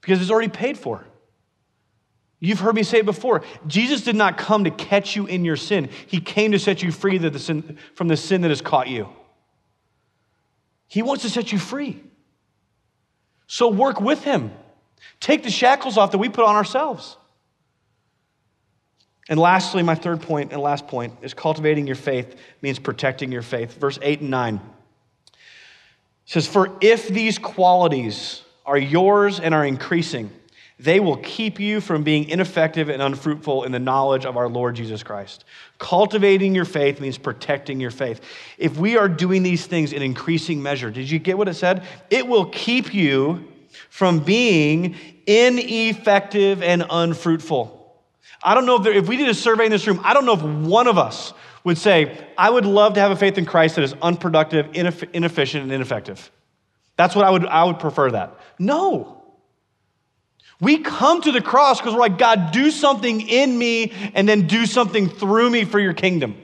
Because 0.00 0.20
it's 0.20 0.30
already 0.32 0.48
paid 0.48 0.76
for. 0.76 1.06
You've 2.40 2.58
heard 2.58 2.74
me 2.74 2.82
say 2.82 2.98
it 2.98 3.06
before. 3.06 3.42
Jesus 3.68 4.00
did 4.00 4.16
not 4.16 4.36
come 4.36 4.64
to 4.64 4.72
catch 4.72 5.14
you 5.14 5.26
in 5.26 5.44
your 5.44 5.56
sin, 5.56 5.88
He 6.08 6.20
came 6.20 6.50
to 6.50 6.58
set 6.58 6.82
you 6.82 6.90
free 6.90 7.16
from 7.94 8.08
the 8.08 8.16
sin 8.16 8.40
that 8.40 8.48
has 8.48 8.60
caught 8.60 8.88
you. 8.88 9.08
He 10.88 11.00
wants 11.00 11.22
to 11.22 11.30
set 11.30 11.52
you 11.52 11.60
free. 11.60 12.02
So 13.46 13.68
work 13.68 14.00
with 14.00 14.24
Him. 14.24 14.50
Take 15.20 15.42
the 15.42 15.50
shackles 15.50 15.96
off 15.96 16.10
that 16.12 16.18
we 16.18 16.28
put 16.28 16.44
on 16.44 16.56
ourselves. 16.56 17.16
And 19.28 19.38
lastly, 19.38 19.82
my 19.82 19.94
third 19.94 20.20
point 20.20 20.52
and 20.52 20.60
last 20.60 20.88
point 20.88 21.14
is 21.22 21.32
cultivating 21.32 21.86
your 21.86 21.96
faith 21.96 22.36
means 22.60 22.78
protecting 22.78 23.30
your 23.30 23.42
faith. 23.42 23.78
Verse 23.78 23.98
8 24.02 24.20
and 24.20 24.30
9 24.30 24.60
says, 26.24 26.46
For 26.46 26.76
if 26.80 27.08
these 27.08 27.38
qualities 27.38 28.42
are 28.66 28.78
yours 28.78 29.38
and 29.38 29.54
are 29.54 29.64
increasing, 29.64 30.30
they 30.78 30.98
will 30.98 31.18
keep 31.18 31.60
you 31.60 31.80
from 31.80 32.02
being 32.02 32.28
ineffective 32.28 32.88
and 32.88 33.00
unfruitful 33.00 33.62
in 33.62 33.70
the 33.70 33.78
knowledge 33.78 34.26
of 34.26 34.36
our 34.36 34.48
Lord 34.48 34.74
Jesus 34.74 35.04
Christ. 35.04 35.44
Cultivating 35.78 36.56
your 36.56 36.64
faith 36.64 37.00
means 37.00 37.18
protecting 37.18 37.78
your 37.78 37.92
faith. 37.92 38.20
If 38.58 38.76
we 38.76 38.96
are 38.96 39.08
doing 39.08 39.44
these 39.44 39.64
things 39.64 39.92
in 39.92 40.02
increasing 40.02 40.60
measure, 40.60 40.90
did 40.90 41.08
you 41.08 41.20
get 41.20 41.38
what 41.38 41.46
it 41.46 41.54
said? 41.54 41.84
It 42.10 42.26
will 42.26 42.46
keep 42.46 42.92
you 42.92 43.51
from 43.92 44.20
being 44.20 44.96
ineffective 45.26 46.62
and 46.62 46.82
unfruitful. 46.88 47.94
I 48.42 48.54
don't 48.54 48.64
know 48.64 48.76
if, 48.76 48.84
there, 48.84 48.94
if 48.94 49.06
we 49.06 49.18
did 49.18 49.28
a 49.28 49.34
survey 49.34 49.66
in 49.66 49.70
this 49.70 49.86
room, 49.86 50.00
I 50.02 50.14
don't 50.14 50.24
know 50.24 50.32
if 50.32 50.40
one 50.40 50.86
of 50.86 50.96
us 50.96 51.34
would 51.62 51.76
say, 51.76 52.26
I 52.38 52.48
would 52.48 52.64
love 52.64 52.94
to 52.94 53.00
have 53.00 53.10
a 53.10 53.16
faith 53.16 53.36
in 53.36 53.44
Christ 53.44 53.76
that 53.76 53.82
is 53.82 53.94
unproductive, 54.00 54.70
inefficient, 54.72 55.64
and 55.64 55.70
ineffective. 55.70 56.30
That's 56.96 57.14
what 57.14 57.26
I 57.26 57.30
would, 57.30 57.44
I 57.44 57.64
would 57.64 57.80
prefer 57.80 58.12
that. 58.12 58.40
No. 58.58 59.22
We 60.58 60.78
come 60.78 61.20
to 61.20 61.30
the 61.30 61.42
cross 61.42 61.78
because 61.78 61.92
we're 61.92 62.00
like, 62.00 62.16
God, 62.16 62.50
do 62.50 62.70
something 62.70 63.20
in 63.20 63.58
me 63.58 63.92
and 64.14 64.26
then 64.26 64.46
do 64.46 64.64
something 64.64 65.10
through 65.10 65.50
me 65.50 65.66
for 65.66 65.78
your 65.78 65.92
kingdom. 65.92 66.42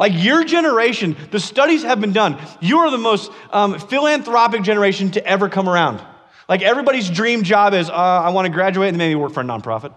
Like 0.00 0.14
your 0.14 0.44
generation, 0.44 1.14
the 1.30 1.38
studies 1.38 1.82
have 1.82 2.00
been 2.00 2.14
done. 2.14 2.38
You 2.62 2.78
are 2.78 2.90
the 2.90 2.96
most 2.96 3.30
um, 3.50 3.78
philanthropic 3.78 4.62
generation 4.62 5.10
to 5.10 5.26
ever 5.26 5.50
come 5.50 5.68
around. 5.68 6.02
Like 6.48 6.62
everybody's 6.62 7.10
dream 7.10 7.42
job 7.42 7.74
is, 7.74 7.90
uh, 7.90 7.92
I 7.92 8.30
want 8.30 8.46
to 8.46 8.50
graduate 8.50 8.88
and 8.88 8.96
maybe 8.96 9.14
work 9.14 9.34
for 9.34 9.42
a 9.42 9.44
nonprofit. 9.44 9.94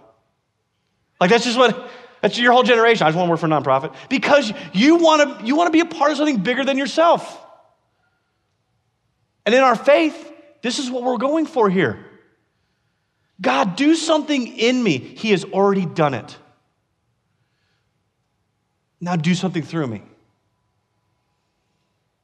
Like 1.22 1.30
that's 1.30 1.46
just 1.46 1.58
what, 1.58 1.90
that's 2.22 2.38
your 2.38 2.52
whole 2.52 2.64
generation. 2.64 3.08
I 3.08 3.12
just 3.12 3.18
want 3.18 3.28
to 3.28 3.32
work 3.32 3.40
for 3.40 3.46
a 3.46 3.50
nonprofit. 3.50 3.96
Because 4.10 4.52
you 4.74 4.98
want 4.98 5.40
to, 5.40 5.46
you 5.46 5.56
want 5.56 5.68
to 5.68 5.72
be 5.72 5.80
a 5.80 5.86
part 5.86 6.12
of 6.12 6.18
something 6.18 6.44
bigger 6.44 6.66
than 6.66 6.78
yourself. 6.78 7.40
And 9.46 9.56
in 9.56 9.62
our 9.62 9.78
faith, 9.78 10.34
this 10.62 10.80
is 10.80 10.92
what 10.92 11.04
we're 11.04 11.16
going 11.16 11.46
for 11.46 11.70
here. 11.70 12.06
God, 13.40 13.78
do 13.78 13.96
something 13.96 14.48
in 14.48 14.84
me. 14.84 14.98
He 14.98 15.32
has 15.32 15.46
already 15.46 15.86
done 15.86 16.14
it. 16.14 16.38
Now 19.04 19.18
do 19.18 19.36
something 19.36 19.64
through 19.64 19.88
me. 19.88 20.02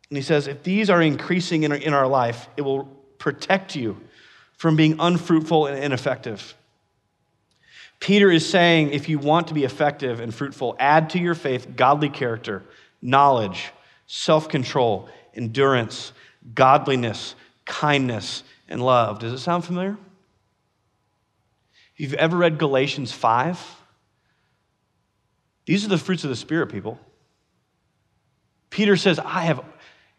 And 0.09 0.17
he 0.17 0.21
says, 0.21 0.47
if 0.47 0.63
these 0.63 0.89
are 0.89 1.01
increasing 1.01 1.63
in 1.63 1.73
our, 1.73 1.77
in 1.77 1.93
our 1.93 2.07
life, 2.07 2.47
it 2.55 2.61
will 2.61 2.85
protect 3.17 3.75
you 3.75 3.99
from 4.53 4.77
being 4.77 4.95
unfruitful 4.97 5.65
and 5.65 5.83
ineffective. 5.83 6.55
Peter 7.99 8.31
is 8.31 8.49
saying 8.49 8.91
if 8.91 9.09
you 9.09 9.19
want 9.19 9.49
to 9.49 9.53
be 9.53 9.65
effective 9.65 10.21
and 10.21 10.33
fruitful, 10.33 10.77
add 10.79 11.09
to 11.09 11.19
your 11.19 11.35
faith 11.35 11.75
godly 11.75 12.07
character, 12.07 12.63
knowledge, 13.01 13.71
self 14.07 14.47
control, 14.47 15.09
endurance, 15.33 16.13
godliness, 16.55 17.35
kindness, 17.65 18.43
and 18.69 18.81
love. 18.81 19.19
Does 19.19 19.33
it 19.33 19.39
sound 19.39 19.65
familiar? 19.65 19.97
If 21.95 21.99
you've 21.99 22.13
ever 22.13 22.37
read 22.37 22.57
Galatians 22.57 23.11
5, 23.11 23.78
these 25.69 25.85
are 25.85 25.89
the 25.89 25.99
fruits 25.99 26.23
of 26.23 26.31
the 26.31 26.35
Spirit, 26.35 26.71
people. 26.71 26.99
Peter 28.71 28.97
says, 28.97 29.19
I 29.19 29.41
have, 29.41 29.63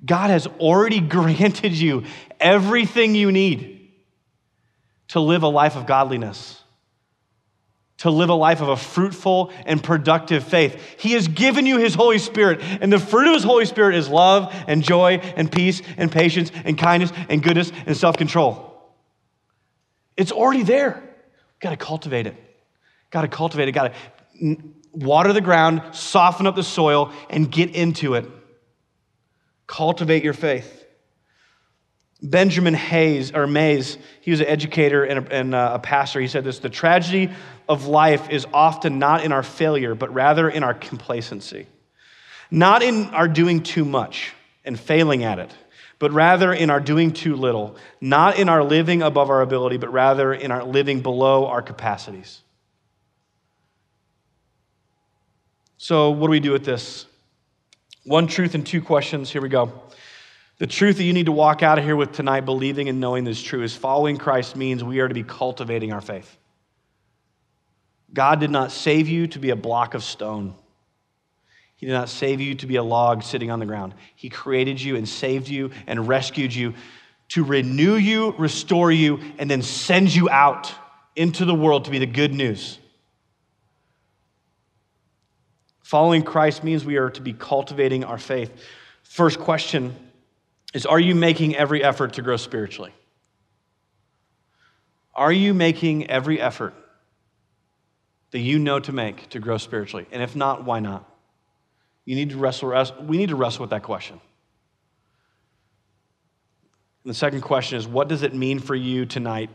God 0.05 0.31
has 0.31 0.47
already 0.47 1.01
granted 1.17 1.73
you 1.73 2.05
everything 2.39 3.17
you 3.17 3.33
need 3.33 3.91
to 5.09 5.19
live 5.19 5.43
a 5.43 5.49
life 5.49 5.75
of 5.75 5.89
godliness, 5.89 6.63
to 7.97 8.13
live 8.13 8.29
a 8.29 8.35
life 8.35 8.61
of 8.61 8.69
a 8.69 8.77
fruitful 8.77 9.53
and 9.67 9.83
productive 9.83 10.45
faith. 10.45 10.81
He 11.01 11.15
has 11.15 11.27
given 11.27 11.67
you 11.67 11.79
His 11.79 11.97
Holy 11.97 12.19
Spirit, 12.19 12.61
and 12.63 12.93
the 12.93 13.01
fruit 13.01 13.27
of 13.27 13.35
His 13.35 13.43
Holy 13.43 13.65
Spirit 13.65 13.97
is 13.97 14.09
love 14.09 14.55
and 14.69 14.85
joy 14.85 15.15
and 15.15 15.51
peace 15.51 15.83
and 15.97 16.13
patience 16.13 16.53
and 16.65 16.79
kindness 16.79 17.11
and 17.29 17.43
goodness 17.43 17.73
and 17.87 17.97
self 17.97 18.17
control. 18.17 18.89
It's 20.17 20.31
already 20.31 20.63
there. 20.63 21.03
Got 21.59 21.71
to 21.71 21.77
cultivate 21.77 22.29
it. 22.29 22.37
Got 23.11 23.23
to 23.23 23.29
cultivate 23.29 23.67
it. 23.67 23.73
Got 23.73 23.93
to 24.41 24.71
water 24.93 25.33
the 25.33 25.41
ground, 25.41 25.83
soften 25.93 26.47
up 26.47 26.57
the 26.57 26.63
soil, 26.63 27.13
and 27.29 27.51
get 27.51 27.75
into 27.75 28.15
it. 28.15 28.27
Cultivate 29.67 30.25
your 30.25 30.33
faith. 30.33 30.77
Benjamin 32.23 32.75
Hayes, 32.75 33.33
or 33.33 33.47
Mays, 33.47 33.97
he 34.21 34.31
was 34.31 34.41
an 34.41 34.47
educator 34.47 35.05
and 35.05 35.27
a, 35.27 35.35
and 35.35 35.55
a 35.55 35.79
pastor. 35.79 36.21
He 36.21 36.29
said 36.29 36.45
this 36.45 36.59
The 36.59 36.69
tragedy 36.69 37.31
of 37.69 37.87
life 37.87 38.29
is 38.31 38.47
often 38.53 38.99
not 38.99 39.25
in 39.25 39.33
our 39.33 39.43
failure, 39.43 39.95
but 39.95 40.13
rather 40.13 40.49
in 40.49 40.63
our 40.63 40.75
complacency. 40.75 41.67
Not 42.51 42.83
in 42.83 43.07
our 43.11 43.29
doing 43.29 43.63
too 43.63 43.85
much 43.85 44.35
and 44.65 44.79
failing 44.79 45.25
at 45.25 45.39
it, 45.39 45.55
but 45.99 46.11
rather 46.11 46.53
in 46.53 46.69
our 46.69 46.81
doing 46.81 47.13
too 47.13 47.37
little. 47.37 47.77
Not 48.01 48.39
in 48.39 48.49
our 48.49 48.63
living 48.63 49.03
above 49.03 49.31
our 49.31 49.41
ability, 49.41 49.79
but 49.79 49.93
rather 49.93 50.35
in 50.35 50.51
our 50.51 50.65
living 50.65 51.01
below 51.01 51.47
our 51.47 51.63
capacities. 51.63 52.41
So, 55.83 56.11
what 56.11 56.27
do 56.27 56.33
we 56.33 56.41
do 56.41 56.53
with 56.53 56.67
this? 56.67 57.07
One 58.05 58.27
truth 58.27 58.55
and 58.55 58.67
two 58.67 58.83
questions. 58.83 59.31
Here 59.31 59.41
we 59.41 59.49
go. 59.49 59.73
The 60.59 60.67
truth 60.67 60.99
that 60.99 61.05
you 61.05 61.15
need 61.15 61.25
to 61.25 61.33
walk 61.33 61.63
out 61.63 61.79
of 61.79 61.85
here 61.85 61.97
with 61.97 62.13
tonight, 62.13 62.43
believing 62.43 62.91
and 62.91 63.01
knowing 63.01 63.25
this 63.25 63.41
true, 63.41 63.63
is 63.63 63.75
following 63.75 64.19
Christ 64.19 64.57
means 64.57 64.85
we 64.85 65.01
are 65.01 65.09
to 65.09 65.15
be 65.15 65.23
cultivating 65.23 65.91
our 65.91 66.03
faith. 66.03 66.37
God 68.13 68.41
did 68.41 68.51
not 68.51 68.73
save 68.73 69.09
you 69.09 69.27
to 69.29 69.39
be 69.39 69.49
a 69.49 69.57
block 69.57 69.95
of 69.95 70.05
stone. 70.05 70.55
He 71.77 71.87
did 71.87 71.95
not 71.95 72.11
save 72.11 72.43
you 72.43 72.57
to 72.57 72.67
be 72.67 72.77
a 72.77 72.83
log 72.83 73.23
sitting 73.23 73.51
on 73.51 73.59
the 73.59 73.65
ground. 73.65 73.95
He 74.17 74.29
created 74.29 74.83
you 74.83 74.97
and 74.97 75.09
saved 75.09 75.49
you 75.49 75.71
and 75.87 76.07
rescued 76.07 76.55
you 76.55 76.75
to 77.31 77.43
renew 77.43 77.95
you, 77.95 78.33
restore 78.33 78.93
you, 78.93 79.19
and 79.39 79.51
then 79.51 79.63
send 79.63 80.15
you 80.15 80.29
out 80.29 80.71
into 81.17 81.47
the 81.47 81.55
world 81.55 81.87
to 81.87 81.91
be 81.91 81.99
the 81.99 82.05
good 82.05 82.35
news. 82.35 82.79
Following 85.91 86.23
Christ 86.23 86.63
means 86.63 86.85
we 86.85 86.99
are 86.99 87.11
to 87.11 87.21
be 87.21 87.33
cultivating 87.33 88.05
our 88.05 88.17
faith. 88.17 88.53
First 89.03 89.41
question 89.41 89.97
is 90.73 90.87
Are 90.87 91.01
you 91.01 91.17
making 91.17 91.57
every 91.57 91.83
effort 91.83 92.13
to 92.13 92.23
grow 92.23 92.37
spiritually? 92.37 92.95
Are 95.17 95.33
you 95.33 95.53
making 95.53 96.09
every 96.09 96.41
effort 96.41 96.75
that 98.31 98.39
you 98.39 98.61
know 98.61 98.79
to 98.79 98.93
make 98.93 99.31
to 99.31 99.41
grow 99.41 99.59
spiritually? 99.59 100.07
And 100.13 100.23
if 100.23 100.37
not, 100.37 100.65
why 100.65 100.79
not? 100.79 101.13
You 102.05 102.15
need 102.15 102.31
to 102.31 102.37
wrestle, 102.37 102.69
we 103.03 103.17
need 103.17 103.31
to 103.31 103.37
wrestle 103.37 103.63
with 103.63 103.71
that 103.71 103.83
question. 103.83 104.21
And 107.03 107.11
the 107.11 107.15
second 107.15 107.41
question 107.41 107.79
is 107.79 107.89
what 107.89 108.07
does 108.07 108.23
it 108.23 108.33
mean 108.33 108.61
for 108.61 108.77
you 108.77 109.07
tonight, 109.07 109.51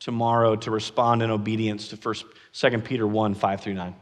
tomorrow, 0.00 0.56
to 0.56 0.70
respond 0.72 1.22
in 1.22 1.30
obedience 1.30 1.86
to 1.90 1.96
1, 1.96 2.16
2 2.52 2.78
Peter 2.78 3.06
1 3.06 3.34
5 3.34 3.60
through 3.60 3.74
9? 3.74 3.94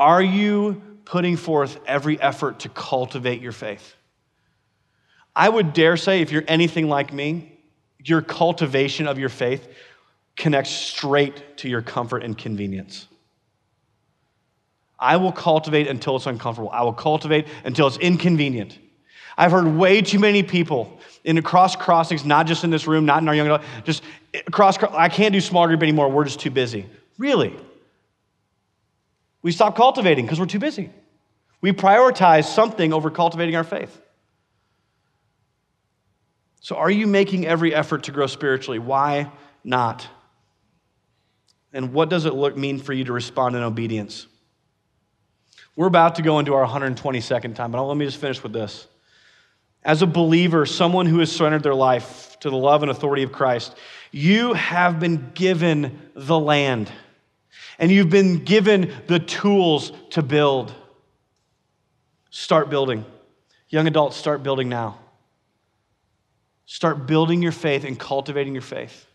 Are 0.00 0.22
you 0.22 0.80
putting 1.04 1.36
forth 1.36 1.78
every 1.86 2.18
effort 2.18 2.60
to 2.60 2.70
cultivate 2.70 3.42
your 3.42 3.52
faith? 3.52 3.94
I 5.36 5.46
would 5.46 5.74
dare 5.74 5.98
say, 5.98 6.22
if 6.22 6.32
you're 6.32 6.42
anything 6.48 6.88
like 6.88 7.12
me, 7.12 7.58
your 8.02 8.22
cultivation 8.22 9.06
of 9.06 9.18
your 9.18 9.28
faith 9.28 9.68
connects 10.38 10.70
straight 10.70 11.58
to 11.58 11.68
your 11.68 11.82
comfort 11.82 12.22
and 12.22 12.36
convenience. 12.36 13.08
I 14.98 15.18
will 15.18 15.32
cultivate 15.32 15.86
until 15.86 16.16
it's 16.16 16.26
uncomfortable. 16.26 16.70
I 16.70 16.82
will 16.82 16.94
cultivate 16.94 17.46
until 17.66 17.86
it's 17.86 17.98
inconvenient. 17.98 18.78
I've 19.36 19.52
heard 19.52 19.66
way 19.66 20.00
too 20.00 20.18
many 20.18 20.42
people 20.42 20.98
in 21.24 21.36
across 21.36 21.76
crossings, 21.76 22.24
not 22.24 22.46
just 22.46 22.64
in 22.64 22.70
this 22.70 22.86
room, 22.86 23.04
not 23.04 23.20
in 23.20 23.28
our 23.28 23.34
young 23.34 23.48
adult, 23.48 23.62
just 23.84 24.02
across. 24.46 24.82
I 24.82 25.10
can't 25.10 25.34
do 25.34 25.42
small 25.42 25.66
group 25.66 25.82
anymore. 25.82 26.08
We're 26.08 26.24
just 26.24 26.40
too 26.40 26.50
busy. 26.50 26.86
Really? 27.18 27.54
We 29.42 29.52
stop 29.52 29.76
cultivating 29.76 30.24
because 30.24 30.38
we're 30.38 30.46
too 30.46 30.58
busy. 30.58 30.90
We 31.60 31.72
prioritize 31.72 32.44
something 32.44 32.92
over 32.92 33.10
cultivating 33.10 33.56
our 33.56 33.64
faith. 33.64 34.00
So, 36.60 36.76
are 36.76 36.90
you 36.90 37.06
making 37.06 37.46
every 37.46 37.74
effort 37.74 38.04
to 38.04 38.12
grow 38.12 38.26
spiritually? 38.26 38.78
Why 38.78 39.30
not? 39.64 40.06
And 41.72 41.92
what 41.92 42.10
does 42.10 42.26
it 42.26 42.34
look 42.34 42.56
mean 42.56 42.78
for 42.78 42.92
you 42.92 43.04
to 43.04 43.12
respond 43.12 43.56
in 43.56 43.62
obedience? 43.62 44.26
We're 45.76 45.86
about 45.86 46.16
to 46.16 46.22
go 46.22 46.38
into 46.38 46.54
our 46.54 46.66
122nd 46.66 47.54
time, 47.54 47.70
but 47.70 47.82
let 47.82 47.96
me 47.96 48.04
just 48.04 48.18
finish 48.18 48.42
with 48.42 48.52
this. 48.52 48.86
As 49.82 50.02
a 50.02 50.06
believer, 50.06 50.66
someone 50.66 51.06
who 51.06 51.20
has 51.20 51.32
surrendered 51.32 51.62
their 51.62 51.74
life 51.74 52.36
to 52.40 52.50
the 52.50 52.56
love 52.56 52.82
and 52.82 52.90
authority 52.90 53.22
of 53.22 53.32
Christ, 53.32 53.74
you 54.10 54.52
have 54.52 55.00
been 55.00 55.30
given 55.32 56.10
the 56.14 56.38
land 56.38 56.92
and 57.80 57.90
you've 57.90 58.10
been 58.10 58.44
given 58.44 58.92
the 59.06 59.18
tools 59.18 59.90
to 60.10 60.22
build. 60.22 60.72
Start 62.28 62.68
building. 62.68 63.04
Young 63.70 63.86
adults, 63.86 64.16
start 64.16 64.42
building 64.42 64.68
now. 64.68 64.98
Start 66.66 67.06
building 67.06 67.42
your 67.42 67.52
faith 67.52 67.84
and 67.84 67.98
cultivating 67.98 68.52
your 68.52 68.62
faith. 68.62 69.06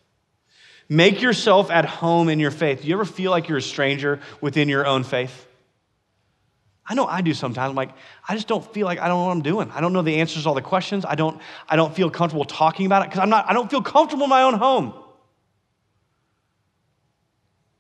Make 0.89 1.22
yourself 1.22 1.72
at 1.72 1.86
home 1.86 2.28
in 2.28 2.39
your 2.39 2.51
faith. 2.51 2.82
Do 2.82 2.88
you 2.88 2.95
ever 2.95 3.05
feel 3.05 3.32
like 3.32 3.47
you're 3.47 3.59
a 3.59 3.61
stranger 3.61 4.20
within 4.41 4.68
your 4.68 4.86
own 4.86 5.03
faith? 5.03 5.47
I 6.88 6.95
know 6.95 7.05
I 7.05 7.22
do 7.22 7.34
sometimes. 7.34 7.70
I'm 7.70 7.76
like, 7.76 7.91
I 8.28 8.36
just 8.36 8.47
don't 8.47 8.66
feel 8.74 8.86
like 8.86 8.99
I 8.99 9.07
don't 9.07 9.20
know 9.20 9.26
what 9.26 9.32
I'm 9.32 9.41
doing. 9.41 9.72
I 9.72 9.82
don't 9.82 9.93
know 9.93 10.01
the 10.01 10.18
answers 10.18 10.43
to 10.43 10.49
all 10.49 10.55
the 10.55 10.61
questions. 10.61 11.05
I 11.05 11.16
don't, 11.16 11.39
I 11.70 11.76
don't 11.76 11.95
feel 11.95 12.09
comfortable 12.09 12.45
talking 12.45 12.86
about 12.88 13.03
it 13.03 13.09
because 13.09 13.20
I'm 13.20 13.30
not, 13.30 13.49
I 13.49 13.53
don't 13.53 13.70
feel 13.70 13.82
comfortable 13.82 14.24
in 14.26 14.30
my 14.30 14.43
own 14.43 14.55
home. 14.55 14.93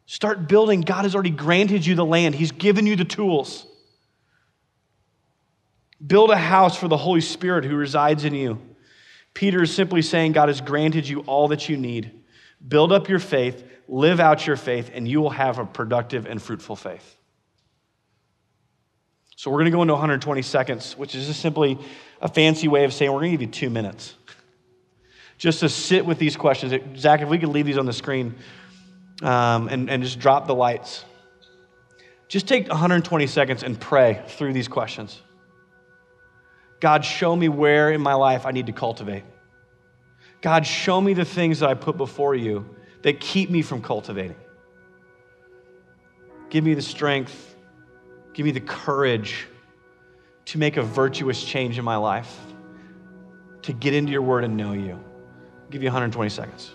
Start 0.05 0.47
building. 0.47 0.81
God 0.81 1.03
has 1.03 1.15
already 1.15 1.31
granted 1.31 1.85
you 1.85 1.95
the 1.95 2.05
land, 2.05 2.35
He's 2.35 2.51
given 2.51 2.85
you 2.85 2.95
the 2.95 3.05
tools. 3.05 3.65
Build 6.05 6.29
a 6.29 6.37
house 6.37 6.77
for 6.77 6.87
the 6.87 6.97
Holy 6.97 7.21
Spirit 7.21 7.65
who 7.65 7.75
resides 7.75 8.25
in 8.25 8.35
you. 8.35 8.59
Peter 9.33 9.63
is 9.63 9.73
simply 9.73 10.01
saying 10.01 10.33
God 10.33 10.49
has 10.49 10.61
granted 10.61 11.07
you 11.07 11.21
all 11.21 11.47
that 11.47 11.67
you 11.67 11.77
need. 11.77 12.11
Build 12.65 12.91
up 12.91 13.09
your 13.09 13.19
faith, 13.19 13.63
live 13.87 14.19
out 14.19 14.45
your 14.45 14.55
faith, 14.55 14.91
and 14.93 15.07
you 15.07 15.21
will 15.21 15.31
have 15.31 15.57
a 15.57 15.65
productive 15.65 16.25
and 16.25 16.41
fruitful 16.41 16.75
faith. 16.75 17.17
So, 19.35 19.51
we're 19.51 19.57
going 19.57 19.71
to 19.71 19.71
go 19.71 19.81
into 19.81 19.93
120 19.93 20.41
seconds, 20.41 20.97
which 20.97 21.15
is 21.15 21.27
just 21.27 21.41
simply 21.41 21.77
a 22.21 22.27
fancy 22.27 22.67
way 22.67 22.85
of 22.85 22.93
saying 22.93 23.11
we're 23.11 23.19
going 23.19 23.31
to 23.31 23.37
give 23.37 23.41
you 23.41 23.51
two 23.51 23.69
minutes 23.69 24.13
just 25.37 25.59
to 25.59 25.69
sit 25.69 26.05
with 26.05 26.17
these 26.17 26.37
questions. 26.37 26.73
Zach, 26.97 27.21
if 27.21 27.27
we 27.27 27.37
could 27.37 27.49
leave 27.49 27.65
these 27.65 27.77
on 27.77 27.85
the 27.85 27.93
screen 27.93 28.35
um, 29.21 29.67
and, 29.69 29.89
and 29.89 30.03
just 30.03 30.19
drop 30.19 30.47
the 30.47 30.55
lights. 30.55 31.05
Just 32.27 32.47
take 32.47 32.67
120 32.67 33.27
seconds 33.27 33.63
and 33.63 33.79
pray 33.79 34.23
through 34.27 34.53
these 34.53 34.67
questions. 34.67 35.21
God, 36.79 37.05
show 37.05 37.35
me 37.35 37.49
where 37.49 37.91
in 37.91 38.01
my 38.01 38.13
life 38.13 38.45
I 38.45 38.51
need 38.51 38.65
to 38.65 38.71
cultivate. 38.71 39.23
God, 40.41 40.65
show 40.65 40.99
me 40.99 41.13
the 41.13 41.25
things 41.25 41.59
that 41.59 41.69
I 41.69 41.73
put 41.73 41.97
before 41.97 42.35
you 42.35 42.75
that 43.03 43.19
keep 43.19 43.49
me 43.49 43.61
from 43.61 43.81
cultivating. 43.81 44.35
Give 46.49 46.63
me 46.63 46.73
the 46.73 46.81
strength, 46.81 47.55
give 48.33 48.45
me 48.45 48.51
the 48.51 48.59
courage 48.59 49.47
to 50.45 50.57
make 50.57 50.77
a 50.77 50.83
virtuous 50.83 51.43
change 51.43 51.79
in 51.79 51.85
my 51.85 51.95
life, 51.95 52.37
to 53.63 53.73
get 53.73 53.93
into 53.93 54.11
your 54.11 54.21
word 54.21 54.43
and 54.43 54.55
know 54.55 54.73
you. 54.73 54.91
I'll 54.93 55.69
give 55.71 55.81
you 55.81 55.87
120 55.87 56.29
seconds. 56.29 56.74